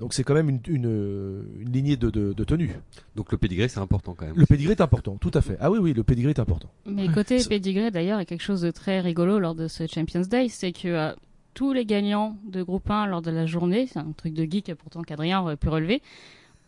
donc 0.00 0.14
c'est 0.14 0.24
quand 0.24 0.32
même 0.34 0.48
une, 0.48 0.60
une, 0.68 1.44
une 1.60 1.70
lignée 1.70 1.96
de, 1.98 2.08
de, 2.08 2.32
de 2.32 2.44
tenue. 2.44 2.70
Donc 3.14 3.30
le 3.30 3.36
pédigré 3.36 3.68
c'est 3.68 3.78
important 3.80 4.14
quand 4.14 4.24
même. 4.24 4.36
Le 4.36 4.46
pédigré 4.46 4.72
est 4.72 4.80
important, 4.80 5.18
tout 5.18 5.30
à 5.34 5.42
fait. 5.42 5.58
Ah 5.60 5.70
oui, 5.70 5.78
oui, 5.78 5.92
le 5.92 6.02
pédigré 6.02 6.30
est 6.30 6.40
important. 6.40 6.70
Mais 6.86 7.08
côté 7.08 7.36
pédigré, 7.46 7.90
d'ailleurs, 7.90 8.16
il 8.18 8.22
y 8.22 8.22
a 8.22 8.26
quelque 8.26 8.42
chose 8.42 8.62
de 8.62 8.70
très 8.70 9.00
rigolo 9.00 9.38
lors 9.38 9.54
de 9.54 9.68
ce 9.68 9.86
Champions 9.86 10.22
Day, 10.22 10.48
c'est 10.48 10.72
que 10.72 10.88
euh, 10.88 11.12
tous 11.54 11.72
les 11.72 11.84
gagnants 11.84 12.36
de 12.44 12.62
groupe 12.62 12.90
1 12.90 13.06
lors 13.06 13.22
de 13.22 13.30
la 13.30 13.46
journée, 13.46 13.86
c'est 13.86 13.98
un 13.98 14.12
truc 14.16 14.34
de 14.34 14.44
geek 14.44 14.74
pourtant 14.74 15.02
qu'Adrien 15.02 15.40
aurait 15.40 15.56
pu 15.56 15.68
relever, 15.68 16.02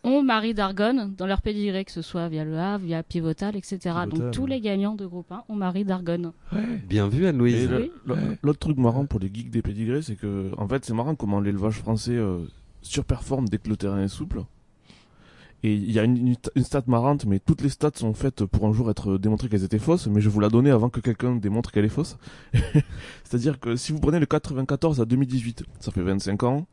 ont 0.03 0.21
Marie 0.21 0.53
d'Argonne 0.53 1.13
dans 1.17 1.25
leur 1.25 1.41
pédigré, 1.41 1.83
que 1.83 1.91
ce 1.91 2.01
soit 2.03 2.29
via 2.29 2.45
le 2.45 2.57
Havre, 2.57 2.85
via 2.85 3.01
Pivotal, 3.01 3.55
etc. 3.55 3.77
Pivotal, 3.79 4.09
Donc 4.09 4.31
tous 4.31 4.43
ouais. 4.43 4.49
les 4.51 4.61
gagnants 4.61 4.95
de 4.95 5.05
groupe 5.05 5.31
1 5.31 5.43
ont 5.49 5.55
Marie 5.55 5.83
d'Argonne. 5.83 6.31
Bien 6.87 7.07
vu 7.07 7.25
Anne-Louise. 7.25 7.69
Oui. 7.71 7.91
L'autre 8.43 8.59
truc 8.59 8.77
marrant 8.77 9.05
pour 9.05 9.19
les 9.19 9.31
geeks 9.33 9.49
des 9.49 9.63
pédigrés, 9.63 10.03
c'est 10.03 10.15
que, 10.15 10.51
en 10.57 10.67
fait, 10.67 10.85
c'est 10.85 10.93
marrant 10.93 11.15
comment 11.15 11.39
l'élevage 11.39 11.79
français 11.79 12.15
euh, 12.15 12.45
surperforme 12.83 13.47
dès 13.49 13.57
que 13.57 13.69
le 13.69 13.77
terrain 13.77 14.01
est 14.03 14.07
souple. 14.07 14.43
Et 15.65 15.73
il 15.73 15.91
y 15.91 15.97
a 15.97 16.03
une, 16.03 16.35
une, 16.55 16.63
stat 16.63 16.83
marrante, 16.85 17.25
mais 17.25 17.39
toutes 17.39 17.63
les 17.63 17.69
stats 17.69 17.89
sont 17.95 18.13
faites 18.13 18.45
pour 18.45 18.67
un 18.67 18.71
jour 18.71 18.91
être 18.91 19.17
démontrées 19.17 19.49
qu'elles 19.49 19.63
étaient 19.63 19.79
fausses, 19.79 20.05
mais 20.05 20.21
je 20.21 20.29
vous 20.29 20.39
la 20.39 20.49
donner 20.49 20.69
avant 20.69 20.89
que 20.89 20.99
quelqu'un 20.99 21.35
démontre 21.37 21.71
qu'elle 21.71 21.85
est 21.85 21.89
fausse. 21.89 22.19
C'est-à-dire 23.23 23.59
que 23.59 23.75
si 23.75 23.91
vous 23.91 23.99
prenez 23.99 24.19
le 24.19 24.27
94 24.27 25.01
à 25.01 25.05
2018, 25.05 25.63
ça 25.79 25.91
fait 25.91 26.03
25 26.03 26.43
ans, 26.43 26.67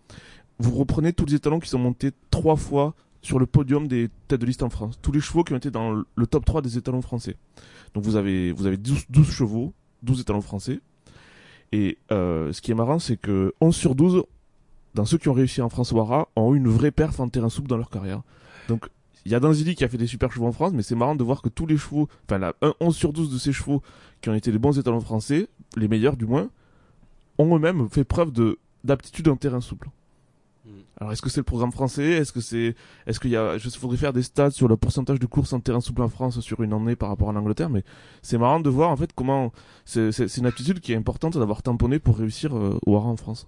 vous 0.58 0.76
reprenez 0.76 1.14
tous 1.14 1.24
les 1.24 1.36
étalons 1.36 1.58
qui 1.58 1.70
sont 1.70 1.78
montés 1.78 2.10
trois 2.30 2.56
fois 2.56 2.94
sur 3.22 3.38
le 3.38 3.46
podium 3.46 3.88
des 3.88 4.10
têtes 4.28 4.42
de 4.42 4.44
liste 4.44 4.62
en 4.62 4.68
France. 4.68 4.98
Tous 5.00 5.10
les 5.10 5.20
chevaux 5.20 5.42
qui 5.42 5.54
ont 5.54 5.56
été 5.56 5.70
dans 5.70 5.92
le- 5.92 6.26
top 6.26 6.44
3 6.44 6.60
des 6.60 6.76
étalons 6.76 7.00
français. 7.00 7.36
Donc 7.94 8.04
vous 8.04 8.16
avez, 8.16 8.52
vous 8.52 8.66
avez 8.66 8.76
12, 8.76 9.06
12 9.08 9.30
chevaux, 9.30 9.72
12 10.02 10.20
étalons 10.20 10.42
français. 10.42 10.80
Et 11.72 11.96
euh, 12.10 12.52
ce 12.52 12.60
qui 12.60 12.72
est 12.72 12.74
marrant, 12.74 12.98
c'est 12.98 13.16
que 13.16 13.54
11 13.62 13.74
sur 13.74 13.94
12, 13.94 14.24
dans 14.92 15.06
ceux 15.06 15.16
qui 15.16 15.30
ont 15.30 15.32
réussi 15.32 15.62
en 15.62 15.70
France 15.70 15.92
Wara, 15.92 16.28
ont 16.36 16.52
eu 16.54 16.58
une 16.58 16.68
vraie 16.68 16.90
perf 16.90 17.20
en 17.20 17.30
terrain 17.30 17.48
souple 17.48 17.68
dans 17.68 17.78
leur 17.78 17.88
carrière. 17.88 18.20
Donc 18.68 18.88
il 19.24 19.32
y 19.32 19.34
a 19.34 19.40
Danzili 19.40 19.74
qui 19.74 19.84
a 19.84 19.88
fait 19.88 19.98
des 19.98 20.06
super 20.06 20.32
chevaux 20.32 20.46
en 20.46 20.52
France, 20.52 20.72
mais 20.74 20.82
c'est 20.82 20.94
marrant 20.94 21.14
de 21.14 21.22
voir 21.22 21.42
que 21.42 21.48
tous 21.48 21.66
les 21.66 21.76
chevaux, 21.76 22.08
enfin 22.24 22.38
la, 22.38 22.54
un 22.60 22.74
11 22.80 22.94
sur 22.94 23.12
12 23.12 23.32
de 23.32 23.38
ces 23.38 23.52
chevaux 23.52 23.82
qui 24.20 24.30
ont 24.30 24.34
été 24.34 24.50
les 24.50 24.58
bons 24.58 24.78
étalons 24.78 25.00
français, 25.00 25.48
les 25.76 25.88
meilleurs 25.88 26.16
du 26.16 26.26
moins, 26.26 26.50
ont 27.38 27.56
eux-mêmes 27.56 27.88
fait 27.88 28.04
preuve 28.04 28.32
de 28.32 28.58
d'aptitude 28.84 29.28
en 29.28 29.36
terrain 29.36 29.60
souple. 29.60 29.90
Mm. 30.64 30.70
Alors 31.00 31.12
est-ce 31.12 31.22
que 31.22 31.30
c'est 31.30 31.40
le 31.40 31.44
programme 31.44 31.70
français? 31.70 32.04
Est-ce 32.04 32.32
que 32.32 32.40
c'est 32.40 32.74
est-ce 33.06 33.20
qu'il 33.20 33.30
y 33.30 33.36
a 33.36 33.58
je 33.58 33.68
faudrait 33.70 33.96
faire 33.96 34.12
des 34.12 34.22
stats 34.22 34.50
sur 34.50 34.66
le 34.66 34.76
pourcentage 34.76 35.20
de 35.20 35.26
courses 35.26 35.52
en 35.52 35.60
terrain 35.60 35.80
souple 35.80 36.02
en 36.02 36.08
France 36.08 36.40
sur 36.40 36.60
une 36.62 36.72
année 36.72 36.96
par 36.96 37.08
rapport 37.08 37.30
à 37.30 37.32
l'Angleterre 37.32 37.70
mais 37.70 37.84
c'est 38.22 38.38
marrant 38.38 38.60
de 38.60 38.70
voir 38.70 38.90
en 38.90 38.96
fait 38.96 39.12
comment 39.14 39.52
c'est 39.84 40.10
c'est 40.10 40.26
c'est 40.26 40.40
une 40.40 40.46
aptitude 40.46 40.80
qui 40.80 40.92
est 40.92 40.96
importante 40.96 41.38
d'avoir 41.38 41.62
tamponné 41.62 42.00
pour 42.00 42.18
réussir 42.18 42.56
euh, 42.56 42.78
au 42.86 42.96
Hara 42.96 43.08
en 43.08 43.16
France. 43.16 43.46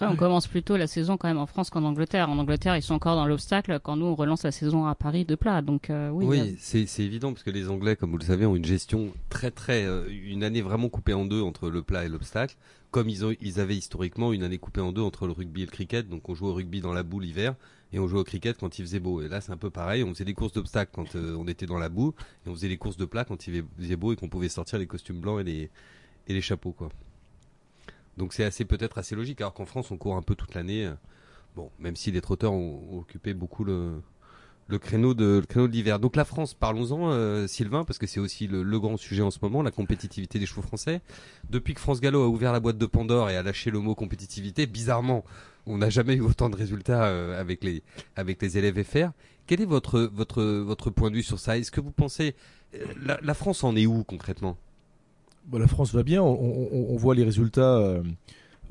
Après, 0.00 0.14
on 0.14 0.16
commence 0.16 0.46
plutôt 0.46 0.78
la 0.78 0.86
saison 0.86 1.18
quand 1.18 1.28
même 1.28 1.36
en 1.36 1.44
France 1.44 1.68
qu'en 1.68 1.84
Angleterre. 1.84 2.30
En 2.30 2.38
Angleterre, 2.38 2.74
ils 2.74 2.82
sont 2.82 2.94
encore 2.94 3.16
dans 3.16 3.26
l'obstacle 3.26 3.80
quand 3.82 3.96
nous, 3.96 4.06
on 4.06 4.14
relance 4.14 4.44
la 4.44 4.50
saison 4.50 4.86
à 4.86 4.94
Paris 4.94 5.26
de 5.26 5.34
plat. 5.34 5.60
Donc 5.60 5.90
euh, 5.90 6.08
oui, 6.08 6.24
Oui, 6.24 6.40
euh, 6.40 6.54
c'est 6.58 6.86
c'est 6.86 7.02
évident 7.02 7.34
parce 7.34 7.42
que 7.42 7.50
les 7.50 7.68
Anglais, 7.68 7.96
comme 7.96 8.10
vous 8.10 8.16
le 8.16 8.24
savez, 8.24 8.46
ont 8.46 8.56
une 8.56 8.64
gestion 8.64 9.12
très 9.28 9.50
très 9.50 9.84
euh, 9.84 10.08
une 10.08 10.42
année 10.42 10.62
vraiment 10.62 10.88
coupée 10.88 11.12
en 11.12 11.26
deux 11.26 11.42
entre 11.42 11.68
le 11.68 11.82
plat 11.82 12.06
et 12.06 12.08
l'obstacle, 12.08 12.56
comme 12.90 13.10
ils 13.10 13.26
ont 13.26 13.34
ils 13.42 13.60
avaient 13.60 13.76
historiquement 13.76 14.32
une 14.32 14.42
année 14.42 14.56
coupée 14.56 14.80
en 14.80 14.92
deux 14.92 15.02
entre 15.02 15.26
le 15.26 15.32
rugby 15.32 15.64
et 15.64 15.66
le 15.66 15.70
cricket. 15.70 16.08
Donc 16.08 16.30
on 16.30 16.34
jouait 16.34 16.48
au 16.48 16.54
rugby 16.54 16.80
dans 16.80 16.94
la 16.94 17.02
boue 17.02 17.20
l'hiver 17.20 17.54
et 17.92 17.98
on 17.98 18.08
jouait 18.08 18.20
au 18.20 18.24
cricket 18.24 18.56
quand 18.56 18.78
il 18.78 18.86
faisait 18.86 19.00
beau. 19.00 19.20
Et 19.20 19.28
là 19.28 19.42
c'est 19.42 19.52
un 19.52 19.58
peu 19.58 19.68
pareil, 19.68 20.02
on 20.02 20.14
faisait 20.14 20.24
des 20.24 20.32
courses 20.32 20.54
d'obstacles 20.54 20.92
quand 20.94 21.14
euh, 21.14 21.36
on 21.38 21.46
était 21.46 21.66
dans 21.66 21.78
la 21.78 21.90
boue 21.90 22.14
et 22.46 22.48
on 22.48 22.54
faisait 22.54 22.68
les 22.68 22.78
courses 22.78 22.96
de 22.96 23.04
plat 23.04 23.26
quand 23.26 23.46
il 23.46 23.64
faisait 23.78 23.96
beau 23.96 24.14
et 24.14 24.16
qu'on 24.16 24.30
pouvait 24.30 24.48
sortir 24.48 24.78
les 24.78 24.86
costumes 24.86 25.20
blancs 25.20 25.42
et 25.42 25.44
les 25.44 25.70
et 26.26 26.32
les 26.32 26.40
chapeaux 26.40 26.72
quoi. 26.72 26.88
Donc 28.20 28.34
c'est 28.34 28.44
assez 28.44 28.66
peut-être 28.66 28.98
assez 28.98 29.16
logique 29.16 29.40
alors 29.40 29.54
qu'en 29.54 29.64
France 29.64 29.90
on 29.90 29.96
court 29.96 30.14
un 30.14 30.20
peu 30.20 30.34
toute 30.34 30.54
l'année. 30.54 30.84
euh, 30.84 30.94
Bon, 31.56 31.70
même 31.78 31.96
si 31.96 32.12
les 32.12 32.20
trotteurs 32.20 32.52
ont, 32.52 32.98
occupé 32.98 33.32
beaucoup 33.34 33.64
le 33.64 34.02
créneau 34.78 35.14
de 35.14 35.42
l'hiver. 35.64 35.98
Donc 35.98 36.14
la 36.14 36.24
France, 36.24 36.54
parlons-en, 36.54 37.10
euh, 37.10 37.48
Sylvain, 37.48 37.84
parce 37.84 37.98
que 37.98 38.06
c'est 38.06 38.20
aussi 38.20 38.46
le, 38.46 38.78
grand 38.78 38.96
sujet 38.96 39.22
en 39.22 39.32
ce 39.32 39.38
moment, 39.42 39.62
la 39.62 39.72
compétitivité 39.72 40.38
des 40.38 40.46
chevaux 40.46 40.62
français. 40.62 41.00
Depuis 41.48 41.74
que 41.74 41.80
France 41.80 42.00
Gallo 42.00 42.22
a 42.22 42.28
ouvert 42.28 42.52
la 42.52 42.60
boîte 42.60 42.78
de 42.78 42.86
Pandore 42.86 43.30
et 43.30 43.36
a 43.36 43.42
lâché 43.42 43.72
le 43.72 43.80
mot 43.80 43.96
compétitivité, 43.96 44.66
bizarrement, 44.66 45.24
on 45.66 45.78
n'a 45.78 45.90
jamais 45.90 46.14
eu 46.14 46.20
autant 46.20 46.50
de 46.50 46.56
résultats 46.56 47.06
euh, 47.06 47.40
avec 47.40 47.64
les 47.64 47.82
avec 48.14 48.40
les 48.42 48.58
élèves 48.58 48.80
FR. 48.84 49.10
Quel 49.48 49.60
est 49.60 49.66
votre 49.66 50.02
votre 50.02 50.42
votre 50.42 50.90
point 50.90 51.10
de 51.10 51.16
vue 51.16 51.24
sur 51.24 51.40
ça? 51.40 51.58
Est-ce 51.58 51.72
que 51.72 51.80
vous 51.80 51.90
pensez 51.90 52.36
la 53.02 53.34
France 53.34 53.64
en 53.64 53.74
est 53.74 53.86
où 53.86 54.04
concrètement? 54.04 54.56
Bon, 55.46 55.58
la 55.58 55.66
France 55.66 55.92
va 55.92 56.02
bien, 56.02 56.22
on, 56.22 56.96
voit 56.96 57.14
les 57.14 57.24
résultats 57.24 57.76
euh, 57.76 58.02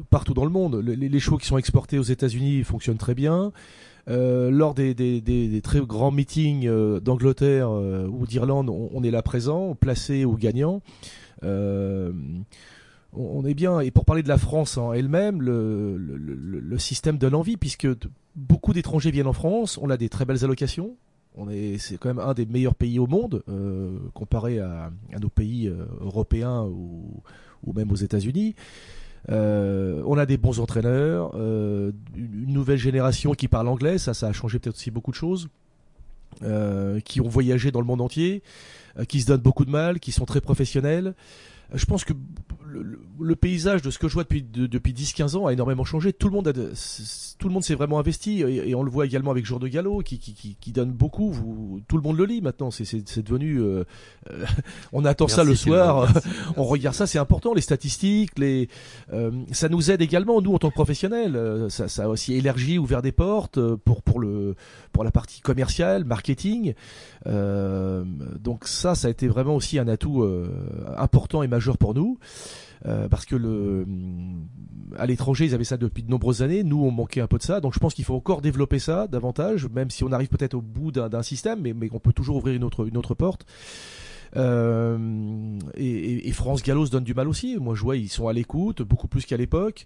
partout 0.09 0.33
dans 0.33 0.45
le 0.45 0.51
monde. 0.51 0.75
Le- 0.75 0.93
Les, 0.93 1.09
les 1.09 1.19
qui 1.19 1.45
sont 1.45 1.57
exportés 1.57 1.99
aux 1.99 2.03
États-Unis 2.03 2.63
fonctionnent 2.63 2.97
très 2.97 3.15
bien. 3.15 3.51
Euh, 4.07 4.49
lors 4.49 4.73
des, 4.73 5.61
très 5.63 5.81
grands 5.81 6.11
meetings 6.11 6.67
euh, 6.67 6.99
d'Angleterre 6.99 7.69
ou 7.71 8.25
d'Irlande, 8.25 8.69
on, 8.69 9.03
est 9.03 9.11
là 9.11 9.21
présent, 9.21 9.75
placé 9.75 10.25
ou 10.25 10.37
gagnant. 10.37 10.81
On, 13.13 13.45
est 13.45 13.55
bien. 13.55 13.81
Et 13.81 13.91
pour 13.91 14.05
parler 14.05 14.23
de 14.23 14.29
la 14.29 14.37
France 14.37 14.77
en 14.77 14.93
elle-même, 14.93 15.41
le, 15.41 16.77
système 16.77 17.17
donne 17.17 17.35
envie 17.35 17.57
puisque 17.57 17.87
beaucoup 18.35 18.73
d'étrangers 18.73 19.11
viennent 19.11 19.27
en 19.27 19.33
France. 19.33 19.77
On 19.81 19.89
a 19.89 19.97
des 19.97 20.09
très 20.09 20.25
belles 20.25 20.45
allocations. 20.45 20.95
On 21.41 21.49
est, 21.49 21.77
c'est 21.77 21.97
quand 21.97 22.09
même 22.09 22.19
un 22.19 22.33
des 22.33 22.45
meilleurs 22.45 22.75
pays 22.75 22.99
au 22.99 23.07
monde 23.07 23.43
euh, 23.47 23.97
comparé 24.13 24.59
à, 24.59 24.91
nos 25.21 25.29
pays 25.29 25.67
euh, 25.67 25.85
européens 26.01 26.63
ou, 26.63 27.23
même 27.73 27.91
aux 27.91 27.95
États-Unis. 27.95 28.55
Euh, 29.29 30.01
on 30.05 30.17
a 30.17 30.25
des 30.25 30.37
bons 30.37 30.59
entraîneurs, 30.59 31.33
une, 31.35 31.93
nouvelle 32.47 32.77
génération 32.77 33.33
qui 33.33 33.47
parle 33.47 33.69
anglais, 33.69 33.97
ça, 33.97 34.13
ça 34.13 34.27
a 34.27 34.33
changé 34.33 34.59
peut-être 34.59 34.75
aussi 34.75 34.91
beaucoup 34.91 35.11
de 35.11 35.15
choses, 35.15 35.49
qui 37.05 37.21
ont 37.21 37.27
voyagé 37.27 37.71
dans 37.71 37.79
le 37.79 37.85
monde 37.85 38.01
entier, 38.01 38.43
qui 39.07 39.21
se 39.21 39.27
donnent 39.27 39.41
beaucoup 39.41 39.65
de 39.65 39.71
mal, 39.71 39.99
qui 39.99 40.11
sont 40.11 40.25
très 40.25 40.41
professionnels. 40.41 41.13
je 41.73 41.85
pense 41.85 42.03
que 42.05 42.13
le, 42.69 42.99
le, 43.19 43.35
paysage 43.35 43.81
de 43.81 43.91
ce 43.91 43.99
que 43.99 44.07
je 44.07 44.13
vois 44.13 44.23
depuis 44.23 44.41
de, 44.41 44.67
depuis 44.67 44.93
10-15 44.93 45.37
ans 45.37 45.47
a 45.47 45.53
énormément 45.53 45.83
changé. 45.83 46.13
Tout 46.13 46.27
le 46.27 46.33
monde 46.33 46.47
a 46.47 46.53
de, 46.53 46.71
tout 47.37 47.47
le 47.47 47.53
monde 47.53 47.63
s'est 47.63 47.75
vraiment 47.75 47.99
investi 47.99 48.41
et, 48.41 48.69
et, 48.69 48.75
on 48.75 48.83
le 48.83 48.91
voit 48.91 49.05
également 49.05 49.31
avec 49.31 49.45
Jour 49.45 49.59
de 49.59 49.67
Gallo 49.67 49.99
qui, 49.99 50.19
qui, 50.19 50.33
qui, 50.33 50.55
qui 50.59 50.71
donne 50.71 50.91
beaucoup. 50.91 51.31
Vous, 51.31 51.81
tout 51.87 51.97
le 51.97 52.03
monde 52.03 52.17
le 52.17 52.25
lit 52.25 52.41
maintenant. 52.41 52.71
C'est, 52.71 52.85
c'est, 52.85 53.21
devenu. 53.21 53.57
Euh, 53.57 53.83
euh, 54.31 54.45
on 54.93 55.05
attend 55.05 55.25
Merci, 55.25 55.35
ça 55.35 55.43
le 55.43 55.55
soir. 55.55 56.07
On 56.57 56.63
regarde 56.63 56.95
ça. 56.95 57.07
C'est 57.07 57.19
important. 57.19 57.53
Les 57.53 57.61
statistiques, 57.61 58.37
les 58.37 58.69
euh, 59.13 59.31
ça 59.51 59.69
nous 59.69 59.91
aide 59.91 60.01
également 60.01 60.41
nous 60.41 60.53
en 60.53 60.59
tant 60.59 60.69
que 60.69 60.75
professionnels. 60.75 61.35
Euh, 61.35 61.69
ça, 61.69 61.87
ça 61.87 62.05
a 62.05 62.07
aussi 62.07 62.33
élargi, 62.33 62.77
ouvert 62.77 63.01
des 63.01 63.11
portes 63.11 63.57
euh, 63.57 63.77
pour 63.77 64.01
pour 64.01 64.19
le 64.19 64.55
pour 64.91 65.03
la 65.03 65.11
partie 65.11 65.41
commerciale, 65.41 66.03
marketing. 66.03 66.73
Euh, 67.27 68.03
donc 68.39 68.65
ça, 68.67 68.95
ça 68.95 69.07
a 69.07 69.11
été 69.11 69.27
vraiment 69.27 69.55
aussi 69.55 69.79
un 69.79 69.87
atout 69.87 70.25
important 70.97 71.43
et 71.43 71.47
majeur 71.47 71.77
pour 71.77 71.93
nous. 71.93 72.17
Euh, 72.85 73.09
parce 73.09 73.25
que 73.25 73.35
le, 73.35 73.85
à 74.97 75.05
l'étranger, 75.05 75.45
ils 75.45 75.53
avaient 75.53 75.63
ça 75.63 75.77
depuis 75.77 76.03
de 76.03 76.09
nombreuses 76.09 76.41
années. 76.41 76.63
Nous, 76.63 76.81
on 76.81 76.91
manquait 76.91 77.21
un 77.21 77.27
peu 77.27 77.37
de 77.37 77.43
ça. 77.43 77.59
Donc, 77.59 77.73
je 77.73 77.79
pense 77.79 77.93
qu'il 77.93 78.05
faut 78.05 78.15
encore 78.15 78.41
développer 78.41 78.79
ça 78.79 79.07
davantage, 79.07 79.67
même 79.69 79.89
si 79.89 80.03
on 80.03 80.11
arrive 80.11 80.29
peut-être 80.29 80.53
au 80.53 80.61
bout 80.61 80.91
d'un 80.91 81.21
système, 81.23 81.61
mais, 81.61 81.73
mais 81.73 81.89
on 81.91 81.99
peut 81.99 82.13
toujours 82.13 82.37
ouvrir 82.37 82.55
une 82.55 82.63
autre, 82.63 82.87
une 82.87 82.97
autre 82.97 83.15
porte. 83.15 83.45
Euh, 84.35 84.97
et, 85.79 86.31
France 86.31 86.63
Gallo 86.63 86.85
se 86.85 86.91
donne 86.91 87.03
du 87.03 87.13
mal 87.13 87.27
aussi. 87.27 87.57
Moi, 87.57 87.75
je 87.75 87.81
vois, 87.81 87.97
ils 87.97 88.09
sont 88.09 88.27
à 88.27 88.33
l'écoute, 88.33 88.81
beaucoup 88.81 89.07
plus 89.07 89.25
qu'à 89.25 89.37
l'époque. 89.37 89.85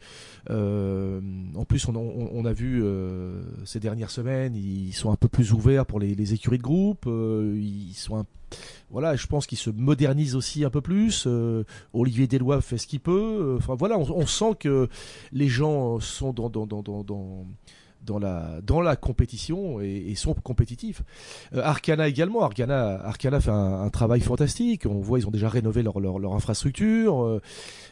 Euh, 0.49 1.21
en 1.55 1.65
plus, 1.65 1.87
on, 1.87 2.45
a 2.45 2.53
vu 2.53 2.81
euh, 2.83 3.41
ces 3.65 3.79
dernières 3.79 4.09
semaines, 4.09 4.55
ils 4.55 4.93
sont 4.93 5.11
un 5.11 5.15
peu 5.15 5.27
plus 5.27 5.53
ouverts 5.53 5.85
pour 5.85 5.99
les, 5.99 6.33
écuries 6.33 6.57
de 6.57 6.63
groupe. 6.63 7.05
Euh, 7.07 7.59
ils 7.59 7.93
sont 7.93 8.25
voilà, 8.91 9.15
je 9.15 9.25
pense 9.25 9.47
qu'il 9.47 9.57
se 9.57 9.71
modernise 9.71 10.35
aussi 10.35 10.63
un 10.63 10.69
peu 10.69 10.81
plus. 10.81 11.27
Olivier 11.93 12.27
Delois 12.27 12.61
fait 12.61 12.77
ce 12.77 12.85
qu'il 12.85 12.99
peut. 12.99 13.55
Enfin 13.57 13.73
voilà, 13.73 13.97
on, 13.97 14.27
sent 14.27 14.55
que 14.59 14.87
les 15.31 15.47
gens 15.47 15.99
sont 15.99 16.33
dans 16.33 16.49
dans 16.49 16.67
dans, 16.67 17.03
dans 17.03 17.47
dans 18.05 18.19
la 18.19 18.61
dans 18.61 18.81
la 18.81 18.95
compétition 18.95 19.79
et, 19.81 20.13
sont 20.15 20.33
compétitifs. 20.33 21.01
Euh, 21.53 21.61
Arcana 21.63 22.07
également, 22.07 22.43
Arcana 22.43 23.01
Arcana 23.03 23.39
fait 23.39 23.51
un, 23.51 23.89
travail 23.89 24.21
fantastique. 24.21 24.85
On 24.85 24.99
voit 24.99 25.19
ils 25.19 25.27
ont 25.27 25.31
déjà 25.31 25.49
rénové 25.49 25.83
leur 25.83 25.99
leur, 25.99 26.19
leur 26.19 26.33
infrastructure. 26.33 27.23
Euh, 27.23 27.41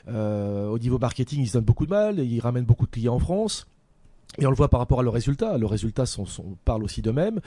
euh, 0.08 0.68
au 0.68 0.80
niveau 0.80 0.98
marketing, 1.00 1.42
ils 1.42 1.48
se 1.48 1.54
donnent 1.54 1.64
beaucoup 1.66 1.86
de 1.86 1.92
mal. 1.92 2.20
Ils 2.20 2.40
ramènent 2.40 2.66
beaucoup 2.66 2.86
de 2.86 2.92
clients 2.92 3.16
en 3.16 3.20
France. 3.20 3.68
Et 4.40 4.46
on 4.46 4.50
le 4.50 4.56
voit 4.56 4.70
par 4.70 4.80
rapport 4.80 5.02
à 5.02 5.04
leurs 5.04 5.14
résultats. 5.14 5.58
Leurs 5.58 5.70
résultats 5.70 6.06
sont, 6.06 6.26
sont, 6.26 6.58
parlent 6.64 6.84
aussi 6.84 7.02
d'eux-mêmes. 7.02 7.42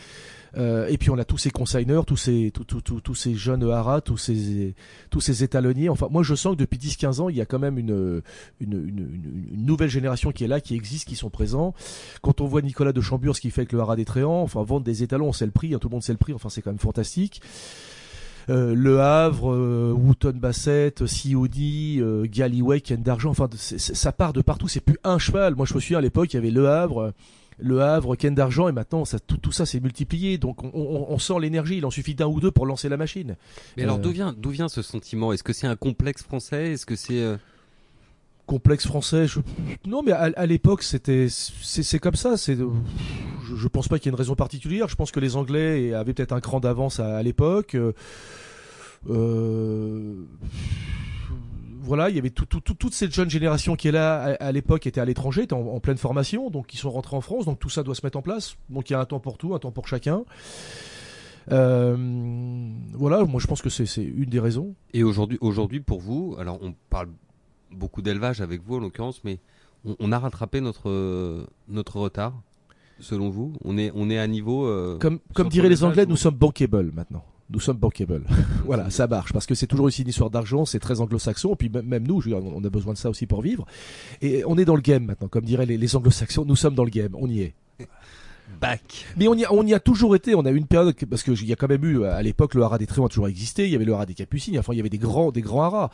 Euh, 0.58 0.86
et 0.88 0.98
puis 0.98 1.08
on 1.08 1.16
a 1.16 1.24
tous 1.24 1.38
ces 1.38 1.50
consigners, 1.50 2.02
tous 2.06 2.18
ces, 2.18 2.50
tous, 2.52 2.64
tous, 2.64 3.00
tous, 3.00 3.14
ces 3.14 3.34
jeunes 3.34 3.68
haras, 3.70 4.02
tous 4.02 4.18
ces, 4.18 4.74
tous 5.08 5.20
ces 5.20 5.42
étalonniers. 5.42 5.88
Enfin, 5.88 6.08
moi 6.10 6.22
je 6.22 6.34
sens 6.34 6.54
que 6.54 6.58
depuis 6.58 6.78
10-15 6.78 7.20
ans, 7.22 7.28
il 7.30 7.36
y 7.36 7.40
a 7.40 7.46
quand 7.46 7.58
même 7.58 7.78
une, 7.78 8.22
une, 8.60 8.72
une, 8.74 8.98
une, 9.52 9.64
nouvelle 9.64 9.88
génération 9.88 10.30
qui 10.30 10.44
est 10.44 10.48
là, 10.48 10.60
qui 10.60 10.74
existe, 10.74 11.08
qui 11.08 11.16
sont 11.16 11.30
présents. 11.30 11.74
Quand 12.20 12.42
on 12.42 12.46
voit 12.46 12.60
Nicolas 12.60 12.92
de 12.92 13.00
Chambure, 13.00 13.34
ce 13.34 13.40
qu'il 13.40 13.50
fait 13.50 13.62
avec 13.62 13.72
le 13.72 13.80
haras 13.80 13.96
des 13.96 14.04
Tréants, 14.04 14.42
enfin 14.42 14.62
vendre 14.62 14.84
des 14.84 15.02
étalons, 15.02 15.28
on 15.28 15.32
sait 15.32 15.46
le 15.46 15.52
prix, 15.52 15.72
hein, 15.72 15.78
tout 15.80 15.88
le 15.88 15.92
monde 15.94 16.02
sait 16.02 16.12
le 16.12 16.18
prix. 16.18 16.34
Enfin, 16.34 16.50
c'est 16.50 16.60
quand 16.60 16.70
même 16.70 16.78
fantastique. 16.78 17.40
Euh, 18.50 18.74
le 18.74 19.00
Havre, 19.00 19.52
euh, 19.52 19.92
Wooton 19.92 20.34
Bassett, 20.34 20.98
COD, 20.98 21.58
euh, 21.58 22.26
Galway, 22.30 22.80
Ken 22.80 23.02
d'Argent, 23.02 23.30
enfin 23.30 23.48
ça 23.56 24.12
part 24.12 24.32
de 24.32 24.42
partout, 24.42 24.68
c'est 24.68 24.80
plus 24.80 24.98
un 25.02 25.18
cheval. 25.18 25.54
Moi 25.54 25.64
je 25.66 25.74
me 25.74 25.80
souviens 25.80 25.98
à 25.98 26.02
l'époque, 26.02 26.32
il 26.32 26.36
y 26.36 26.38
avait 26.38 26.50
Le 26.50 26.68
Havre, 26.68 27.14
Le 27.58 27.80
Havre, 27.80 28.16
Ken 28.16 28.34
d'Argent, 28.34 28.68
et 28.68 28.72
maintenant 28.72 29.04
ça, 29.04 29.18
tout, 29.18 29.38
tout 29.38 29.52
ça 29.52 29.64
s'est 29.64 29.80
multiplié, 29.80 30.36
donc 30.36 30.62
on, 30.62 30.70
on, 30.74 31.06
on 31.08 31.18
sent 31.18 31.40
l'énergie, 31.40 31.78
il 31.78 31.86
en 31.86 31.90
suffit 31.90 32.14
d'un 32.14 32.26
ou 32.26 32.40
deux 32.40 32.50
pour 32.50 32.66
lancer 32.66 32.88
la 32.88 32.98
machine. 32.98 33.36
Mais 33.76 33.84
alors 33.84 33.98
d'où 33.98 34.10
vient, 34.10 34.34
d'où 34.36 34.50
vient 34.50 34.68
ce 34.68 34.82
sentiment? 34.82 35.32
Est-ce 35.32 35.42
que 35.42 35.52
c'est 35.54 35.66
un 35.66 35.76
complexe 35.76 36.22
français? 36.22 36.72
Est-ce 36.72 36.84
que 36.84 36.96
c'est... 36.96 37.36
Euh, 38.44 38.54
complexe 38.54 38.86
français. 38.86 39.26
Je... 39.26 39.40
Non, 39.86 40.02
mais 40.02 40.12
à, 40.12 40.30
à 40.36 40.46
l'époque, 40.46 40.82
c'était, 40.82 41.28
c'est 41.28 41.98
comme 41.98 42.14
ça. 42.14 42.36
C'est, 42.36 42.56
je, 42.56 43.56
je 43.56 43.68
pense 43.68 43.88
pas 43.88 43.98
qu'il 43.98 44.06
y 44.06 44.08
ait 44.10 44.14
une 44.14 44.18
raison 44.18 44.34
particulière. 44.34 44.88
Je 44.88 44.96
pense 44.96 45.10
que 45.10 45.20
les 45.20 45.36
Anglais 45.36 45.92
avaient 45.94 46.14
peut-être 46.14 46.32
un 46.32 46.40
cran 46.40 46.60
d'avance 46.60 47.00
à, 47.00 47.16
à 47.16 47.22
l'époque. 47.22 47.76
Euh... 49.10 50.24
Voilà, 51.82 52.08
il 52.08 52.16
y 52.16 52.18
avait 52.18 52.30
tout, 52.30 52.46
tout, 52.46 52.60
tout, 52.60 52.72
toute 52.72 52.94
cette 52.94 53.14
jeune 53.14 53.28
génération 53.28 53.76
qui 53.76 53.88
est 53.88 53.92
là 53.92 54.36
à, 54.40 54.46
à 54.46 54.52
l'époque 54.52 54.86
était 54.86 55.02
à 55.02 55.04
l'étranger, 55.04 55.42
était 55.42 55.52
en, 55.52 55.66
en, 55.66 55.80
pleine 55.80 55.98
formation, 55.98 56.48
donc 56.48 56.72
ils 56.72 56.78
sont 56.78 56.90
rentrés 56.90 57.14
en 57.14 57.20
France, 57.20 57.44
donc 57.44 57.58
tout 57.58 57.68
ça 57.68 57.82
doit 57.82 57.94
se 57.94 58.00
mettre 58.06 58.16
en 58.16 58.22
place. 58.22 58.56
Donc 58.70 58.88
il 58.88 58.94
y 58.94 58.96
a 58.96 59.00
un 59.00 59.04
temps 59.04 59.20
pour 59.20 59.36
tout, 59.36 59.54
un 59.54 59.58
temps 59.58 59.70
pour 59.70 59.86
chacun. 59.86 60.24
Euh, 61.52 61.94
voilà, 62.94 63.22
moi 63.24 63.38
je 63.38 63.46
pense 63.46 63.60
que 63.60 63.68
c'est 63.68 64.02
une 64.02 64.30
des 64.30 64.40
raisons. 64.40 64.74
Et 64.94 65.02
aujourd'hui, 65.02 65.36
aujourd'hui 65.42 65.80
pour 65.80 66.00
vous, 66.00 66.36
alors 66.38 66.58
on 66.62 66.74
parle 66.88 67.08
beaucoup 67.74 68.02
d'élevage 68.02 68.40
avec 68.40 68.62
vous 68.62 68.76
en 68.76 68.80
l'occurrence, 68.80 69.22
mais 69.24 69.38
on, 69.84 69.96
on, 69.98 70.12
a 70.12 70.18
rattrapé 70.18 70.60
notre 70.60 71.46
notre 71.68 71.96
retard. 71.96 72.34
Selon 73.00 73.28
vous, 73.28 73.52
on 73.64 73.76
est 73.76 73.90
on 73.94 74.08
est 74.10 74.18
à 74.18 74.26
niveau. 74.26 74.66
Euh, 74.66 74.98
comme 74.98 75.18
comme 75.34 75.48
diraient 75.48 75.68
les 75.68 75.84
Anglais, 75.84 76.06
nous 76.06 76.16
sommes 76.16 76.36
bankable 76.36 76.92
maintenant. 76.92 77.24
Nous 77.50 77.60
sommes 77.60 77.76
bankable. 77.76 78.22
voilà, 78.64 78.90
ça 78.90 79.06
marche 79.06 79.32
parce 79.32 79.46
que 79.46 79.54
c'est 79.54 79.66
toujours 79.66 79.86
aussi 79.86 80.02
une 80.02 80.08
histoire 80.08 80.30
d'argent, 80.30 80.64
c'est 80.64 80.78
très 80.78 81.00
anglo-saxon. 81.00 81.56
Puis 81.56 81.68
même 81.68 82.06
nous, 82.06 82.22
on 82.32 82.64
a 82.64 82.70
besoin 82.70 82.92
de 82.92 82.98
ça 82.98 83.10
aussi 83.10 83.26
pour 83.26 83.42
vivre. 83.42 83.66
Et 84.22 84.44
on 84.46 84.56
est 84.56 84.64
dans 84.64 84.76
le 84.76 84.82
game 84.82 85.04
maintenant, 85.04 85.28
comme 85.28 85.44
diraient 85.44 85.66
les, 85.66 85.76
les 85.76 85.96
anglo-saxons. 85.96 86.44
Nous 86.44 86.56
sommes 86.56 86.74
dans 86.74 86.84
le 86.84 86.90
game, 86.90 87.14
on 87.14 87.28
y 87.28 87.42
est. 87.42 87.54
Back. 88.60 89.06
Mais 89.16 89.28
on 89.28 89.34
y, 89.34 89.44
a, 89.44 89.52
on 89.52 89.66
y 89.66 89.74
a 89.74 89.80
toujours 89.80 90.14
été. 90.16 90.34
On 90.34 90.44
a 90.44 90.50
eu 90.50 90.56
une 90.56 90.66
période 90.66 90.94
parce 91.08 91.22
que 91.22 91.32
il 91.32 91.46
y 91.46 91.52
a 91.52 91.56
quand 91.56 91.68
même 91.68 91.84
eu 91.84 92.04
à 92.04 92.22
l'époque 92.22 92.54
le 92.54 92.62
haras 92.62 92.78
des 92.78 92.86
Tréants 92.86 93.06
a 93.06 93.08
toujours 93.08 93.28
existé. 93.28 93.64
Il 93.64 93.70
y 93.70 93.74
avait 93.74 93.84
le 93.84 93.92
haras 93.92 94.06
des 94.06 94.14
Capucines. 94.14 94.58
Enfin, 94.58 94.72
il 94.72 94.76
y 94.76 94.80
avait 94.80 94.88
des 94.88 94.98
grands, 94.98 95.32
des 95.32 95.42
grands 95.42 95.64
haras, 95.64 95.90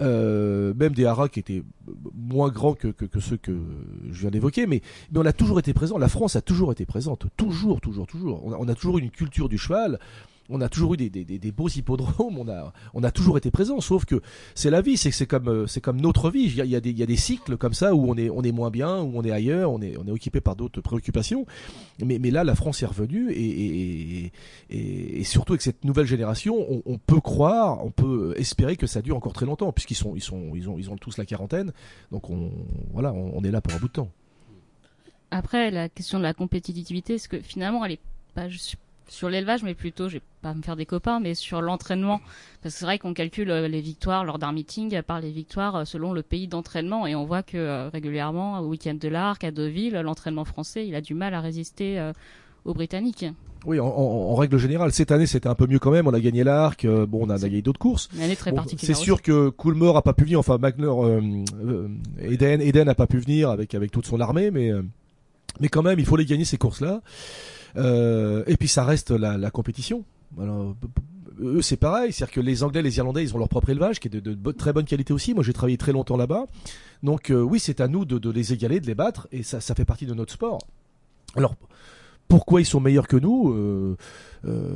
euh, 0.00 0.74
même 0.74 0.92
des 0.92 1.06
haras 1.06 1.28
qui 1.28 1.40
étaient 1.40 1.62
moins 2.14 2.50
grands 2.50 2.74
que, 2.74 2.88
que, 2.88 3.04
que 3.04 3.20
ceux 3.20 3.36
que 3.36 3.56
je 4.10 4.20
viens 4.20 4.30
d'évoquer. 4.30 4.66
Mais, 4.66 4.82
mais 5.12 5.20
on 5.20 5.26
a 5.26 5.32
toujours 5.32 5.58
été 5.58 5.72
présent. 5.72 5.98
La 5.98 6.08
France 6.08 6.36
a 6.36 6.42
toujours 6.42 6.72
été 6.72 6.84
présente. 6.86 7.26
Toujours, 7.36 7.80
toujours, 7.80 8.06
toujours. 8.06 8.44
On 8.44 8.52
a, 8.52 8.56
on 8.58 8.68
a 8.68 8.74
toujours 8.74 8.98
une 8.98 9.10
culture 9.10 9.48
du 9.48 9.58
cheval 9.58 9.98
on 10.50 10.60
a 10.60 10.68
toujours 10.68 10.94
eu 10.94 10.96
des, 10.96 11.08
des, 11.10 11.24
des, 11.24 11.52
beaux 11.52 11.68
hippodromes, 11.68 12.38
on 12.38 12.48
a, 12.48 12.72
on 12.92 13.02
a 13.02 13.10
toujours 13.10 13.38
été 13.38 13.50
présent, 13.50 13.80
sauf 13.80 14.04
que 14.04 14.20
c'est 14.54 14.70
la 14.70 14.82
vie, 14.82 14.96
c'est 14.96 15.10
que 15.10 15.16
c'est 15.16 15.26
comme, 15.26 15.66
c'est 15.66 15.80
comme 15.80 16.00
notre 16.00 16.30
vie. 16.30 16.44
Il 16.44 16.54
y, 16.54 16.60
a, 16.60 16.64
il, 16.64 16.70
y 16.98 17.02
a 17.02 17.06
des, 17.06 17.16
cycles 17.16 17.56
comme 17.56 17.72
ça 17.72 17.94
où 17.94 18.10
on 18.10 18.16
est, 18.16 18.28
on 18.28 18.42
est 18.42 18.52
moins 18.52 18.70
bien, 18.70 19.00
où 19.00 19.12
on 19.14 19.22
est 19.22 19.30
ailleurs, 19.30 19.72
on 19.72 19.80
est, 19.80 19.96
on 19.96 20.06
est 20.06 20.10
occupé 20.10 20.40
par 20.40 20.56
d'autres 20.56 20.80
préoccupations. 20.80 21.46
Mais, 22.04 22.18
mais 22.18 22.30
là, 22.30 22.44
la 22.44 22.54
France 22.54 22.82
est 22.82 22.86
revenue 22.86 23.32
et, 23.32 24.26
et, 24.70 25.20
et, 25.20 25.24
surtout 25.24 25.54
avec 25.54 25.62
cette 25.62 25.84
nouvelle 25.84 26.06
génération, 26.06 26.82
on, 26.84 26.98
peut 26.98 27.20
croire, 27.20 27.84
on 27.84 27.90
peut 27.90 28.34
espérer 28.36 28.76
que 28.76 28.86
ça 28.86 29.00
dure 29.00 29.16
encore 29.16 29.32
très 29.32 29.46
longtemps, 29.46 29.72
puisqu'ils 29.72 29.94
sont, 29.94 30.14
ils 30.14 30.22
sont, 30.22 30.52
ils 30.54 30.68
ont, 30.68 30.78
ils 30.78 30.90
ont 30.90 30.96
tous 30.96 31.16
la 31.16 31.24
quarantaine. 31.24 31.72
Donc 32.12 32.28
on, 32.28 32.50
voilà, 32.92 33.12
on, 33.12 33.38
on 33.38 33.44
est 33.44 33.50
là 33.50 33.60
pour 33.60 33.72
un 33.74 33.78
bout 33.78 33.88
de 33.88 33.92
temps. 33.92 34.10
Après, 35.30 35.70
la 35.70 35.88
question 35.88 36.18
de 36.18 36.22
la 36.22 36.34
compétitivité, 36.34 37.18
c'est 37.18 37.28
que 37.28 37.40
finalement, 37.40 37.84
elle 37.84 37.92
est 37.92 38.00
pas 38.34 38.48
sur 39.08 39.28
l'élevage, 39.28 39.62
mais 39.62 39.74
plutôt, 39.74 40.08
je 40.08 40.14
vais 40.14 40.22
pas 40.42 40.54
me 40.54 40.62
faire 40.62 40.76
des 40.76 40.86
copains, 40.86 41.20
mais 41.20 41.34
sur 41.34 41.60
l'entraînement. 41.60 42.20
Parce 42.62 42.74
que 42.74 42.78
c'est 42.80 42.84
vrai 42.84 42.98
qu'on 42.98 43.14
calcule 43.14 43.50
les 43.50 43.80
victoires 43.80 44.24
lors 44.24 44.38
d'un 44.38 44.52
meeting 44.52 45.00
par 45.02 45.20
les 45.20 45.30
victoires 45.30 45.86
selon 45.86 46.12
le 46.12 46.22
pays 46.22 46.48
d'entraînement. 46.48 47.06
Et 47.06 47.14
on 47.14 47.24
voit 47.24 47.42
que 47.42 47.56
euh, 47.56 47.88
régulièrement, 47.88 48.60
au 48.60 48.68
week-end 48.68 48.94
de 48.94 49.08
l'Arc, 49.08 49.44
à 49.44 49.50
Deauville, 49.50 49.94
l'entraînement 49.94 50.44
français, 50.44 50.86
il 50.86 50.94
a 50.94 51.00
du 51.00 51.14
mal 51.14 51.34
à 51.34 51.40
résister 51.40 51.98
euh, 51.98 52.12
aux 52.64 52.74
Britanniques. 52.74 53.26
Oui, 53.66 53.80
en, 53.80 53.86
en, 53.86 54.30
en, 54.30 54.34
règle 54.34 54.58
générale, 54.58 54.92
cette 54.92 55.10
année 55.10 55.26
c'était 55.26 55.48
un 55.48 55.54
peu 55.54 55.66
mieux 55.66 55.78
quand 55.78 55.90
même. 55.90 56.06
On 56.06 56.12
a 56.12 56.20
gagné 56.20 56.44
l'Arc, 56.44 56.84
euh, 56.84 57.06
bon, 57.06 57.26
on 57.26 57.30
a, 57.30 57.38
gagné 57.38 57.62
d'autres 57.62 57.78
courses. 57.78 58.08
Bon. 58.12 58.62
C'est 58.76 58.94
sûr 58.94 59.22
que 59.22 59.48
Coolmore 59.48 59.96
a 59.96 60.02
pas 60.02 60.12
pu 60.12 60.24
venir, 60.24 60.38
enfin 60.38 60.58
Magner, 60.58 60.84
euh, 60.86 61.88
Eden, 62.20 62.60
Eden 62.60 62.88
a 62.88 62.94
pas 62.94 63.06
pu 63.06 63.18
venir 63.18 63.48
avec 63.48 63.74
avec 63.74 63.90
toute 63.90 64.06
son 64.06 64.20
armée, 64.20 64.50
mais 64.50 64.70
mais 65.60 65.68
quand 65.68 65.82
même, 65.82 65.98
il 65.98 66.04
faut 66.04 66.16
les 66.16 66.26
gagner 66.26 66.44
ces 66.44 66.58
courses-là. 66.58 67.00
Euh, 67.76 68.44
et 68.46 68.56
puis 68.56 68.68
ça 68.68 68.84
reste 68.84 69.10
la, 69.10 69.50
compétition. 69.50 70.04
Eux 71.40 71.62
c'est 71.62 71.76
pareil, 71.76 72.12
c'est-à-dire 72.12 72.34
que 72.34 72.40
les 72.40 72.62
Anglais, 72.62 72.82
les 72.82 72.96
Irlandais, 72.98 73.22
ils 73.22 73.34
ont 73.34 73.38
leur 73.38 73.48
propre 73.48 73.70
élevage 73.70 73.98
qui 73.98 74.08
est 74.08 74.10
de, 74.10 74.52
très 74.52 74.72
bonne 74.72 74.84
qualité 74.84 75.12
aussi. 75.12 75.34
Moi 75.34 75.42
j'ai 75.42 75.52
travaillé 75.52 75.76
très 75.76 75.92
longtemps 75.92 76.16
là-bas, 76.16 76.46
donc 77.02 77.30
euh, 77.30 77.40
oui 77.40 77.58
c'est 77.58 77.80
à 77.80 77.88
nous 77.88 78.04
de, 78.04 78.18
de, 78.18 78.30
les 78.30 78.52
égaler, 78.52 78.80
de 78.80 78.86
les 78.86 78.94
battre, 78.94 79.26
et 79.32 79.42
ça, 79.42 79.60
ça 79.60 79.74
fait 79.74 79.84
partie 79.84 80.06
de 80.06 80.14
notre 80.14 80.32
sport. 80.32 80.58
Alors 81.36 81.56
pourquoi 82.28 82.60
ils 82.60 82.66
sont 82.66 82.80
meilleurs 82.80 83.06
que 83.06 83.16
nous 83.16 83.52
euh, 83.52 83.96
euh, 84.46 84.68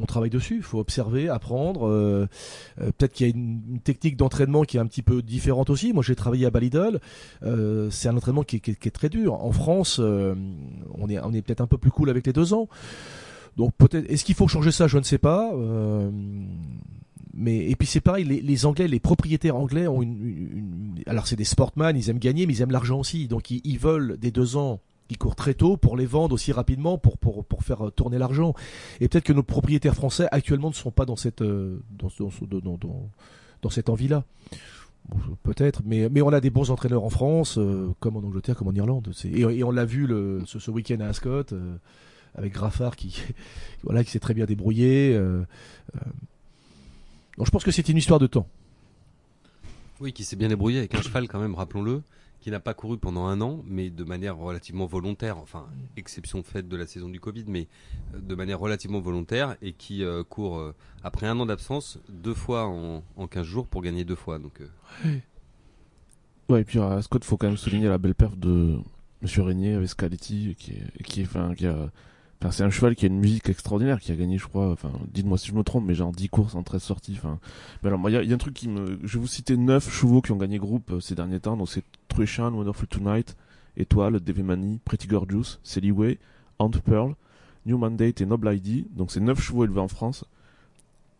On 0.00 0.06
travaille 0.06 0.30
dessus, 0.30 0.56
il 0.56 0.62
faut 0.62 0.78
observer, 0.78 1.28
apprendre. 1.28 1.86
Euh, 1.86 2.26
Peut-être 2.76 3.12
qu'il 3.12 3.26
y 3.26 3.30
a 3.30 3.34
une, 3.34 3.80
technique 3.80 4.16
d'entraînement 4.16 4.62
qui 4.64 4.76
est 4.78 4.80
un 4.80 4.86
petit 4.86 5.02
peu 5.02 5.22
différente 5.22 5.70
aussi. 5.70 5.92
Moi, 5.92 6.02
j'ai 6.02 6.16
travaillé 6.16 6.46
à 6.46 6.50
Balidol. 6.50 7.00
c'est 7.90 8.08
un 8.08 8.16
entraînement 8.16 8.42
qui 8.42 8.56
est, 8.56 8.90
très 8.90 9.08
dur. 9.08 9.34
En 9.34 9.52
France, 9.52 9.98
on 9.98 11.08
est, 11.08 11.42
peut-être 11.42 11.60
un 11.60 11.66
peu 11.66 11.78
plus 11.78 11.90
cool 11.90 12.10
avec 12.10 12.26
les 12.26 12.32
deux 12.32 12.54
ans. 12.54 12.68
Donc 13.56 13.72
peut-être, 13.76 14.08
est-ce 14.10 14.24
qu'il 14.24 14.34
faut 14.34 14.46
changer 14.46 14.70
ça? 14.70 14.86
Je 14.86 14.98
ne 14.98 15.02
sais 15.02 15.18
pas. 15.18 15.52
mais 17.34 17.70
et 17.70 17.76
puis 17.76 17.86
c'est 17.86 18.00
pareil, 18.00 18.24
les, 18.24 18.66
Anglais, 18.66 18.88
les 18.88 19.00
propriétaires 19.00 19.56
anglais 19.56 19.86
ont 19.88 20.02
une, 20.02 21.02
alors 21.06 21.26
c'est 21.26 21.36
des 21.36 21.44
sportman, 21.44 21.96
ils 21.96 22.08
aiment 22.10 22.18
gagner, 22.18 22.46
mais 22.46 22.54
ils 22.54 22.62
aiment 22.62 22.72
l'argent 22.72 22.98
aussi. 23.00 23.28
Donc 23.28 23.50
ils 23.50 23.78
veulent 23.78 24.16
des 24.18 24.30
deux 24.30 24.56
ans 24.56 24.80
qui 25.08 25.16
courent 25.16 25.36
très 25.36 25.54
tôt 25.54 25.76
pour 25.76 25.96
les 25.96 26.06
vendre 26.06 26.34
aussi 26.34 26.52
rapidement 26.52 26.98
pour 26.98 27.18
pour 27.18 27.44
pour 27.44 27.64
faire 27.64 27.90
tourner 27.96 28.18
l'argent 28.18 28.54
et 29.00 29.08
peut-être 29.08 29.24
que 29.24 29.32
nos 29.32 29.42
propriétaires 29.42 29.94
français 29.94 30.28
actuellement 30.30 30.68
ne 30.68 30.74
sont 30.74 30.90
pas 30.90 31.06
dans 31.06 31.16
cette 31.16 31.42
dans 31.42 32.10
dans 32.18 32.60
dans, 32.60 32.78
dans, 32.78 33.10
dans 33.62 33.70
cette 33.70 33.88
envie-là. 33.88 34.24
Peut-être, 35.42 35.80
mais, 35.86 36.08
mais 36.10 36.20
on 36.20 36.28
a 36.28 36.40
des 36.40 36.50
bons 36.50 36.70
entraîneurs 36.70 37.02
en 37.02 37.08
France, 37.08 37.56
euh, 37.56 37.94
comme 37.98 38.16
en 38.16 38.20
Angleterre, 38.20 38.56
comme 38.56 38.68
en 38.68 38.74
Irlande. 38.74 39.10
Et, 39.24 39.64
on 39.64 39.70
l'a 39.70 39.86
vu 39.86 40.06
le, 40.06 40.42
ce, 40.44 40.70
week-end 40.70 41.00
à 41.00 41.06
Ascot, 41.06 41.44
euh, 41.52 41.76
avec 42.34 42.52
Graffard 42.52 42.94
qui, 42.94 43.22
voilà, 43.84 44.04
qui 44.04 44.10
s'est 44.10 44.18
très 44.18 44.34
bien 44.34 44.44
débrouillé. 44.44 45.14
euh, 45.14 45.44
euh. 45.96 46.00
Donc 47.38 47.46
je 47.46 47.50
pense 47.50 47.64
que 47.64 47.70
c'est 47.70 47.88
une 47.88 47.96
histoire 47.96 48.18
de 48.18 48.26
temps. 48.26 48.46
Oui, 50.00 50.12
qui 50.12 50.24
s'est 50.24 50.36
bien 50.36 50.48
débrouillé 50.48 50.78
avec 50.78 50.94
un 50.94 51.00
cheval 51.00 51.26
quand 51.26 51.40
même, 51.40 51.54
rappelons-le, 51.54 52.02
qui 52.48 52.52
n'a 52.52 52.60
pas 52.60 52.72
couru 52.72 52.96
pendant 52.96 53.26
un 53.26 53.42
an, 53.42 53.62
mais 53.66 53.90
de 53.90 54.04
manière 54.04 54.38
relativement 54.38 54.86
volontaire, 54.86 55.36
enfin, 55.36 55.66
exception 55.98 56.42
faite 56.42 56.66
de 56.66 56.78
la 56.78 56.86
saison 56.86 57.10
du 57.10 57.20
Covid, 57.20 57.44
mais 57.46 57.68
euh, 58.14 58.20
de 58.20 58.34
manière 58.34 58.58
relativement 58.58 59.00
volontaire, 59.00 59.56
et 59.60 59.74
qui 59.74 60.02
euh, 60.02 60.24
court, 60.24 60.56
euh, 60.56 60.74
après 61.04 61.26
un 61.26 61.38
an 61.40 61.44
d'absence, 61.44 61.98
deux 62.08 62.32
fois 62.32 62.64
en, 62.66 63.02
en 63.18 63.26
15 63.26 63.44
jours 63.44 63.66
pour 63.66 63.82
gagner 63.82 64.06
deux 64.06 64.14
fois. 64.14 64.38
Donc, 64.38 64.62
euh, 64.62 65.18
Ouais, 66.48 66.62
et 66.62 66.64
puis 66.64 66.80
à 66.80 67.02
Scott, 67.02 67.22
faut 67.22 67.36
quand 67.36 67.48
même 67.48 67.58
souligner 67.58 67.90
la 67.90 67.98
belle 67.98 68.14
perf 68.14 68.34
de 68.34 68.78
Monsieur 69.20 69.42
Régnier 69.42 69.74
avec 69.74 69.90
Scaletti, 69.90 70.56
qui 70.58 70.70
est, 70.70 71.02
qui 71.02 71.20
est, 71.20 71.24
enfin, 71.24 71.54
qui 71.54 71.66
a, 71.66 71.90
enfin, 72.40 72.50
c'est 72.50 72.62
un 72.62 72.70
cheval 72.70 72.94
qui 72.94 73.04
a 73.04 73.08
une 73.08 73.18
musique 73.18 73.48
extraordinaire, 73.48 74.00
qui 74.00 74.12
a 74.12 74.16
gagné, 74.16 74.38
je 74.38 74.46
crois, 74.46 74.70
enfin, 74.70 74.92
dites-moi 75.12 75.38
si 75.38 75.48
je 75.48 75.54
me 75.54 75.62
trompe, 75.62 75.84
mais 75.86 75.94
genre 75.94 76.12
10 76.12 76.28
courses 76.28 76.54
en 76.54 76.62
13 76.62 76.82
sorties, 76.82 77.14
enfin. 77.16 77.38
Mais 77.82 77.88
alors, 77.88 77.98
moi, 77.98 78.10
il 78.10 78.22
y 78.22 78.26
y 78.28 78.32
a 78.32 78.34
un 78.34 78.38
truc 78.38 78.54
qui 78.54 78.68
me, 78.68 78.98
je 79.02 79.14
vais 79.14 79.20
vous 79.20 79.26
citer 79.26 79.56
9 79.56 79.92
chevaux 79.92 80.20
qui 80.22 80.32
ont 80.32 80.36
gagné 80.36 80.58
groupe 80.58 80.92
euh, 80.92 81.00
ces 81.00 81.14
derniers 81.14 81.40
temps, 81.40 81.56
donc 81.56 81.68
c'est 81.68 81.84
Truchan, 82.08 82.52
Wonderful 82.52 82.86
Tonight, 82.88 83.36
Étoile, 83.76 84.20
Devemani, 84.20 84.80
Pretty 84.84 85.06
Gorgeous, 85.08 85.58
Way, 85.76 86.18
Ant 86.58 86.70
Pearl, 86.70 87.14
New 87.66 87.78
Mandate 87.78 88.20
et 88.20 88.26
Noble 88.26 88.52
ID, 88.54 88.86
donc 88.94 89.10
c'est 89.10 89.20
9 89.20 89.40
chevaux 89.40 89.64
élevés 89.64 89.80
en 89.80 89.88
France, 89.88 90.24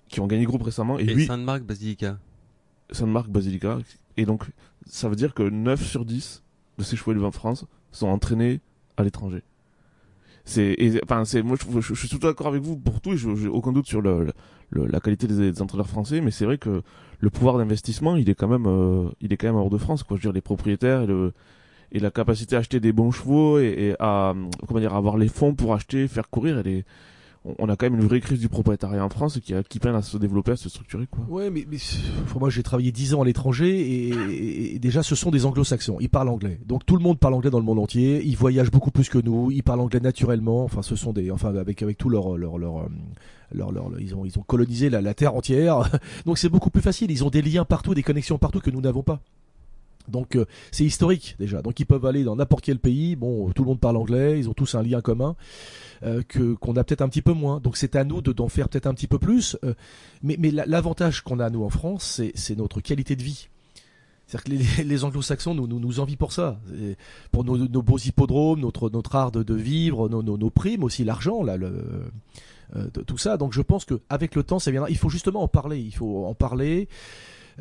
qui 0.09 0.21
ont 0.21 0.27
gagné 0.27 0.45
groupe 0.45 0.63
récemment, 0.63 0.99
et, 0.99 1.03
et 1.03 1.15
lui, 1.15 1.27
Sainte-Marc 1.27 1.63
Basilica. 1.63 2.19
Sainte-Marc 2.91 3.29
Basilica. 3.29 3.79
Et 4.17 4.25
donc, 4.25 4.47
ça 4.87 5.09
veut 5.09 5.17
dire 5.17 5.35
que 5.35 5.43
9 5.43 5.85
sur 5.85 6.05
10 6.05 6.43
de 6.79 6.83
ces 6.83 6.97
chevaux 6.97 7.13
élevés 7.13 7.27
en 7.27 7.31
France 7.31 7.67
sont 7.93 8.09
entraînés 8.09 8.61
à 8.97 9.03
l'étranger. 9.05 9.43
C'est, 10.49 11.01
enfin, 11.05 11.27
c'est, 11.27 11.43
moi, 11.43 11.57
je, 11.81 11.95
suis 11.95 12.09
tout 12.09 12.19
d'accord 12.19 12.47
avec 12.47 12.63
vous 12.63 12.77
pour 12.79 13.03
tout 13.03 13.13
et 13.13 13.19
j'ai 13.19 13.49
aucun 13.49 13.71
doute 13.73 13.87
sur 13.87 14.01
le, 14.01 14.29
le- 14.71 14.87
la 14.87 14.99
qualité 14.99 15.27
des, 15.27 15.53
des 15.53 15.61
entraîneurs 15.63 15.89
français, 15.89 16.23
mais 16.23 16.31
c'est 16.31 16.47
vrai 16.47 16.57
que 16.57 16.81
le 17.21 17.31
pouvoir 17.31 17.59
d'investissement, 17.59 18.17
il 18.17 18.31
est 18.31 18.35
quand 18.35 18.49
même, 18.49 18.67
euh, 18.67 19.11
il 19.21 19.31
est 19.31 19.37
quand 19.37 19.49
même 19.49 19.57
hors 19.57 19.69
de 19.69 19.77
France, 19.77 20.05
quoi. 20.05 20.17
Je 20.17 20.23
veux 20.23 20.29
dire, 20.31 20.33
les 20.33 20.41
propriétaires 20.41 21.03
et 21.03 21.07
le, 21.07 21.33
et 21.93 22.01
la 22.01 22.11
capacité 22.11 22.57
à 22.57 22.61
acheter 22.61 22.81
des 22.81 22.93
bons 22.93 23.11
chevaux 23.11 23.59
et, 23.59 23.67
et 23.91 23.95
à, 24.01 24.35
comment 24.67 24.81
dire, 24.81 24.95
avoir 24.95 25.19
les 25.19 25.29
fonds 25.29 25.55
pour 25.55 25.75
acheter, 25.75 26.09
faire 26.09 26.31
courir, 26.31 26.59
elle 26.59 26.69
on, 27.45 27.69
a 27.69 27.77
quand 27.77 27.87
même 27.89 27.99
une 28.01 28.07
vraie 28.07 28.21
crise 28.21 28.41
du 28.41 28.49
propriétariat 28.49 29.05
en 29.05 29.09
France 29.09 29.39
qui, 29.41 29.55
a, 29.55 29.63
qui 29.63 29.79
peine 29.79 29.95
à 29.95 30.03
se 30.03 30.17
développer, 30.19 30.53
à 30.53 30.57
se 30.57 30.69
structurer, 30.69 31.07
quoi. 31.07 31.25
Ouais, 31.29 31.51
mais, 31.51 31.65
mais 31.71 31.79
pour 32.29 32.41
moi 32.41 32.51
j'ai 32.51 32.63
travaillé 32.63 32.93
10 32.93 33.15
ans 33.15 33.23
à 33.23 33.25
l'étranger 33.25 33.69
et, 33.81 34.09
et- 34.09 34.75
et 34.75 34.79
déjà 34.79 35.03
ce 35.03 35.15
sont 35.15 35.31
des 35.31 35.47
anglo-saxons, 35.47 35.97
ils 36.01 36.09
parlent 36.11 36.29
anglais. 36.29 36.59
Donc 36.67 36.85
tout 36.85 36.97
le 36.97 37.03
monde 37.03 37.19
parle 37.19 37.35
anglais 37.35 37.51
dans 37.51 37.59
le 37.61 37.65
monde 37.65 37.79
entier, 37.79 38.23
ils 38.25 38.37
voyagent 38.37 38.71
beaucoup 38.71 38.91
plus 38.91 39.09
que 39.09 39.19
nous, 39.19 39.51
ils 39.51 39.63
parlent 39.63 39.81
anglais 39.81 40.01
naturellement, 40.01 40.65
enfin 40.65 40.83
ce 40.83 40.97
sont 40.97 41.13
des 41.13 41.31
enfin 41.31 41.55
avec 41.57 41.83
avec 41.83 41.97
tout 41.97 42.09
leur 42.11 42.37
leur 42.37 42.59
leur, 42.59 42.79
euh, 42.79 42.89
leur, 43.53 43.73
leur- 43.73 43.89
leur- 43.89 44.01
ils 44.01 44.15
ont 44.15 44.25
ils 44.25 44.39
ont 44.39 44.43
colonisé 44.43 44.91
la, 44.91 45.01
la 45.01 45.15
terre 45.15 45.35
entière. 45.35 45.83
Donc 46.27 46.39
c'est 46.39 46.49
beaucoup 46.51 46.71
plus 46.71 46.83
facile, 46.83 47.11
ils 47.11 47.25
ont 47.25 47.31
des 47.31 47.43
liens 47.43 47.65
partout, 47.65 47.95
des 47.95 48.03
connexions 48.03 48.39
partout 48.39 48.61
que 48.61 48.71
nous 48.71 48.81
n'avons 48.81 49.03
pas. 49.03 49.21
Donc 50.09 50.37
euh, 50.37 50.45
c'est 50.73 50.85
historique 50.85 51.37
déjà. 51.39 51.63
Donc 51.63 51.79
ils 51.81 51.87
peuvent 51.87 52.05
aller 52.07 52.25
dans 52.25 52.37
n'importe 52.37 52.65
quel 52.65 52.79
pays. 52.79 53.17
Bon, 53.17 53.51
tout 53.53 53.63
le 53.63 53.69
monde 53.69 53.81
parle 53.81 53.97
anglais. 53.97 54.39
Ils 54.39 54.49
ont 54.49 54.55
tous 54.55 54.75
un 54.75 54.83
lien 54.83 55.01
commun 55.01 55.37
euh, 56.03 56.23
que 56.27 56.55
qu'on 56.55 56.77
a 56.77 56.85
peut-être 56.85 57.03
un 57.03 57.09
petit 57.09 57.23
peu 57.23 57.33
moins. 57.33 57.61
Donc 57.61 57.77
c'est 57.77 57.97
à 57.97 58.05
nous 58.05 58.21
de 58.23 58.33
d'en 58.33 58.49
faire 58.49 58.69
peut-être 58.69 58.87
un 58.87 58.95
petit 58.95 59.07
peu 59.07 59.19
plus. 59.19 59.57
Euh, 59.65 59.75
mais 60.23 60.37
mais 60.39 60.51
la- 60.51 60.67
l'avantage 60.67 61.23
qu'on 61.23 61.41
a 61.41 61.51
nous 61.51 61.65
en 61.65 61.71
France, 61.71 62.05
c'est 62.05 62.33
c'est 62.35 62.57
notre 62.57 62.81
qualité 62.81 63.17
de 63.17 63.23
vie. 63.23 63.49
C'est-à-dire 64.27 64.45
que 64.45 64.79
les, 64.83 64.85
les 64.85 65.05
anglo-saxons 65.05 65.55
nous, 65.55 65.67
nous, 65.67 65.81
nous 65.81 66.01
envient 66.01 66.17
pour 66.17 66.33
ça. 66.33 66.61
Pour 67.33 67.45
nos, 67.45 67.57
nos 67.57 67.81
beaux 67.83 67.97
hippodromes, 67.97 68.61
notre, 68.61 68.91
notre 68.91 69.17
art 69.17 69.33
de, 69.33 69.43
de 69.43 69.55
vivre, 69.55 70.11
nos, 70.11 70.23
nos, 70.23 70.37
nos 70.37 70.51
primes, 70.51 70.85
aussi 70.85 71.03
l'argent, 71.03 71.43
là, 71.43 71.57
le, 71.57 71.73
euh, 72.77 72.89
tout 73.07 73.17
ça. 73.17 73.39
Donc 73.39 73.55
je 73.55 73.63
pense 73.63 73.87
qu'avec 73.87 74.35
le 74.35 74.43
temps, 74.43 74.59
ça 74.59 74.71
viendra. 74.71 74.91
Il 74.91 74.99
faut 74.99 75.09
justement 75.09 75.43
en 75.43 75.49
parler. 75.49 75.79
Il 75.81 75.95
faut 75.95 76.27
en 76.27 76.35
parler, 76.35 76.89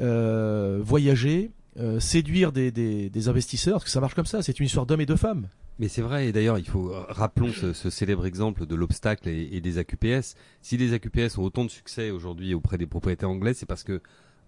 euh, 0.01 0.81
voyager, 0.83 1.51
euh, 1.79 1.99
séduire 1.99 2.51
des, 2.51 2.71
des, 2.71 3.09
des 3.09 3.29
investisseurs, 3.29 3.75
parce 3.75 3.85
que 3.85 3.91
ça 3.91 3.99
marche 4.01 4.15
comme 4.15 4.25
ça. 4.25 4.41
C'est 4.41 4.59
une 4.59 4.65
histoire 4.65 4.85
d'hommes 4.85 5.01
et 5.01 5.05
de 5.05 5.15
femmes. 5.15 5.47
Mais 5.79 5.87
c'est 5.87 6.01
vrai, 6.01 6.27
et 6.27 6.31
d'ailleurs, 6.31 6.57
il 6.57 6.67
faut 6.67 6.91
euh, 6.91 7.05
rappelons 7.09 7.51
ce, 7.51 7.73
ce 7.73 7.89
célèbre 7.89 8.25
exemple 8.25 8.65
de 8.65 8.75
l'obstacle 8.75 9.29
et, 9.29 9.49
et 9.51 9.61
des 9.61 9.77
AQPS. 9.77 10.35
Si 10.61 10.77
les 10.77 10.93
AQPS 10.93 11.37
ont 11.37 11.43
autant 11.43 11.65
de 11.65 11.69
succès 11.69 12.09
aujourd'hui 12.09 12.53
auprès 12.53 12.77
des 12.77 12.87
propriétaires 12.87 13.29
anglais, 13.29 13.53
c'est 13.53 13.67
parce 13.67 13.83
que 13.83 14.01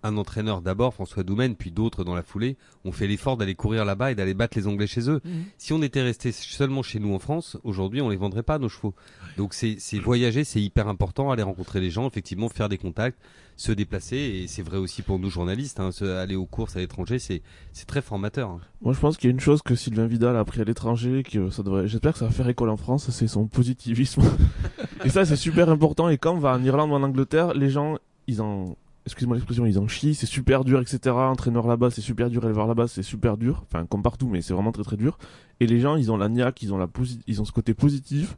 un 0.04 0.18
entraîneur 0.18 0.62
d'abord, 0.62 0.94
François 0.94 1.24
Doumen, 1.24 1.56
puis 1.56 1.72
d'autres 1.72 2.04
dans 2.04 2.16
la 2.16 2.24
foulée, 2.24 2.58
ont 2.86 2.92
fait 2.92 3.08
l'effort 3.08 3.38
d'aller 3.38 3.56
courir 3.56 3.86
là-bas 3.86 4.12
et 4.12 4.16
d'aller 4.16 4.34
battre 4.34 4.58
les 4.58 4.68
Anglais 4.68 4.88
chez 4.88 5.10
eux. 5.10 5.22
Si 5.58 5.74
on 5.74 5.82
était 5.82 6.02
resté 6.02 6.32
seulement 6.32 6.84
chez 6.84 7.00
nous 7.00 7.14
en 7.14 7.20
France, 7.20 7.58
aujourd'hui, 7.64 8.02
on 8.02 8.10
les 8.10 8.16
vendrait 8.16 8.44
pas 8.44 8.60
nos 8.60 8.70
chevaux. 8.70 8.96
Donc 9.38 9.54
c'est 9.54 9.76
c'est 9.80 10.00
voyager, 10.00 10.44
c'est 10.44 10.62
hyper 10.62 10.88
important, 10.88 11.32
aller 11.32 11.44
rencontrer 11.44 11.82
les 11.82 11.90
gens, 11.90 12.08
effectivement, 12.08 12.50
faire 12.50 12.70
des 12.70 12.78
contacts, 12.78 13.20
se 13.60 13.74
déplacer, 13.74 14.16
et 14.16 14.48
c'est 14.48 14.62
vrai 14.62 14.78
aussi 14.78 15.02
pour 15.02 15.20
nous 15.20 15.30
journalistes, 15.30 15.82
hein, 15.82 15.92
se- 15.92 16.06
aller 16.06 16.36
aux 16.38 16.46
courses 16.46 16.78
à 16.78 16.80
l'étranger, 16.80 17.20
c'est 17.20 17.42
c'est 17.74 17.86
très 17.86 18.02
formateur. 18.02 18.50
hein. 18.52 18.62
Moi, 18.82 18.94
je 18.94 19.00
pense 19.02 19.18
qu'il 19.18 19.30
y 19.30 19.32
a 19.32 19.34
une 19.34 19.42
chose 19.42 19.62
que 19.62 19.76
Sylvain 19.76 20.08
Vidal 20.08 20.38
a 20.38 20.40
appris 20.40 20.62
à 20.62 20.64
l'étranger, 20.64 21.24
que 21.24 21.50
ça 21.50 21.62
devrait, 21.62 21.86
j'espère 21.88 22.14
que 22.14 22.20
ça 22.20 22.26
va 22.26 22.32
faire 22.32 22.48
école 22.48 22.70
en 22.70 22.78
France, 22.78 23.10
c'est 23.10 23.28
son 23.28 23.48
positivisme. 23.48 24.22
et 25.04 25.10
ça, 25.10 25.26
c'est 25.26 25.36
super 25.36 25.70
important. 25.70 26.08
Et 26.08 26.18
quand 26.18 26.36
on 26.36 26.40
va 26.40 26.54
en 26.56 26.64
Irlande 26.64 26.90
ou 26.92 26.94
en 26.94 27.04
Angleterre, 27.04 27.54
les 27.54 27.70
gens, 27.70 27.98
ils 28.28 28.42
en, 28.42 28.78
excuse-moi 29.06 29.36
l'expression, 29.36 29.66
ils 29.66 29.78
en 29.78 29.90
chient, 29.90 30.16
c'est 30.16 30.26
super 30.26 30.64
dur, 30.64 30.80
etc. 30.80 31.14
Entraîneur 31.18 31.68
là-bas, 31.68 31.90
c'est 31.92 32.00
super 32.02 32.30
dur, 32.30 32.46
éleveur 32.46 32.66
là-bas, 32.66 32.88
c'est 32.88 33.04
super 33.04 33.36
dur. 33.36 33.66
Enfin, 33.70 33.86
comme 33.86 34.04
partout, 34.04 34.30
mais 34.30 34.42
c'est 34.42 34.54
vraiment 34.54 34.72
très 34.72 34.84
très 34.84 34.96
dur. 34.96 35.18
Et 35.60 35.68
les 35.68 35.82
gens, 35.82 35.98
ils 35.98 36.12
ont 36.14 36.18
la 36.18 36.30
niaque, 36.30 36.62
ils 36.64 36.74
ont 36.74 36.78
la 36.78 36.88
ils 37.28 37.42
ont 37.42 37.46
ce 37.46 37.52
côté 37.52 37.74
positif, 37.74 38.38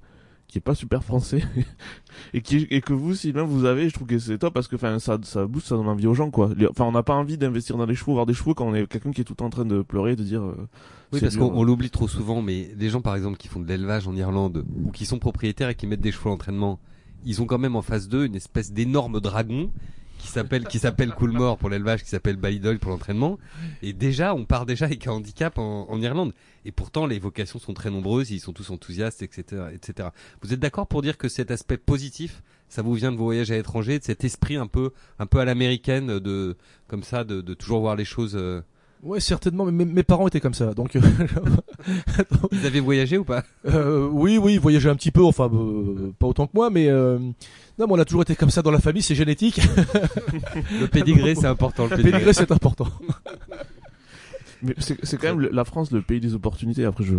qui 0.51 0.57
est 0.57 0.61
pas 0.61 0.75
super 0.75 1.01
français. 1.01 1.41
et 2.33 2.41
qui, 2.41 2.67
et 2.69 2.81
que 2.81 2.91
vous, 2.91 3.15
Sylvain, 3.15 3.43
vous 3.43 3.63
avez, 3.63 3.87
je 3.87 3.93
trouve 3.93 4.07
que 4.07 4.19
c'est 4.19 4.37
top 4.37 4.53
parce 4.53 4.67
que, 4.67 4.75
enfin, 4.75 4.99
ça, 4.99 5.17
ça 5.23 5.47
booste, 5.47 5.67
ça 5.67 5.77
donne 5.77 5.87
envie 5.87 6.07
aux 6.07 6.13
gens, 6.13 6.29
quoi. 6.29 6.49
Enfin, 6.69 6.83
on 6.83 6.91
n'a 6.91 7.03
pas 7.03 7.15
envie 7.15 7.37
d'investir 7.37 7.77
dans 7.77 7.85
les 7.85 7.95
chevaux, 7.95 8.13
voir 8.13 8.25
des 8.25 8.33
chevaux 8.33 8.53
quand 8.53 8.67
on 8.67 8.75
est 8.75 8.85
quelqu'un 8.85 9.11
qui 9.11 9.21
est 9.21 9.23
tout 9.23 9.31
le 9.31 9.37
temps 9.37 9.45
en 9.45 9.49
train 9.49 9.65
de 9.65 9.81
pleurer, 9.81 10.17
de 10.17 10.23
dire, 10.23 10.43
euh, 10.43 10.67
Oui, 11.13 11.21
parce 11.21 11.37
qu'on 11.37 11.53
on 11.53 11.63
l'oublie 11.63 11.89
trop 11.89 12.09
souvent, 12.09 12.41
mais 12.41 12.69
les 12.77 12.89
gens, 12.89 12.99
par 12.99 13.15
exemple, 13.15 13.37
qui 13.37 13.47
font 13.47 13.61
de 13.61 13.67
l'élevage 13.67 14.09
en 14.09 14.15
Irlande 14.15 14.65
ou 14.83 14.91
qui 14.91 15.05
sont 15.05 15.19
propriétaires 15.19 15.69
et 15.69 15.75
qui 15.75 15.87
mettent 15.87 16.01
des 16.01 16.11
chevaux 16.11 16.27
à 16.27 16.33
l'entraînement, 16.33 16.79
ils 17.23 17.41
ont 17.41 17.45
quand 17.45 17.59
même 17.59 17.77
en 17.77 17.81
face 17.81 18.09
d'eux 18.09 18.25
une 18.25 18.35
espèce 18.35 18.73
d'énorme 18.73 19.21
dragon 19.21 19.71
qui 20.21 20.27
s'appelle 20.27 20.65
qui 20.65 20.79
s'appelle 20.79 21.11
Coolmore 21.13 21.57
pour 21.57 21.69
l'élevage, 21.69 22.03
qui 22.03 22.09
s'appelle 22.09 22.37
Ballydoyle 22.37 22.79
pour 22.79 22.91
l'entraînement. 22.91 23.37
Et 23.81 23.93
déjà, 23.93 24.33
on 24.35 24.45
part 24.45 24.65
déjà 24.65 24.85
avec 24.85 25.07
un 25.07 25.11
handicap 25.11 25.57
en, 25.57 25.87
en 25.89 26.01
Irlande. 26.01 26.33
Et 26.65 26.71
pourtant, 26.71 27.05
les 27.07 27.19
vocations 27.19 27.59
sont 27.59 27.73
très 27.73 27.89
nombreuses, 27.89 28.31
ils 28.31 28.39
sont 28.39 28.53
tous 28.53 28.69
enthousiastes, 28.69 29.23
etc., 29.23 29.63
etc. 29.73 30.09
Vous 30.41 30.53
êtes 30.53 30.59
d'accord 30.59 30.87
pour 30.87 31.01
dire 31.01 31.17
que 31.17 31.27
cet 31.27 31.49
aspect 31.51 31.77
positif, 31.77 32.43
ça 32.69 32.81
vous 32.81 32.93
vient 32.93 33.11
de 33.11 33.17
vos 33.17 33.25
voyages 33.25 33.51
à 33.51 33.55
l'étranger, 33.55 33.99
de 33.99 34.03
cet 34.03 34.23
esprit 34.23 34.55
un 34.55 34.67
peu, 34.67 34.91
un 35.19 35.25
peu 35.25 35.39
à 35.39 35.45
l'américaine, 35.45 36.19
de 36.19 36.55
comme 36.87 37.03
ça, 37.03 37.23
de, 37.23 37.41
de 37.41 37.53
toujours 37.53 37.81
voir 37.81 37.95
les 37.95 38.05
choses. 38.05 38.35
euh, 38.35 38.61
Ouais, 39.03 39.19
certainement. 39.19 39.65
Mais 39.65 39.71
mes, 39.71 39.85
mes 39.85 40.03
parents 40.03 40.27
étaient 40.27 40.39
comme 40.39 40.53
ça. 40.53 40.73
Donc, 40.73 40.95
euh, 40.95 41.01
Vous 42.51 42.65
avez 42.65 42.79
voyagé 42.79 43.17
ou 43.17 43.23
pas 43.23 43.43
euh, 43.67 44.07
oui, 44.11 44.37
oui, 44.37 44.57
voyager 44.57 44.89
un 44.89 44.95
petit 44.95 45.11
peu. 45.11 45.23
Enfin, 45.23 45.49
euh, 45.53 46.11
pas 46.19 46.27
autant 46.27 46.45
que 46.47 46.51
moi, 46.53 46.69
mais 46.69 46.87
euh, 46.87 47.17
non, 47.19 47.33
mais 47.87 47.93
on 47.93 47.99
a 47.99 48.05
toujours 48.05 48.21
été 48.21 48.35
comme 48.35 48.51
ça 48.51 48.61
dans 48.61 48.69
la 48.71 48.79
famille. 48.79 49.01
C'est 49.01 49.15
génétique. 49.15 49.59
Le 50.79 50.85
pédigré, 50.87 51.33
c'est 51.35 51.47
important. 51.47 51.83
Le 51.85 51.89
pédigré. 51.89 52.11
pédigré, 52.11 52.33
c'est 52.33 52.51
important. 52.51 52.87
Mais 54.63 54.75
c'est 54.77 55.17
quand 55.19 55.35
même 55.35 55.49
la 55.51 55.65
France 55.65 55.91
le 55.91 56.03
pays 56.03 56.19
des 56.19 56.35
opportunités. 56.35 56.85
Après, 56.85 57.03
je, 57.03 57.15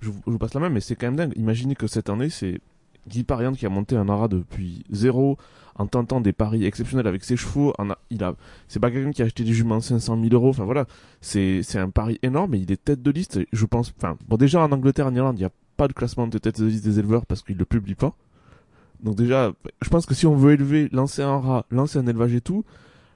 je, 0.00 0.08
vous- 0.10 0.20
je 0.26 0.32
vous 0.32 0.38
passe 0.38 0.52
la 0.54 0.58
main, 0.60 0.68
mais 0.68 0.80
c'est 0.80 0.96
quand 0.96 1.06
même 1.06 1.14
dingue. 1.16 1.32
Imaginez 1.36 1.76
que 1.76 1.86
cette 1.86 2.10
année, 2.10 2.28
c'est 2.28 2.58
Guy 3.08 3.22
Parian 3.22 3.52
qui 3.52 3.66
a 3.66 3.68
monté 3.68 3.94
un 3.96 4.08
ARA 4.08 4.26
depuis 4.26 4.82
zéro 4.90 5.38
en 5.76 5.86
tentant 5.86 6.20
des 6.20 6.32
paris 6.32 6.64
exceptionnels 6.64 7.06
avec 7.06 7.24
ses 7.24 7.36
chevaux. 7.36 7.72
En 7.78 7.90
a, 7.90 7.98
il 8.10 8.22
a, 8.24 8.34
c'est 8.68 8.80
pas 8.80 8.90
quelqu'un 8.90 9.10
qui 9.10 9.22
a 9.22 9.26
acheté 9.26 9.44
des 9.44 9.52
juments 9.52 9.80
500 9.80 10.20
000 10.20 10.34
euros. 10.34 10.50
Enfin 10.50 10.64
voilà, 10.64 10.86
c'est 11.20 11.62
c'est 11.62 11.78
un 11.78 11.90
pari 11.90 12.18
énorme 12.22 12.54
et 12.54 12.58
il 12.58 12.70
est 12.72 12.82
tête 12.82 13.02
de 13.02 13.10
liste. 13.10 13.40
Je 13.52 13.66
pense, 13.66 13.92
enfin 13.96 14.16
bon 14.28 14.36
déjà 14.36 14.60
en 14.60 14.72
Angleterre, 14.72 15.06
en 15.06 15.14
Irlande, 15.14 15.38
il 15.38 15.42
n'y 15.42 15.46
a 15.46 15.52
pas 15.76 15.88
de 15.88 15.92
classement 15.92 16.26
de 16.26 16.38
tête 16.38 16.60
de 16.60 16.66
liste 16.66 16.84
des 16.84 16.98
éleveurs 16.98 17.26
parce 17.26 17.42
qu'ils 17.42 17.56
le 17.56 17.64
publient 17.64 17.94
pas. 17.94 18.14
Donc 19.02 19.16
déjà, 19.16 19.52
je 19.82 19.88
pense 19.88 20.06
que 20.06 20.14
si 20.14 20.26
on 20.26 20.36
veut 20.36 20.52
élever, 20.52 20.88
lancer 20.92 21.22
un 21.22 21.38
rat, 21.38 21.66
lancer 21.70 21.98
un 21.98 22.06
élevage 22.06 22.34
et 22.34 22.40
tout, 22.40 22.64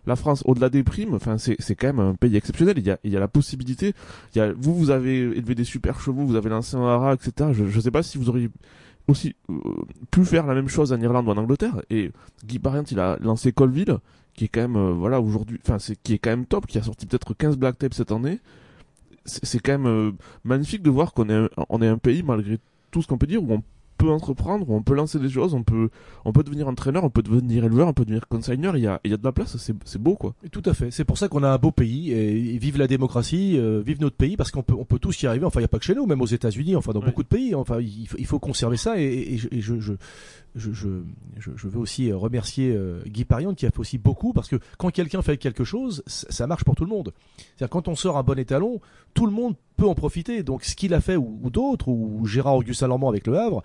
la 0.06 0.16
France, 0.16 0.42
au-delà 0.44 0.68
des 0.68 0.82
primes, 0.82 1.14
enfin 1.14 1.38
c'est 1.38 1.56
c'est 1.58 1.74
quand 1.74 1.88
même 1.88 2.00
un 2.00 2.14
pays 2.14 2.36
exceptionnel. 2.36 2.78
Il 2.78 2.86
y 2.86 2.90
a 2.90 2.98
il 3.04 3.12
y 3.12 3.16
a 3.16 3.20
la 3.20 3.28
possibilité. 3.28 3.94
Il 4.34 4.38
y 4.38 4.40
a 4.40 4.52
vous 4.52 4.74
vous 4.74 4.90
avez 4.90 5.18
élevé 5.18 5.54
des 5.54 5.64
super 5.64 6.00
chevaux, 6.00 6.24
vous 6.24 6.36
avez 6.36 6.48
lancé 6.50 6.76
un 6.76 6.86
haras, 6.86 7.14
etc. 7.14 7.50
Je 7.52 7.66
je 7.66 7.80
sais 7.80 7.90
pas 7.90 8.02
si 8.02 8.18
vous 8.18 8.28
auriez 8.28 8.50
aussi 9.08 9.36
euh, 9.50 9.54
pu 10.10 10.24
faire 10.24 10.46
la 10.46 10.54
même 10.54 10.68
chose 10.68 10.92
en 10.92 11.00
Irlande 11.00 11.28
ou 11.28 11.30
en 11.30 11.36
Angleterre. 11.36 11.82
Et 11.90 12.10
Guy 12.44 12.58
Barriant, 12.58 12.84
il 12.90 12.98
a 12.98 13.16
lancé 13.20 13.52
Colville, 13.52 13.98
qui 14.34 14.44
est 14.44 14.48
quand 14.48 14.62
même 14.62 14.76
euh, 14.76 14.92
voilà 14.92 15.20
aujourd'hui, 15.20 15.58
enfin 15.62 15.78
c'est 15.78 15.96
qui 15.96 16.14
est 16.14 16.18
quand 16.18 16.30
même 16.30 16.46
top, 16.46 16.66
qui 16.66 16.78
a 16.78 16.82
sorti 16.82 17.06
peut-être 17.06 17.34
15 17.34 17.56
black 17.56 17.78
tapes 17.78 17.94
cette 17.94 18.12
année. 18.12 18.40
C'est 19.24 19.58
quand 19.58 19.72
même 19.72 19.86
euh, 19.86 20.12
magnifique 20.44 20.82
de 20.82 20.90
voir 20.90 21.12
qu'on 21.12 21.28
est 21.28 21.48
on 21.68 21.82
est 21.82 21.88
un 21.88 21.98
pays 21.98 22.22
malgré 22.22 22.58
tout 22.92 23.02
ce 23.02 23.08
qu'on 23.08 23.18
peut 23.18 23.26
dire 23.26 23.42
où 23.42 23.52
on 23.52 23.62
peut 24.06 24.12
entreprendre, 24.12 24.68
on 24.70 24.82
peut 24.82 24.94
lancer 24.94 25.18
des 25.18 25.28
choses, 25.28 25.54
on 25.54 25.62
peut, 25.62 25.88
on 26.24 26.32
peut 26.32 26.42
devenir 26.42 26.68
entraîneur, 26.68 27.04
on 27.04 27.10
peut 27.10 27.22
devenir 27.22 27.64
éleveur, 27.64 27.88
on 27.88 27.92
peut 27.92 28.04
devenir 28.04 28.28
consigneur. 28.28 28.76
Il 28.76 28.84
y 28.84 28.86
a, 28.86 29.00
il 29.04 29.10
y 29.10 29.14
a 29.14 29.16
de 29.16 29.24
la 29.24 29.32
place, 29.32 29.56
c'est, 29.56 29.74
c'est 29.84 30.00
beau 30.00 30.14
quoi. 30.14 30.34
Tout 30.52 30.62
à 30.64 30.74
fait. 30.74 30.90
C'est 30.90 31.04
pour 31.04 31.18
ça 31.18 31.28
qu'on 31.28 31.42
a 31.42 31.48
un 31.48 31.58
beau 31.58 31.72
pays 31.72 32.12
et, 32.12 32.58
vive 32.58 32.78
la 32.78 32.86
démocratie, 32.86 33.58
euh, 33.58 33.82
vive 33.84 34.00
notre 34.00 34.16
pays 34.16 34.36
parce 34.36 34.50
qu'on 34.50 34.62
peut, 34.62 34.74
on 34.78 34.84
peut 34.84 34.98
tous 34.98 35.22
y 35.22 35.26
arriver. 35.26 35.44
Enfin, 35.44 35.60
il 35.60 35.62
n'y 35.62 35.66
a 35.66 35.68
pas 35.68 35.78
que 35.78 35.84
chez 35.84 35.94
nous, 35.94 36.06
même 36.06 36.20
aux 36.20 36.26
États-Unis, 36.26 36.76
enfin 36.76 36.92
dans 36.92 37.00
beaucoup 37.00 37.22
de 37.22 37.28
pays. 37.28 37.54
Enfin, 37.54 37.80
il, 37.80 38.06
faut, 38.06 38.16
il 38.18 38.26
faut 38.26 38.38
conserver 38.38 38.76
ça 38.76 38.98
et, 38.98 39.38
je, 39.38 39.80
je, 39.80 39.92
je, 40.56 41.68
veux 41.68 41.78
aussi 41.78 42.10
remercier 42.12 42.72
euh, 42.74 43.02
Guy 43.06 43.24
Parian 43.24 43.54
qui 43.54 43.66
a 43.66 43.70
fait 43.70 43.78
aussi 43.78 43.98
beaucoup 43.98 44.32
parce 44.32 44.48
que 44.48 44.56
quand 44.78 44.90
quelqu'un 44.90 45.22
fait 45.22 45.36
quelque 45.36 45.64
chose, 45.64 46.02
ça 46.06 46.46
marche 46.46 46.64
pour 46.64 46.74
tout 46.74 46.84
le 46.84 46.90
monde. 46.90 47.12
C'est-à-dire 47.36 47.70
quand 47.70 47.88
on 47.88 47.94
sort 47.94 48.16
un 48.16 48.22
bon 48.22 48.38
étalon, 48.38 48.80
tout 49.14 49.26
le 49.26 49.32
monde 49.32 49.54
peut 49.76 49.86
en 49.86 49.94
profiter. 49.94 50.42
Donc 50.42 50.64
ce 50.64 50.74
qu'il 50.74 50.94
a 50.94 51.00
fait 51.00 51.16
ou, 51.16 51.50
d'autres 51.50 51.88
ou 51.88 52.26
Gérard 52.26 52.56
Auguste 52.56 52.80
Saint-Lormand 52.80 53.08
avec 53.08 53.26
le 53.26 53.38
Havre, 53.38 53.62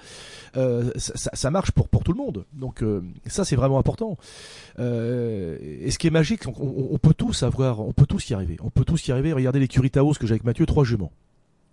euh, 0.58 0.92
ça, 0.96 1.52
marche 1.52 1.72
pour 1.72 1.88
tout 1.88 2.12
le 2.12 2.18
monde. 2.18 2.46
Donc 2.54 2.84
euh, 2.84 3.02
ça 3.26 3.46
c'est 3.46 3.56
vraiment 3.56 3.80
important. 3.80 4.18
Euh, 4.80 5.58
et 5.62 5.92
ce 5.92 5.98
qui 5.98 6.08
est 6.08 6.12
magique, 6.12 6.48
on, 6.48 6.88
on, 6.92 6.98
peut 6.98 7.14
tous 7.14 7.44
avoir, 7.44 7.80
on 7.80 7.94
peut 7.94 8.06
tous 8.06 8.30
y 8.30 8.34
arriver. 8.34 8.58
On 8.62 8.70
peut 8.70 8.86
tous 8.86 9.08
y 9.08 9.12
arriver. 9.12 9.34
Regardez 9.34 9.60
les 9.60 9.68
Curitaos 9.68 10.14
que 10.14 10.28
j'ai 10.28 10.34
avec 10.34 10.44
Mathieu, 10.44 10.66
trois 10.66 10.84
juments. 10.84 11.12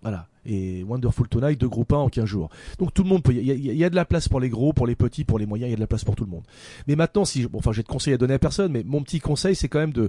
Voilà. 0.02 0.26
Et 0.46 0.82
Wonderful 0.84 1.28
Tonight, 1.28 1.60
deux 1.60 1.68
groupes 1.68 1.92
1 1.92 1.96
en 1.96 2.08
15 2.08 2.24
jours. 2.24 2.48
Donc 2.78 2.94
tout 2.94 3.02
le 3.02 3.08
monde 3.08 3.22
peut. 3.22 3.34
Il 3.34 3.42
y, 3.42 3.84
a 3.84 3.90
de 3.90 3.96
la 3.96 4.04
place 4.04 4.28
pour 4.28 4.40
les 4.40 4.48
gros, 4.48 4.72
pour 4.72 4.86
les 4.86 4.94
petits, 4.94 5.24
pour 5.24 5.38
les 5.38 5.46
moyens. 5.46 5.68
Il 5.68 5.72
y 5.72 5.74
a 5.74 5.76
de 5.76 5.80
la 5.80 5.86
place 5.86 6.04
pour 6.04 6.16
tout 6.16 6.24
le 6.24 6.30
monde. 6.30 6.44
Mais 6.86 6.96
maintenant, 6.96 7.24
si, 7.24 7.46
bon, 7.46 7.58
enfin, 7.58 7.72
j'ai 7.72 7.82
de 7.82 7.88
conseils 7.88 8.14
à 8.14 8.16
donner 8.16 8.34
à 8.34 8.38
personne, 8.38 8.72
mais 8.72 8.82
mon 8.84 9.02
petit 9.02 9.20
conseil, 9.20 9.54
c'est 9.54 9.68
quand 9.68 9.80
même 9.80 9.92
de, 9.92 10.08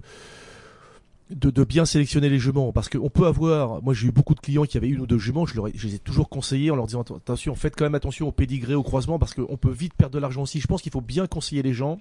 de, 1.29 1.63
bien 1.63 1.85
sélectionner 1.85 2.29
les 2.29 2.39
juments 2.39 2.71
parce 2.71 2.89
qu'on 2.89 3.09
peut 3.09 3.27
avoir 3.27 3.83
moi 3.83 3.93
j'ai 3.93 4.07
eu 4.07 4.11
beaucoup 4.11 4.33
de 4.33 4.39
clients 4.39 4.63
qui 4.63 4.77
avaient 4.77 4.87
une 4.87 4.99
ou 4.99 5.05
deux 5.05 5.19
juments 5.19 5.45
je, 5.45 5.53
je 5.75 5.87
les 5.87 5.95
ai 5.95 5.99
toujours 5.99 6.27
conseillés 6.27 6.71
en 6.71 6.75
leur 6.75 6.87
disant 6.87 7.01
attention 7.01 7.53
faites 7.53 7.75
quand 7.75 7.85
même 7.85 7.93
attention 7.93 8.27
au 8.27 8.31
pédigré 8.31 8.73
au 8.73 8.81
croisement 8.81 9.19
parce 9.19 9.35
qu'on 9.35 9.57
peut 9.57 9.71
vite 9.71 9.93
perdre 9.93 10.15
de 10.15 10.19
l'argent 10.19 10.41
aussi 10.41 10.59
je 10.59 10.65
pense 10.65 10.81
qu'il 10.81 10.91
faut 10.91 11.01
bien 11.01 11.27
conseiller 11.27 11.61
les 11.61 11.73
gens 11.73 11.99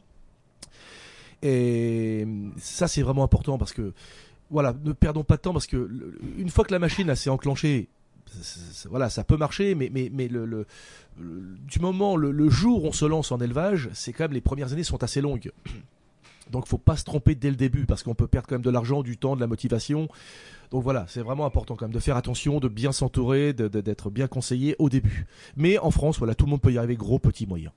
et 1.42 2.26
ça 2.56 2.88
c'est 2.88 3.02
vraiment 3.02 3.22
important 3.22 3.58
parce 3.58 3.74
que 3.74 3.92
voilà, 4.50 4.74
ne 4.84 4.92
perdons 4.92 5.24
pas 5.24 5.36
de 5.36 5.42
temps 5.42 5.52
parce 5.52 5.66
que 5.66 5.90
une 6.38 6.50
fois 6.50 6.64
que 6.64 6.72
la 6.72 6.78
machine 6.78 7.14
s'est 7.14 7.30
enclenchée, 7.30 7.88
voilà, 8.88 9.08
ça 9.10 9.24
peut 9.24 9.36
marcher, 9.36 9.74
mais 9.74 9.90
mais 9.92 10.10
mais 10.12 10.28
le, 10.28 10.66
du 11.16 11.80
moment 11.80 12.16
le, 12.16 12.48
jour 12.48 12.84
où 12.84 12.88
on 12.88 12.92
se 12.92 13.04
lance 13.04 13.32
en 13.32 13.38
élevage, 13.40 13.88
c'est 13.92 14.12
quand 14.12 14.24
même 14.24 14.32
les 14.32 14.40
premières 14.40 14.72
années 14.72 14.84
sont 14.84 15.02
assez 15.02 15.20
longues. 15.20 15.50
Donc 16.50 16.66
faut 16.66 16.78
pas 16.78 16.96
se 16.96 17.04
tromper 17.04 17.34
dès 17.34 17.50
le 17.50 17.56
début 17.56 17.84
parce 17.84 18.02
qu'on 18.02 18.14
peut 18.14 18.26
perdre 18.26 18.48
quand 18.48 18.54
même 18.54 18.62
de 18.62 18.70
l'argent, 18.70 19.02
du 19.02 19.18
temps, 19.18 19.36
de 19.36 19.40
la 19.40 19.46
motivation. 19.46 20.08
Donc 20.70 20.82
voilà, 20.82 21.04
c'est 21.06 21.20
vraiment 21.20 21.44
important 21.44 21.76
quand 21.76 21.84
même 21.84 21.94
de 21.94 22.00
faire 22.00 22.16
attention, 22.16 22.58
de 22.58 22.68
bien 22.68 22.92
s'entourer, 22.92 23.52
d'être 23.52 24.08
bien 24.08 24.28
conseillé 24.28 24.74
au 24.78 24.88
début. 24.88 25.26
Mais 25.56 25.78
en 25.78 25.90
France, 25.90 26.18
voilà, 26.18 26.34
tout 26.34 26.46
le 26.46 26.50
monde 26.50 26.62
peut 26.62 26.72
y 26.72 26.78
arriver, 26.78 26.96
gros, 26.96 27.18
petit, 27.18 27.46
moyen. 27.46 27.70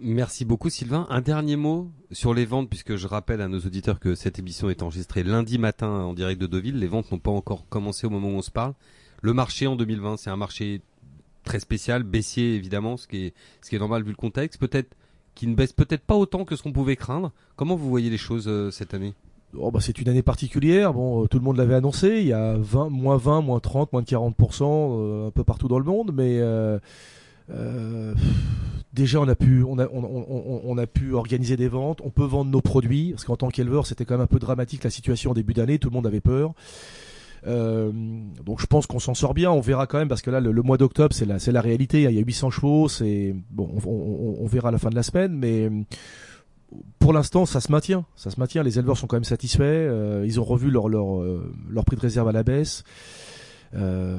Merci 0.00 0.44
beaucoup 0.44 0.68
Sylvain. 0.68 1.06
Un 1.08 1.20
dernier 1.20 1.56
mot 1.56 1.90
sur 2.12 2.34
les 2.34 2.44
ventes, 2.44 2.68
puisque 2.68 2.96
je 2.96 3.06
rappelle 3.06 3.40
à 3.40 3.48
nos 3.48 3.60
auditeurs 3.60 4.00
que 4.00 4.14
cette 4.14 4.38
émission 4.38 4.68
est 4.68 4.82
enregistrée 4.82 5.22
lundi 5.22 5.58
matin 5.58 5.88
en 5.88 6.12
direct 6.12 6.40
de 6.40 6.46
Deauville. 6.46 6.78
Les 6.78 6.86
ventes 6.86 7.10
n'ont 7.10 7.18
pas 7.18 7.30
encore 7.30 7.66
commencé 7.68 8.06
au 8.06 8.10
moment 8.10 8.28
où 8.28 8.36
on 8.36 8.42
se 8.42 8.50
parle. 8.50 8.74
Le 9.22 9.32
marché 9.32 9.66
en 9.66 9.76
2020, 9.76 10.18
c'est 10.18 10.30
un 10.30 10.36
marché 10.36 10.82
très 11.42 11.60
spécial, 11.60 12.02
baissier 12.02 12.54
évidemment, 12.54 12.96
ce 12.96 13.08
qui 13.08 13.26
est, 13.26 13.34
ce 13.62 13.70
qui 13.70 13.76
est 13.76 13.78
normal 13.78 14.02
vu 14.02 14.10
le 14.10 14.16
contexte. 14.16 14.60
Peut-être 14.60 14.94
qui 15.34 15.46
ne 15.46 15.54
baisse 15.54 15.72
peut-être 15.72 16.02
pas 16.02 16.16
autant 16.16 16.44
que 16.44 16.54
ce 16.56 16.62
qu'on 16.62 16.72
pouvait 16.72 16.96
craindre. 16.96 17.32
Comment 17.56 17.76
vous 17.76 17.88
voyez 17.88 18.10
les 18.10 18.18
choses 18.18 18.48
euh, 18.48 18.70
cette 18.70 18.92
année? 18.92 19.14
Oh 19.56 19.70
bah 19.70 19.80
c'est 19.80 19.98
une 19.98 20.08
année 20.08 20.22
particulière. 20.22 20.92
Bon, 20.92 21.24
euh, 21.24 21.26
tout 21.26 21.38
le 21.38 21.44
monde 21.44 21.56
l'avait 21.56 21.74
annoncé. 21.74 22.20
Il 22.20 22.26
y 22.26 22.32
a 22.32 22.56
20, 22.58 22.90
moins 22.90 23.16
20, 23.16 23.40
moins 23.40 23.60
30, 23.60 23.92
moins 23.92 24.02
de 24.02 24.06
40% 24.06 24.62
euh, 24.62 25.28
un 25.28 25.30
peu 25.30 25.42
partout 25.42 25.68
dans 25.68 25.78
le 25.78 25.84
monde, 25.84 26.12
mais 26.14 26.38
euh, 26.40 26.78
déjà, 28.98 29.20
on 29.20 29.28
a 29.28 29.34
pu, 30.86 31.12
organiser 31.12 31.56
des 31.56 31.68
ventes. 31.68 32.00
On 32.04 32.10
peut 32.10 32.24
vendre 32.24 32.50
nos 32.50 32.60
produits 32.60 33.12
parce 33.12 33.24
qu'en 33.24 33.36
tant 33.36 33.48
qu'éleveur, 33.48 33.86
c'était 33.86 34.04
quand 34.04 34.14
même 34.14 34.24
un 34.24 34.26
peu 34.26 34.38
dramatique 34.38 34.84
la 34.84 34.90
situation 34.90 35.30
au 35.30 35.34
début 35.34 35.54
d'année. 35.54 35.78
Tout 35.78 35.88
le 35.88 35.94
monde 35.94 36.06
avait 36.06 36.20
peur. 36.20 36.52
Euh, 37.46 37.92
donc 38.44 38.60
je 38.60 38.66
pense 38.66 38.86
qu'on 38.86 38.98
s'en 38.98 39.14
sort 39.14 39.32
bien. 39.32 39.50
On 39.50 39.60
verra 39.60 39.86
quand 39.86 39.98
même 39.98 40.08
parce 40.08 40.22
que 40.22 40.30
là, 40.30 40.40
le, 40.40 40.62
mois 40.62 40.76
d'octobre, 40.76 41.14
c'est 41.14 41.24
la, 41.24 41.38
c'est 41.38 41.52
la 41.52 41.60
réalité. 41.60 42.02
Il 42.02 42.10
y 42.10 42.18
a 42.18 42.22
800 42.22 42.50
chevaux. 42.50 42.88
On, 43.56 44.46
verra 44.46 44.70
la 44.70 44.78
fin 44.78 44.90
de 44.90 44.96
la 44.96 45.04
semaine, 45.04 45.32
mais 45.32 45.70
pour 46.98 47.12
l'instant, 47.12 47.46
ça 47.46 47.60
se 47.60 47.70
maintient. 47.70 48.04
Les 48.62 48.78
éleveurs 48.78 48.98
sont 48.98 49.06
quand 49.06 49.16
même 49.16 49.24
satisfaits. 49.24 49.62
Euh, 49.62 50.24
ils 50.26 50.40
ont 50.40 50.44
revu 50.44 50.70
leur 50.70 50.88
leur 50.88 51.84
prix 51.86 51.96
de 51.96 52.02
réserve 52.02 52.28
à 52.28 52.32
la 52.32 52.42
baisse. 52.42 52.82
Euh, 53.74 54.18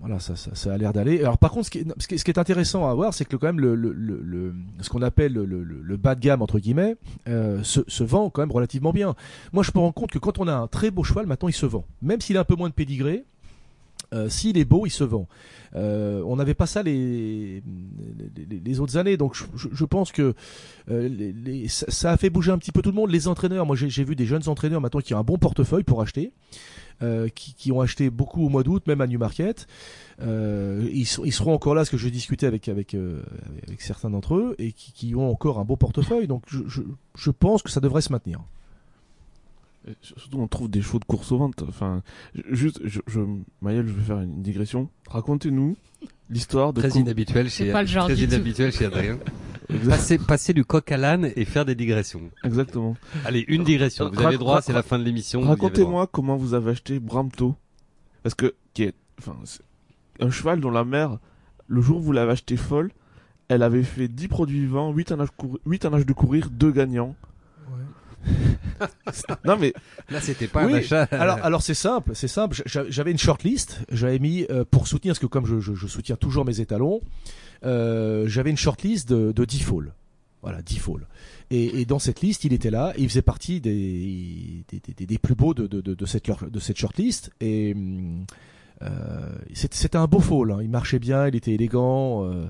voilà, 0.00 0.20
ça, 0.20 0.36
ça, 0.36 0.54
ça 0.54 0.74
a 0.74 0.76
l'air 0.76 0.92
d'aller. 0.92 1.20
Alors 1.20 1.38
par 1.38 1.50
contre, 1.50 1.66
ce 1.66 1.70
qui, 1.70 2.30
est, 2.30 2.38
intéressant 2.38 2.86
à 2.86 2.92
voir, 2.92 3.14
c'est 3.14 3.24
que 3.24 3.36
quand 3.36 3.46
même 3.46 3.60
le, 3.60 4.54
ce 4.80 4.90
qu'on 4.90 5.00
appelle 5.00 5.32
le, 5.32 5.96
bas 5.96 6.14
de 6.14 6.20
gamme 6.20 6.42
entre 6.42 6.58
guillemets 6.58 6.96
euh, 7.26 7.62
se, 7.62 7.80
se, 7.88 8.04
vend 8.04 8.28
quand 8.28 8.42
même 8.42 8.52
relativement 8.52 8.92
bien. 8.92 9.14
Moi, 9.54 9.62
je 9.62 9.70
me 9.74 9.80
rends 9.80 9.92
compte 9.92 10.10
que 10.10 10.18
quand 10.18 10.38
on 10.38 10.46
a 10.46 10.52
un 10.52 10.66
très 10.66 10.90
beau 10.90 11.04
cheval, 11.04 11.26
maintenant 11.26 11.48
il 11.48 11.54
se 11.54 11.64
vend, 11.64 11.84
même 12.02 12.20
s'il 12.20 12.36
a 12.36 12.40
un 12.40 12.44
peu 12.44 12.54
moins 12.54 12.68
de 12.68 12.74
pédigré. 12.74 13.24
Euh, 14.12 14.28
s'il 14.28 14.58
est 14.58 14.64
beau, 14.64 14.86
il 14.86 14.90
se 14.90 15.02
vend. 15.02 15.26
Euh, 15.74 16.22
on 16.26 16.36
n'avait 16.36 16.54
pas 16.54 16.66
ça 16.66 16.82
les, 16.82 17.62
les, 18.64 18.80
autres 18.80 18.96
années, 18.96 19.16
donc 19.16 19.34
je, 19.56 19.84
pense 19.84 20.12
que 20.12 20.34
euh, 20.88 21.08
les, 21.08 21.66
ça 21.68 22.12
a 22.12 22.16
fait 22.16 22.30
bouger 22.30 22.52
un 22.52 22.58
petit 22.58 22.70
peu 22.70 22.80
tout 22.80 22.90
le 22.90 22.94
monde. 22.94 23.10
Les 23.10 23.26
entraîneurs, 23.26 23.66
moi 23.66 23.74
j'ai 23.74 24.04
vu 24.04 24.14
des 24.14 24.26
jeunes 24.26 24.46
entraîneurs 24.48 24.80
maintenant 24.80 25.00
qui 25.00 25.14
ont 25.14 25.18
un 25.18 25.24
bon 25.24 25.36
portefeuille 25.36 25.82
pour 25.82 26.00
acheter. 26.00 26.32
Euh, 27.02 27.28
qui, 27.28 27.54
qui, 27.54 27.72
ont 27.72 27.80
acheté 27.80 28.08
beaucoup 28.08 28.46
au 28.46 28.48
mois 28.48 28.62
d'août, 28.62 28.86
même 28.86 29.00
à 29.00 29.08
Newmarket. 29.08 29.66
Euh, 30.22 30.88
ils, 30.92 31.08
ils, 31.24 31.32
seront 31.32 31.52
encore 31.52 31.74
là, 31.74 31.84
ce 31.84 31.90
que 31.90 31.96
je 31.96 32.08
discutais 32.08 32.46
avec 32.46 32.68
avec, 32.68 32.94
euh, 32.94 33.20
avec 33.66 33.82
certains 33.82 34.10
d'entre 34.10 34.36
eux, 34.36 34.54
et 34.58 34.72
qui, 34.72 34.92
qui, 34.92 35.14
ont 35.16 35.28
encore 35.28 35.58
un 35.58 35.64
beau 35.64 35.74
portefeuille. 35.74 36.28
Donc 36.28 36.44
je, 36.46 36.60
je, 36.68 36.82
je 37.16 37.30
pense 37.32 37.62
que 37.62 37.70
ça 37.70 37.80
devrait 37.80 38.00
se 38.00 38.12
maintenir. 38.12 38.40
surtout, 40.02 40.38
on 40.38 40.46
trouve 40.46 40.70
des 40.70 40.82
chevaux 40.82 41.00
de 41.00 41.04
course 41.04 41.32
aux 41.32 41.38
ventes. 41.38 41.64
Enfin, 41.68 42.02
juste, 42.50 42.80
je, 42.84 43.00
je, 43.08 43.20
Maël, 43.60 43.86
je 43.88 43.92
vais 43.92 44.02
faire 44.02 44.20
une 44.20 44.40
digression. 44.42 44.88
Racontez-nous 45.08 45.76
l'histoire 46.30 46.72
de. 46.72 46.80
Très 46.80 47.00
inhabituel 47.00 47.50
chez, 47.50 47.70
très 47.70 48.14
inhabituel 48.14 48.72
chez 48.72 48.84
Adrien. 48.84 49.18
passer, 49.88 50.18
passer 50.18 50.52
du 50.52 50.64
coq 50.64 50.90
à 50.92 50.96
l'âne 50.96 51.30
et 51.36 51.44
faire 51.44 51.64
des 51.64 51.74
digressions. 51.74 52.30
Exactement. 52.44 52.96
Allez, 53.24 53.44
une 53.48 53.64
digression. 53.64 54.10
Vous 54.10 54.22
avez 54.22 54.38
droit, 54.38 54.62
c'est 54.62 54.72
la 54.72 54.82
fin 54.82 54.98
de 54.98 55.04
l'émission. 55.04 55.40
Racontez-moi 55.42 56.06
comment 56.06 56.36
vous 56.36 56.54
avez 56.54 56.72
acheté 56.72 56.98
Bramto. 56.98 57.56
Parce 58.22 58.34
que, 58.34 58.54
qui 58.72 58.84
est, 58.84 58.94
enfin, 59.18 59.36
un 60.20 60.30
cheval 60.30 60.60
dont 60.60 60.70
la 60.70 60.84
mère, 60.84 61.18
le 61.66 61.80
jour 61.82 61.98
où 61.98 62.00
vous 62.00 62.12
l'avez 62.12 62.32
acheté 62.32 62.56
folle, 62.56 62.90
elle 63.48 63.62
avait 63.62 63.82
fait 63.82 64.08
10 64.08 64.28
produits 64.28 64.60
vivants, 64.60 64.92
8 64.92 65.12
en 65.12 65.20
âge, 65.20 65.28
8 65.66 65.84
en 65.84 65.94
âge 65.94 66.06
de 66.06 66.12
courir, 66.12 66.48
2 66.50 66.70
gagnants. 66.72 67.14
non 69.44 69.58
mais 69.58 69.74
là 70.08 70.18
c'était 70.22 70.46
pas 70.46 70.62
un 70.62 70.72
achat. 70.72 71.06
alors 71.10 71.38
alors 71.42 71.62
c'est 71.62 71.74
simple, 71.74 72.12
c'est 72.14 72.28
simple. 72.28 72.62
J'avais 72.64 73.10
une 73.10 73.18
shortlist, 73.18 73.80
j'avais 73.90 74.18
mis 74.18 74.46
euh, 74.50 74.64
pour 74.68 74.88
soutenir 74.88 75.12
parce 75.12 75.18
que 75.18 75.26
comme 75.26 75.44
je, 75.44 75.60
je, 75.60 75.74
je 75.74 75.86
soutiens 75.86 76.16
toujours 76.16 76.46
mes 76.46 76.60
étalons, 76.60 77.02
euh, 77.64 78.26
j'avais 78.26 78.50
une 78.50 78.56
shortlist 78.56 79.08
de, 79.08 79.32
de 79.32 79.44
10 79.44 79.60
falls. 79.60 79.94
Voilà, 80.42 80.62
10 80.62 80.78
falls. 80.78 81.06
Et, 81.50 81.80
et, 81.80 81.84
dans 81.84 81.98
cette 81.98 82.20
liste, 82.20 82.44
il 82.44 82.52
était 82.52 82.70
là, 82.70 82.92
et 82.96 83.02
il 83.02 83.08
faisait 83.08 83.22
partie 83.22 83.60
des, 83.60 84.64
des, 84.68 84.80
des, 84.94 85.06
des 85.06 85.18
plus 85.18 85.34
beaux 85.34 85.54
de, 85.54 85.66
de, 85.66 85.80
de, 85.80 86.06
cette, 86.06 86.30
de 86.42 86.60
cette 86.60 86.76
shortlist. 86.78 87.30
Et 87.40 87.74
euh, 88.82 88.88
c'était 89.54 89.96
un 89.96 90.06
beau 90.06 90.20
fall, 90.20 90.50
hein. 90.50 90.58
il 90.60 90.68
marchait 90.68 90.98
bien, 90.98 91.28
il 91.28 91.36
était 91.36 91.52
élégant, 91.52 92.24
euh, 92.24 92.46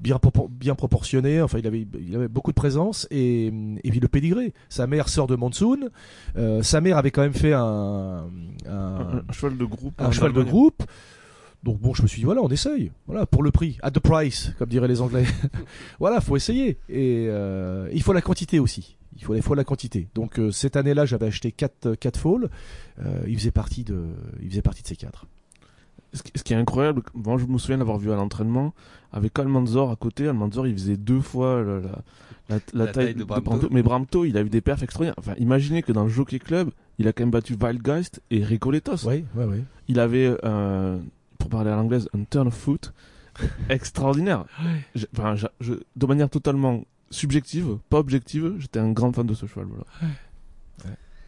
bien, 0.00 0.18
bien 0.50 0.74
proportionné, 0.74 1.40
enfin 1.40 1.58
il 1.58 1.66
avait, 1.66 1.86
il 2.00 2.14
avait 2.16 2.28
beaucoup 2.28 2.50
de 2.50 2.56
présence, 2.56 3.06
et, 3.10 3.46
et 3.46 3.90
puis 3.90 4.00
le 4.00 4.08
pédigré. 4.08 4.52
Sa 4.68 4.86
mère 4.86 5.08
sort 5.08 5.28
de 5.28 5.36
Monsoon, 5.36 5.88
euh, 6.36 6.62
sa 6.62 6.80
mère 6.80 6.98
avait 6.98 7.10
quand 7.10 7.22
même 7.22 7.32
fait 7.32 7.52
un, 7.52 8.28
un, 8.68 9.22
un 9.28 9.32
cheval 9.32 9.56
de 9.56 9.64
groupe. 9.64 9.94
Un 10.00 10.10
cheval 10.10 10.32
de 10.32 10.42
groupe. 10.42 10.82
Donc 11.62 11.80
bon, 11.80 11.92
je 11.92 12.02
me 12.02 12.06
suis 12.06 12.20
dit 12.20 12.24
voilà, 12.24 12.42
on 12.42 12.48
essaye. 12.48 12.92
Voilà, 13.06 13.26
pour 13.26 13.42
le 13.42 13.50
prix, 13.50 13.78
at 13.82 13.90
the 13.90 13.98
price, 13.98 14.52
comme 14.58 14.68
diraient 14.68 14.88
les 14.88 15.00
Anglais. 15.00 15.24
voilà, 15.98 16.20
faut 16.20 16.36
essayer. 16.36 16.78
Et 16.88 17.26
euh, 17.28 17.88
il 17.92 18.02
faut 18.02 18.12
la 18.12 18.20
quantité 18.20 18.60
aussi. 18.60 18.96
Il 19.16 19.24
faut, 19.24 19.34
il 19.34 19.42
faut 19.42 19.54
la 19.54 19.64
quantité. 19.64 20.08
Donc 20.14 20.38
euh, 20.38 20.52
cette 20.52 20.76
année-là, 20.76 21.04
j'avais 21.04 21.26
acheté 21.26 21.50
4 21.50 21.96
quatre 21.96 22.18
falls. 22.18 22.48
Euh, 23.04 23.22
il 23.26 23.36
faisait 23.36 23.50
partie 23.50 23.82
de, 23.82 24.04
il 24.40 24.50
faisait 24.50 24.62
partie 24.62 24.82
de 24.82 24.88
ces 24.88 24.96
quatre. 24.96 25.26
Ce 26.14 26.42
qui 26.42 26.54
est 26.54 26.56
incroyable, 26.56 27.02
moi 27.12 27.36
je 27.36 27.44
me 27.44 27.58
souviens 27.58 27.76
d'avoir 27.76 27.98
vu 27.98 28.10
à 28.10 28.16
l'entraînement 28.16 28.72
avec 29.12 29.38
Almanzor 29.38 29.90
à 29.90 29.96
côté. 29.96 30.26
Almanzor, 30.26 30.66
il 30.66 30.72
faisait 30.72 30.96
deux 30.96 31.20
fois 31.20 31.62
la, 32.48 32.60
la, 32.72 32.86
taille, 32.86 33.14
de, 33.14 33.24
Bramto. 33.24 33.68
Mais 33.70 33.82
Bramto, 33.82 34.24
il 34.24 34.38
a 34.38 34.40
eu 34.40 34.48
des 34.48 34.62
perfs 34.62 34.82
extraordinaires. 34.82 35.16
Enfin, 35.18 35.34
imaginez 35.38 35.82
que 35.82 35.92
dans 35.92 36.04
le 36.04 36.08
Jockey 36.08 36.38
Club, 36.38 36.70
il 36.98 37.08
a 37.08 37.12
quand 37.12 37.24
même 37.24 37.30
battu 37.30 37.58
Wildgeist 37.60 38.22
et 38.30 38.42
Recoletos. 38.42 39.06
Oui, 39.06 39.26
oui, 39.34 39.44
oui. 39.46 39.64
Il 39.88 40.00
avait 40.00 40.34
pour 41.38 41.48
parler 41.48 41.70
à 41.70 41.76
l'anglaise, 41.76 42.08
un 42.14 42.24
turn 42.24 42.48
of 42.48 42.54
foot 42.54 42.92
extraordinaire. 43.68 44.44
enfin, 45.16 45.36
je, 45.60 45.74
de 45.96 46.06
manière 46.06 46.28
totalement 46.28 46.84
subjective, 47.10 47.78
pas 47.88 47.98
objective, 47.98 48.54
j'étais 48.58 48.80
un 48.80 48.92
grand 48.92 49.12
fan 49.12 49.26
de 49.26 49.34
ce 49.34 49.46
cheval. 49.46 49.66
Voilà. 49.66 49.84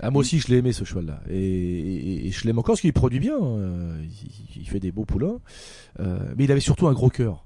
Ah, 0.03 0.11
moi 0.11 0.21
aussi, 0.21 0.41
je 0.41 0.49
l'ai 0.49 0.57
aimé 0.57 0.73
ce 0.73 0.85
cheval-là, 0.85 1.21
et, 1.29 2.31
je 2.31 2.47
l'aime 2.47 2.59
encore 2.59 2.73
parce 2.73 2.81
qu'il 2.81 2.93
produit 2.93 3.21
bien. 3.21 3.37
Hein. 3.37 3.99
il, 4.57 4.67
fait 4.67 4.81
des 4.81 4.93
beaux 4.93 5.05
poulains, 5.05 5.41
euh, 6.01 6.33
mais 6.37 6.45
il 6.45 6.53
avait 6.53 6.61
surtout 6.61 6.89
un 6.89 6.95
gros 6.95 7.11
cœur. 7.11 7.45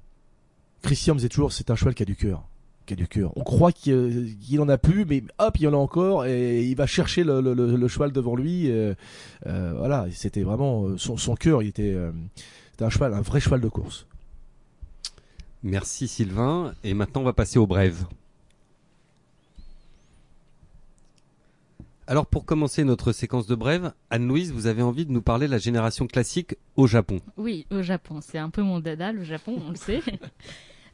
Christian 0.81 1.15
me 1.15 1.19
disait 1.19 1.29
toujours, 1.29 1.51
c'est 1.51 1.69
un 1.69 1.75
cheval 1.75 1.93
qui 1.95 2.03
a 2.03 2.05
du 2.05 2.15
cœur. 2.15 2.47
Qui 2.85 2.93
a 2.93 2.95
du 2.95 3.07
cœur. 3.07 3.31
On 3.35 3.43
croit 3.43 3.71
qu'il 3.71 4.37
qu'il 4.39 4.61
en 4.61 4.69
a 4.69 4.77
plus, 4.77 5.05
mais 5.05 5.23
hop, 5.39 5.57
il 5.59 5.67
en 5.67 5.73
a 5.73 5.77
encore, 5.77 6.25
et 6.25 6.63
il 6.63 6.75
va 6.75 6.85
chercher 6.85 7.23
le, 7.23 7.41
le- 7.41 7.53
le- 7.55 7.75
le 7.75 7.87
cheval 7.87 8.11
devant 8.11 8.35
lui. 8.35 8.69
euh, 8.69 8.93
euh, 9.47 9.73
voilà, 9.77 10.05
c'était 10.11 10.43
vraiment 10.43 10.85
euh, 10.85 10.97
son, 10.97 11.17
son 11.17 11.35
cœur. 11.35 11.63
Il 11.63 11.69
était, 11.69 11.93
euh, 11.93 12.11
c'était 12.71 12.85
un 12.85 12.89
cheval, 12.91 13.13
un 13.15 13.21
vrai 13.21 13.39
cheval 13.39 13.59
de 13.61 13.69
course. 13.69 14.05
Merci 15.63 16.07
Sylvain. 16.07 16.73
Et 16.83 16.93
maintenant, 16.93 17.21
on 17.21 17.25
va 17.25 17.33
passer 17.33 17.57
aux 17.57 17.65
brèves. 17.65 18.05
Alors, 22.07 22.27
pour 22.27 22.45
commencer 22.45 22.83
notre 22.83 23.11
séquence 23.13 23.47
de 23.47 23.55
brèves, 23.55 23.91
Anne-Louise, 24.11 24.51
vous 24.51 24.67
avez 24.67 24.83
envie 24.83 25.07
de 25.07 25.11
nous 25.11 25.23
parler 25.23 25.47
de 25.47 25.51
la 25.51 25.57
génération 25.57 26.05
classique 26.05 26.55
au 26.75 26.85
Japon. 26.85 27.19
Oui, 27.35 27.65
au 27.71 27.81
Japon. 27.81 28.19
C'est 28.21 28.37
un 28.37 28.51
peu 28.51 28.61
mon 28.61 28.79
dada, 28.79 29.11
le 29.11 29.23
Japon, 29.23 29.57
on 29.65 29.71
le 29.71 29.75
sait. 29.75 30.01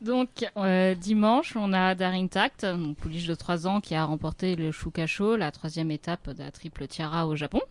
Donc, 0.01 0.29
euh, 0.57 0.95
dimanche, 0.95 1.55
on 1.55 1.73
a 1.73 1.93
Daring 1.93 2.27
Tact, 2.27 2.63
une 2.63 2.95
pouliche 2.95 3.27
de 3.27 3.35
3 3.35 3.67
ans 3.67 3.81
qui 3.81 3.93
a 3.93 4.03
remporté 4.03 4.55
le 4.55 4.71
Shukasho, 4.71 5.35
la 5.35 5.51
troisième 5.51 5.91
étape 5.91 6.29
de 6.31 6.41
la 6.43 6.49
triple 6.51 6.87
tiara 6.87 7.27
au 7.27 7.35
Japon, 7.35 7.61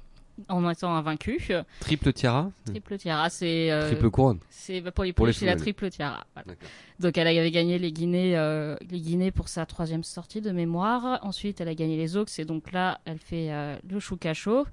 en 0.48 0.70
étant 0.70 0.94
invaincu. 0.94 1.40
Triple 1.80 2.12
tiara 2.12 2.50
Triple 2.66 2.98
tiara, 2.98 3.30
c'est... 3.30 3.72
euh, 3.72 3.88
Triple 3.90 4.10
couronne 4.10 4.38
C'est 4.48 4.80
bah, 4.80 4.92
pour 4.92 5.02
les 5.02 5.12
pouliches, 5.12 5.38
c'est 5.38 5.46
la 5.46 5.56
triple 5.56 5.90
tiara. 5.90 6.24
voilà. 6.34 6.56
Donc 7.00 7.18
elle 7.18 7.26
avait 7.26 7.50
gagné 7.50 7.78
les 7.80 7.90
Guinées, 7.90 8.36
euh, 8.38 8.76
les 8.88 9.00
Guinées 9.00 9.32
pour 9.32 9.48
sa 9.48 9.66
troisième 9.66 10.04
sortie 10.04 10.40
de 10.40 10.52
mémoire. 10.52 11.18
Ensuite, 11.22 11.60
elle 11.60 11.68
a 11.68 11.74
gagné 11.74 11.96
les 11.96 12.16
Oaks 12.16 12.38
et 12.38 12.44
donc 12.44 12.70
là, 12.70 13.00
elle 13.06 13.18
fait 13.18 13.50
euh, 13.50 13.76
le 13.90 13.98
Shukacho. 13.98 14.66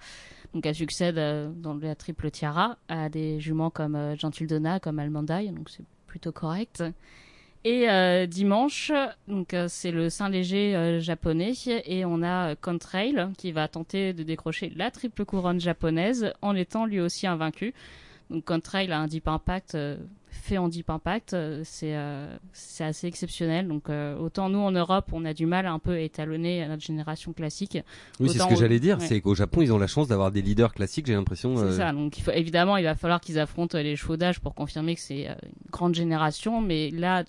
Donc 0.53 0.65
elle 0.65 0.75
succède 0.75 1.17
euh, 1.17 1.49
dans 1.55 1.73
la 1.73 1.95
triple 1.95 2.29
tiara 2.29 2.77
à 2.87 3.09
des 3.09 3.39
juments 3.39 3.69
comme 3.71 3.95
euh, 3.95 4.15
Gentil 4.15 4.45
Donna, 4.45 4.79
comme 4.79 4.99
Almandai, 4.99 5.47
donc 5.47 5.69
c'est 5.69 5.83
plutôt 6.05 6.31
correct. 6.31 6.83
Et 7.69 7.89
euh, 7.89 8.27
dimanche, 8.27 8.93
donc 9.27 9.53
euh, 9.53 9.65
c'est 9.67 9.91
le 9.91 10.09
Saint 10.09 10.29
Léger 10.29 10.73
euh, 10.73 11.01
japonais 11.01 11.51
et 11.85 12.05
on 12.05 12.23
a 12.23 12.55
Contrail 12.55 13.27
qui 13.37 13.51
va 13.51 13.67
tenter 13.67 14.13
de 14.13 14.23
décrocher 14.23 14.71
la 14.77 14.89
triple 14.89 15.25
couronne 15.25 15.59
japonaise 15.59 16.31
en 16.41 16.55
étant 16.55 16.85
lui 16.85 17.01
aussi 17.01 17.27
invaincu. 17.27 17.73
Donc 18.29 18.45
Contrail 18.45 18.89
a 18.93 18.99
un 19.01 19.07
Deep 19.07 19.27
Impact 19.27 19.77
fait 20.29 20.57
en 20.57 20.69
Deep 20.69 20.89
Impact, 20.89 21.35
c'est 21.63 21.95
c'est 22.53 22.83
assez 22.85 23.07
exceptionnel. 23.07 23.67
Donc 23.67 23.89
autant 23.89 24.47
nous 24.47 24.59
en 24.59 24.71
Europe, 24.71 25.09
on 25.11 25.25
a 25.25 25.33
du 25.33 25.45
mal 25.45 25.65
un 25.65 25.79
peu 25.79 25.91
à 25.93 25.99
étalonner 25.99 26.63
à 26.63 26.69
notre 26.69 26.83
génération 26.83 27.33
classique. 27.33 27.77
Oui, 28.21 28.29
c'est 28.29 28.39
ce 28.39 28.47
que 28.47 28.53
au- 28.53 28.57
j'allais 28.57 28.79
dire. 28.79 28.97
ouais. 28.99 29.05
C'est 29.05 29.19
qu'au 29.19 29.35
Japon, 29.35 29.61
ils 29.61 29.73
ont 29.73 29.77
la 29.77 29.87
chance 29.87 30.07
d'avoir 30.07 30.31
des 30.31 30.41
leaders 30.41 30.73
classiques, 30.73 31.07
j'ai 31.07 31.15
l'impression. 31.15 31.57
C'est 31.57 31.77
ça. 31.77 31.91
Donc 31.91 32.17
il 32.17 32.21
faut, 32.23 32.31
évidemment, 32.31 32.77
il 32.77 32.85
va 32.85 32.95
falloir 32.95 33.19
qu'ils 33.19 33.39
affrontent 33.39 33.77
les 33.77 33.97
chevaux 33.97 34.15
d'âge 34.15 34.39
pour 34.39 34.55
confirmer 34.55 34.95
que 34.95 35.01
c'est 35.01 35.25
une 35.27 35.71
grande 35.71 35.95
génération. 35.95 36.61
Mais 36.61 36.91
là, 36.91 37.23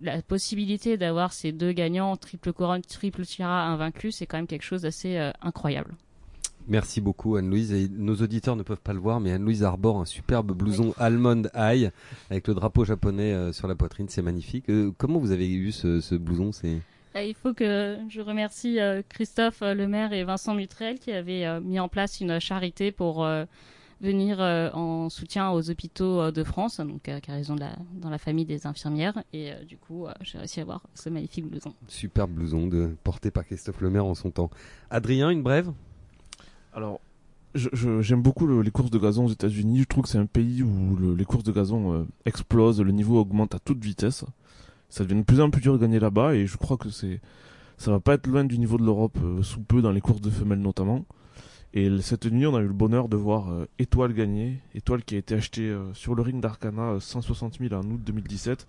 la 0.00 0.22
possibilité 0.22 0.96
d'avoir 0.96 1.32
ces 1.32 1.52
deux 1.52 1.72
gagnants, 1.72 2.16
triple 2.16 2.52
couronne, 2.52 2.82
triple 2.82 3.24
tiara 3.24 3.66
invaincus, 3.66 4.16
c'est 4.16 4.26
quand 4.26 4.38
même 4.38 4.46
quelque 4.46 4.64
chose 4.64 4.82
d'assez 4.82 5.16
euh, 5.16 5.30
incroyable. 5.42 5.94
Merci 6.68 7.00
beaucoup 7.00 7.36
Anne-Louise. 7.36 7.72
Et 7.72 7.88
nos 7.88 8.14
auditeurs 8.16 8.56
ne 8.56 8.62
peuvent 8.62 8.80
pas 8.80 8.92
le 8.92 9.00
voir, 9.00 9.20
mais 9.20 9.32
Anne-Louise 9.32 9.64
arbore 9.64 10.00
un 10.00 10.04
superbe 10.04 10.52
blouson 10.52 10.94
Almond 10.98 11.42
Eye 11.54 11.90
avec 12.30 12.48
le 12.48 12.54
drapeau 12.54 12.84
japonais 12.84 13.32
euh, 13.32 13.52
sur 13.52 13.66
la 13.66 13.74
poitrine. 13.74 14.08
C'est 14.08 14.22
magnifique. 14.22 14.68
Euh, 14.68 14.92
comment 14.96 15.18
vous 15.18 15.32
avez 15.32 15.50
eu 15.50 15.72
ce, 15.72 16.00
ce 16.00 16.14
blouson 16.14 16.52
C'est? 16.52 16.78
Il 17.16 17.34
faut 17.34 17.52
que 17.52 17.98
je 18.08 18.20
remercie 18.20 18.78
Christophe 19.08 19.62
Lemaire 19.62 20.12
et 20.12 20.22
Vincent 20.22 20.54
Mutrel 20.54 21.00
qui 21.00 21.10
avaient 21.10 21.60
mis 21.60 21.80
en 21.80 21.88
place 21.88 22.20
une 22.20 22.38
charité 22.38 22.92
pour 22.92 23.26
venir 24.00 24.40
euh, 24.40 24.70
en 24.72 25.08
soutien 25.10 25.50
aux 25.50 25.70
hôpitaux 25.70 26.20
euh, 26.20 26.30
de 26.32 26.42
France, 26.44 26.78
donc 26.80 27.08
euh, 27.08 27.20
car 27.20 27.38
ils 27.38 27.50
ont 27.52 27.54
de 27.54 27.60
la, 27.60 27.76
dans 27.94 28.10
la 28.10 28.18
famille 28.18 28.46
des 28.46 28.66
infirmières. 28.66 29.22
Et 29.32 29.52
euh, 29.52 29.64
du 29.64 29.76
coup, 29.76 30.06
euh, 30.06 30.12
j'ai 30.22 30.38
réussi 30.38 30.60
à 30.60 30.62
avoir 30.62 30.82
ce 30.94 31.08
magnifique 31.10 31.46
blouson. 31.46 31.74
superbe 31.88 32.30
blouson 32.32 32.66
de, 32.66 32.96
porté 33.04 33.30
par 33.30 33.44
Christophe 33.44 33.80
Lemaire 33.80 34.04
en 34.04 34.14
son 34.14 34.30
temps. 34.30 34.50
Adrien, 34.90 35.30
une 35.30 35.42
brève? 35.42 35.70
Alors, 36.72 37.00
je- 37.54 37.68
je- 37.72 38.00
j'aime 38.00 38.22
beaucoup 38.22 38.46
le- 38.46 38.62
les 38.62 38.70
courses 38.70 38.90
de 38.90 38.98
gazon 38.98 39.26
aux 39.26 39.30
États-Unis. 39.32 39.80
Je 39.80 39.84
trouve 39.84 40.04
que 40.04 40.08
c'est 40.10 40.18
un 40.18 40.26
pays 40.26 40.62
où 40.62 40.96
le- 40.96 41.14
les 41.14 41.24
courses 41.24 41.44
de 41.44 41.52
gazon 41.52 41.92
euh, 41.94 42.04
explosent, 42.24 42.80
le 42.80 42.92
niveau 42.92 43.18
augmente 43.18 43.54
à 43.54 43.58
toute 43.58 43.82
vitesse. 43.84 44.24
Ça 44.88 45.04
devient 45.04 45.20
de 45.20 45.24
plus 45.24 45.40
en 45.40 45.50
plus 45.50 45.60
dur 45.60 45.72
de 45.74 45.78
gagner 45.78 46.00
là-bas 46.00 46.34
et 46.34 46.46
je 46.46 46.56
crois 46.56 46.76
que 46.76 46.90
c'est 46.90 47.20
ça 47.76 47.90
va 47.92 47.98
pas 48.00 48.14
être 48.14 48.26
loin 48.26 48.44
du 48.44 48.58
niveau 48.58 48.76
de 48.76 48.84
l'Europe 48.84 49.16
euh, 49.22 49.42
sous 49.42 49.60
peu 49.62 49.80
dans 49.80 49.90
les 49.92 50.00
courses 50.02 50.20
de 50.20 50.28
femelles 50.30 50.58
notamment. 50.60 51.04
Et 51.72 51.88
cette 52.00 52.26
nuit, 52.26 52.46
on 52.46 52.56
a 52.56 52.60
eu 52.60 52.66
le 52.66 52.72
bonheur 52.72 53.08
de 53.08 53.16
voir 53.16 53.50
euh, 53.52 53.66
Étoile 53.78 54.12
gagner. 54.12 54.58
Étoile 54.74 55.04
qui 55.04 55.14
a 55.14 55.18
été 55.18 55.34
achetée 55.36 55.68
euh, 55.68 55.92
sur 55.94 56.14
le 56.16 56.22
ring 56.22 56.40
d'Arcana 56.42 56.82
euh, 56.94 57.00
160 57.00 57.58
000 57.60 57.72
en 57.74 57.84
août 57.84 58.00
2017. 58.04 58.66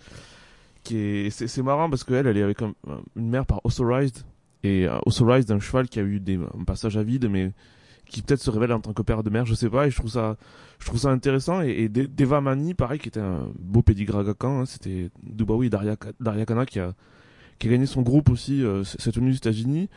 Qui 0.83 0.97
est, 0.97 1.29
c'est, 1.31 1.47
c'est 1.47 1.63
marrant 1.63 1.89
parce 1.89 2.03
qu'elle, 2.03 2.27
elle 2.27 2.37
est 2.37 2.43
avec 2.43 2.61
un- 2.61 2.73
une 3.15 3.29
mère 3.29 3.45
par 3.47 3.61
Authorized. 3.65 4.17
Et 4.63 4.87
euh, 4.87 4.99
Authorized, 5.07 5.49
un 5.51 5.59
cheval 5.59 5.89
qui 5.89 5.99
a 5.99 6.03
eu 6.03 6.19
des, 6.19 6.37
un 6.37 6.63
passage 6.63 6.95
à 6.95 7.01
vide, 7.03 7.27
mais 7.29 7.51
qui 8.07 8.21
peut-être 8.21 8.41
se 8.41 8.49
révèle 8.51 8.73
en 8.73 8.79
tant 8.81 8.93
que 8.93 9.01
père 9.01 9.23
de 9.23 9.29
mère, 9.31 9.45
je 9.47 9.55
sais 9.55 9.69
pas. 9.69 9.87
Et 9.87 9.89
je 9.89 9.95
trouve 9.97 10.11
ça, 10.11 10.37
je 10.77 10.85
trouve 10.85 10.99
ça 10.99 11.09
intéressant. 11.09 11.61
Et, 11.63 11.69
et 11.71 11.89
De- 11.89 12.05
Deva 12.05 12.39
Mani, 12.41 12.75
pareil, 12.75 12.99
qui 12.99 13.07
était 13.07 13.19
un 13.19 13.47
beau 13.57 13.81
pédigré 13.81 14.19
hein, 14.43 14.63
c'était 14.67 15.09
Dubawi 15.23 15.67
et 15.67 15.69
Daria, 15.71 15.95
Daria 16.19 16.45
Kana 16.45 16.67
qui 16.67 16.79
a, 16.79 16.93
qui 17.57 17.67
a 17.67 17.71
gagné 17.71 17.87
son 17.87 18.03
groupe 18.03 18.29
aussi 18.29 18.63
euh, 18.63 18.83
cette 18.83 19.15
tenue 19.15 19.31
aux 19.31 19.35
États-Unis. 19.35 19.89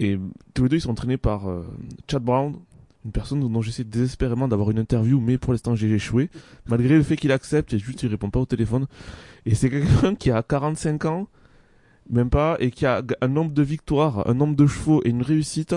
Et 0.00 0.18
tous 0.54 0.64
les 0.64 0.68
deux, 0.68 0.76
ils 0.76 0.80
sont 0.80 0.90
entraînés 0.90 1.16
par 1.16 1.48
euh, 1.48 1.62
Chad 2.10 2.22
Brown, 2.22 2.56
une 3.04 3.12
personne 3.12 3.40
dont 3.40 3.62
j'essaie 3.62 3.84
désespérément 3.84 4.48
d'avoir 4.48 4.70
une 4.70 4.78
interview, 4.78 5.20
mais 5.20 5.38
pour 5.38 5.52
l'instant 5.52 5.74
j'ai 5.74 5.90
échoué. 5.90 6.28
Malgré 6.66 6.96
le 6.96 7.02
fait 7.02 7.16
qu'il 7.16 7.32
accepte, 7.32 7.72
et 7.72 7.78
juste 7.78 8.02
il 8.02 8.08
répond 8.08 8.30
pas 8.30 8.40
au 8.40 8.46
téléphone. 8.46 8.86
Et 9.46 9.54
c'est 9.54 9.70
quelqu'un 9.70 10.14
qui 10.14 10.30
a 10.30 10.42
45 10.42 11.04
ans, 11.06 11.28
même 12.10 12.30
pas, 12.30 12.56
et 12.60 12.70
qui 12.70 12.84
a 12.84 13.02
un 13.20 13.28
nombre 13.28 13.52
de 13.52 13.62
victoires, 13.62 14.28
un 14.28 14.34
nombre 14.34 14.56
de 14.56 14.66
chevaux 14.66 15.02
et 15.04 15.10
une 15.10 15.22
réussite. 15.22 15.74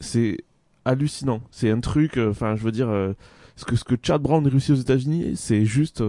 C'est 0.00 0.38
hallucinant. 0.84 1.42
C'est 1.50 1.70
un 1.70 1.80
truc, 1.80 2.16
euh, 2.16 2.30
enfin, 2.30 2.56
je 2.56 2.62
veux 2.62 2.72
dire, 2.72 2.88
euh, 2.88 3.12
ce 3.56 3.64
que 3.64 3.76
ce 3.76 3.84
que 3.84 3.94
Chad 4.02 4.22
Brown 4.22 4.46
réussit 4.46 4.70
aux 4.70 4.80
États-Unis, 4.80 5.36
c'est 5.36 5.66
juste 5.66 6.02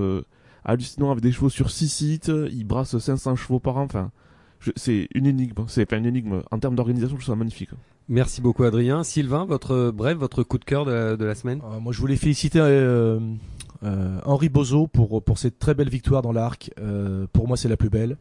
hallucinant 0.64 1.12
avec 1.12 1.22
des 1.22 1.34
chevaux 1.34 1.50
sur 1.50 1.70
6 1.70 1.90
sites. 1.90 2.32
Il 2.52 2.64
brasse 2.64 2.98
500 2.98 3.36
chevaux 3.36 3.60
par 3.60 3.78
an. 3.78 3.84
Enfin, 3.84 4.12
c'est 4.76 5.08
une 5.14 5.26
énigme. 5.26 5.64
C'est 5.68 5.86
pas 5.86 5.98
une 5.98 6.06
énigme. 6.06 6.42
En 6.52 6.60
termes 6.60 6.76
d'organisation, 6.76 7.18
je 7.18 7.24
trouve 7.24 7.34
ça 7.34 7.38
magnifique. 7.38 7.70
Merci 8.10 8.42
beaucoup 8.42 8.64
Adrien. 8.64 9.04
Sylvain, 9.04 9.46
votre 9.46 9.92
brève, 9.92 10.18
votre 10.18 10.44
coup 10.44 10.58
de 10.58 10.66
cœur 10.66 10.86
de 10.86 10.92
la, 10.92 11.16
de 11.18 11.26
la 11.26 11.36
semaine? 11.36 11.62
Euh, 11.64 11.80
moi, 11.80 11.94
je 11.94 12.00
voulais 12.00 12.18
féliciter 12.18 12.60
euh, 12.60 13.20
euh, 13.84 14.20
Henri 14.26 14.50
Bozo 14.50 14.88
pour, 14.88 15.24
pour 15.24 15.38
cette 15.38 15.60
très 15.60 15.74
belle 15.74 15.90
victoire 15.90 16.22
dans 16.22 16.32
l'arc. 16.32 16.72
Euh, 16.80 17.26
pour 17.32 17.48
moi, 17.48 17.58
c'est 17.58 17.70
la 17.70 17.78
plus 17.78 17.90
belle. 17.90 18.18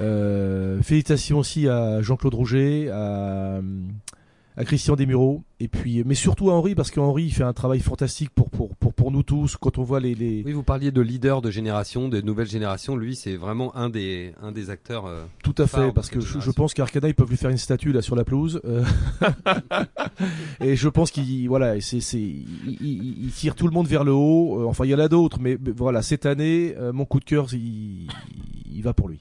Euh, 0.00 0.80
félicitations 0.82 1.38
aussi 1.38 1.68
à 1.68 2.00
Jean-Claude 2.00 2.34
Rouget, 2.34 2.88
à, 2.88 3.60
à 4.56 4.64
Christian 4.64 4.96
Desmureaux, 4.96 5.42
et 5.60 5.68
puis, 5.68 6.02
mais 6.04 6.14
surtout 6.14 6.50
à 6.50 6.54
Henri, 6.54 6.74
parce 6.74 6.90
qu'Henri 6.90 7.30
fait 7.30 7.44
un 7.44 7.52
travail 7.52 7.80
fantastique 7.80 8.30
pour, 8.30 8.50
pour, 8.50 8.74
pour, 8.76 8.92
pour 8.92 9.10
nous 9.10 9.22
tous. 9.22 9.56
Quand 9.56 9.78
on 9.78 9.82
voit 9.84 10.00
les, 10.00 10.14
les... 10.14 10.42
Oui, 10.44 10.52
vous 10.52 10.62
parliez 10.64 10.90
de 10.90 11.00
leader 11.00 11.40
de 11.40 11.50
génération, 11.50 12.08
de 12.08 12.20
nouvelle 12.20 12.48
génération. 12.48 12.96
Lui, 12.96 13.14
c'est 13.16 13.36
vraiment 13.36 13.74
un 13.76 13.88
des, 13.88 14.34
un 14.42 14.52
des 14.52 14.68
acteurs. 14.68 15.06
euh, 15.06 15.22
Tout 15.42 15.54
à 15.58 15.66
fait, 15.66 15.92
parce 15.92 16.10
que 16.10 16.20
je, 16.20 16.50
pense 16.50 16.74
qu'Arcana 16.74 17.08
ils 17.08 17.14
peuvent 17.14 17.30
lui 17.30 17.36
faire 17.36 17.50
une 17.50 17.56
statue 17.58 17.92
là 17.92 18.02
sur 18.02 18.16
la 18.16 18.24
pelouse. 18.24 18.60
euh. 18.64 18.84
et 20.60 20.76
je 20.76 20.88
pense 20.88 21.10
qu'il 21.10 21.48
voilà, 21.48 21.80
c'est 21.80 22.00
c'est 22.00 22.18
il, 22.20 22.76
il- 22.80 23.24
il 23.24 23.30
tire 23.30 23.54
tout 23.54 23.66
le 23.66 23.72
monde 23.72 23.86
vers 23.86 24.04
le 24.04 24.12
haut. 24.12 24.60
Euh, 24.62 24.66
Enfin, 24.66 24.84
il 24.84 24.90
y 24.90 24.94
en 24.94 24.98
a 24.98 25.08
d'autres, 25.08 25.38
mais, 25.40 25.56
mais 25.64 25.72
voilà, 25.72 26.02
cette 26.02 26.26
année, 26.26 26.74
euh, 26.78 26.92
mon 26.92 27.04
coup 27.04 27.18
de 27.20 27.24
cœur, 27.24 27.46
il, 27.54 28.08
il 28.72 28.82
va 28.82 28.92
pour 28.92 29.08
lui. 29.08 29.20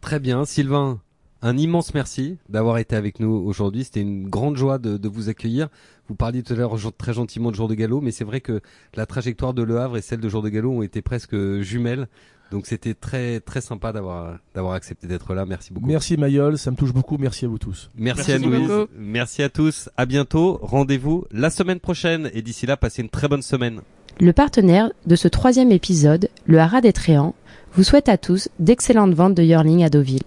Très 0.00 0.20
bien, 0.20 0.44
Sylvain. 0.44 1.00
Un 1.40 1.56
immense 1.56 1.94
merci 1.94 2.36
d'avoir 2.48 2.78
été 2.78 2.96
avec 2.96 3.20
nous 3.20 3.30
aujourd'hui. 3.30 3.84
C'était 3.84 4.00
une 4.00 4.28
grande 4.28 4.56
joie 4.56 4.78
de, 4.78 4.96
de 4.96 5.08
vous 5.08 5.28
accueillir. 5.28 5.68
Vous 6.08 6.14
parliez 6.16 6.42
tout 6.42 6.52
à 6.52 6.56
l'heure 6.56 6.76
très 6.96 7.12
gentiment 7.12 7.50
de 7.50 7.56
Jour 7.56 7.68
de 7.68 7.74
Galop, 7.74 8.00
mais 8.00 8.10
c'est 8.10 8.24
vrai 8.24 8.40
que 8.40 8.60
la 8.94 9.06
trajectoire 9.06 9.54
de 9.54 9.62
Le 9.62 9.78
Havre 9.78 9.96
et 9.98 10.02
celle 10.02 10.20
de 10.20 10.28
Jour 10.28 10.42
de 10.42 10.48
Galop 10.48 10.72
ont 10.72 10.82
été 10.82 11.00
presque 11.00 11.36
jumelles. 11.60 12.08
Donc 12.50 12.66
c'était 12.66 12.94
très 12.94 13.40
très 13.40 13.60
sympa 13.60 13.92
d'avoir 13.92 14.38
d'avoir 14.54 14.72
accepté 14.74 15.06
d'être 15.06 15.34
là. 15.34 15.44
Merci 15.44 15.72
beaucoup. 15.72 15.86
Merci 15.86 16.16
Mayol, 16.16 16.56
ça 16.56 16.70
me 16.70 16.76
touche 16.76 16.94
beaucoup. 16.94 17.18
Merci 17.18 17.44
à 17.44 17.48
vous 17.48 17.58
tous. 17.58 17.90
Merci, 17.94 18.30
Merci 18.30 18.32
à 18.32 18.38
Louise. 18.38 18.68
beaucoup. 18.68 18.90
Merci 18.98 19.42
à 19.42 19.48
tous. 19.50 19.90
À 19.98 20.06
bientôt. 20.06 20.58
Rendez-vous 20.62 21.26
la 21.30 21.50
semaine 21.50 21.78
prochaine. 21.78 22.30
Et 22.32 22.40
d'ici 22.42 22.64
là, 22.66 22.76
passez 22.78 23.02
une 23.02 23.10
très 23.10 23.28
bonne 23.28 23.42
semaine. 23.42 23.82
Le 24.18 24.32
partenaire 24.32 24.90
de 25.06 25.14
ce 25.14 25.28
troisième 25.28 25.70
épisode, 25.70 26.30
le 26.46 26.58
Haras 26.58 26.80
des 26.80 26.94
Tréants, 26.94 27.34
vous 27.74 27.84
souhaite 27.84 28.08
à 28.08 28.16
tous 28.16 28.48
d'excellentes 28.58 29.14
ventes 29.14 29.34
de 29.34 29.42
Yearling 29.42 29.84
à 29.84 29.90
Deauville. 29.90 30.22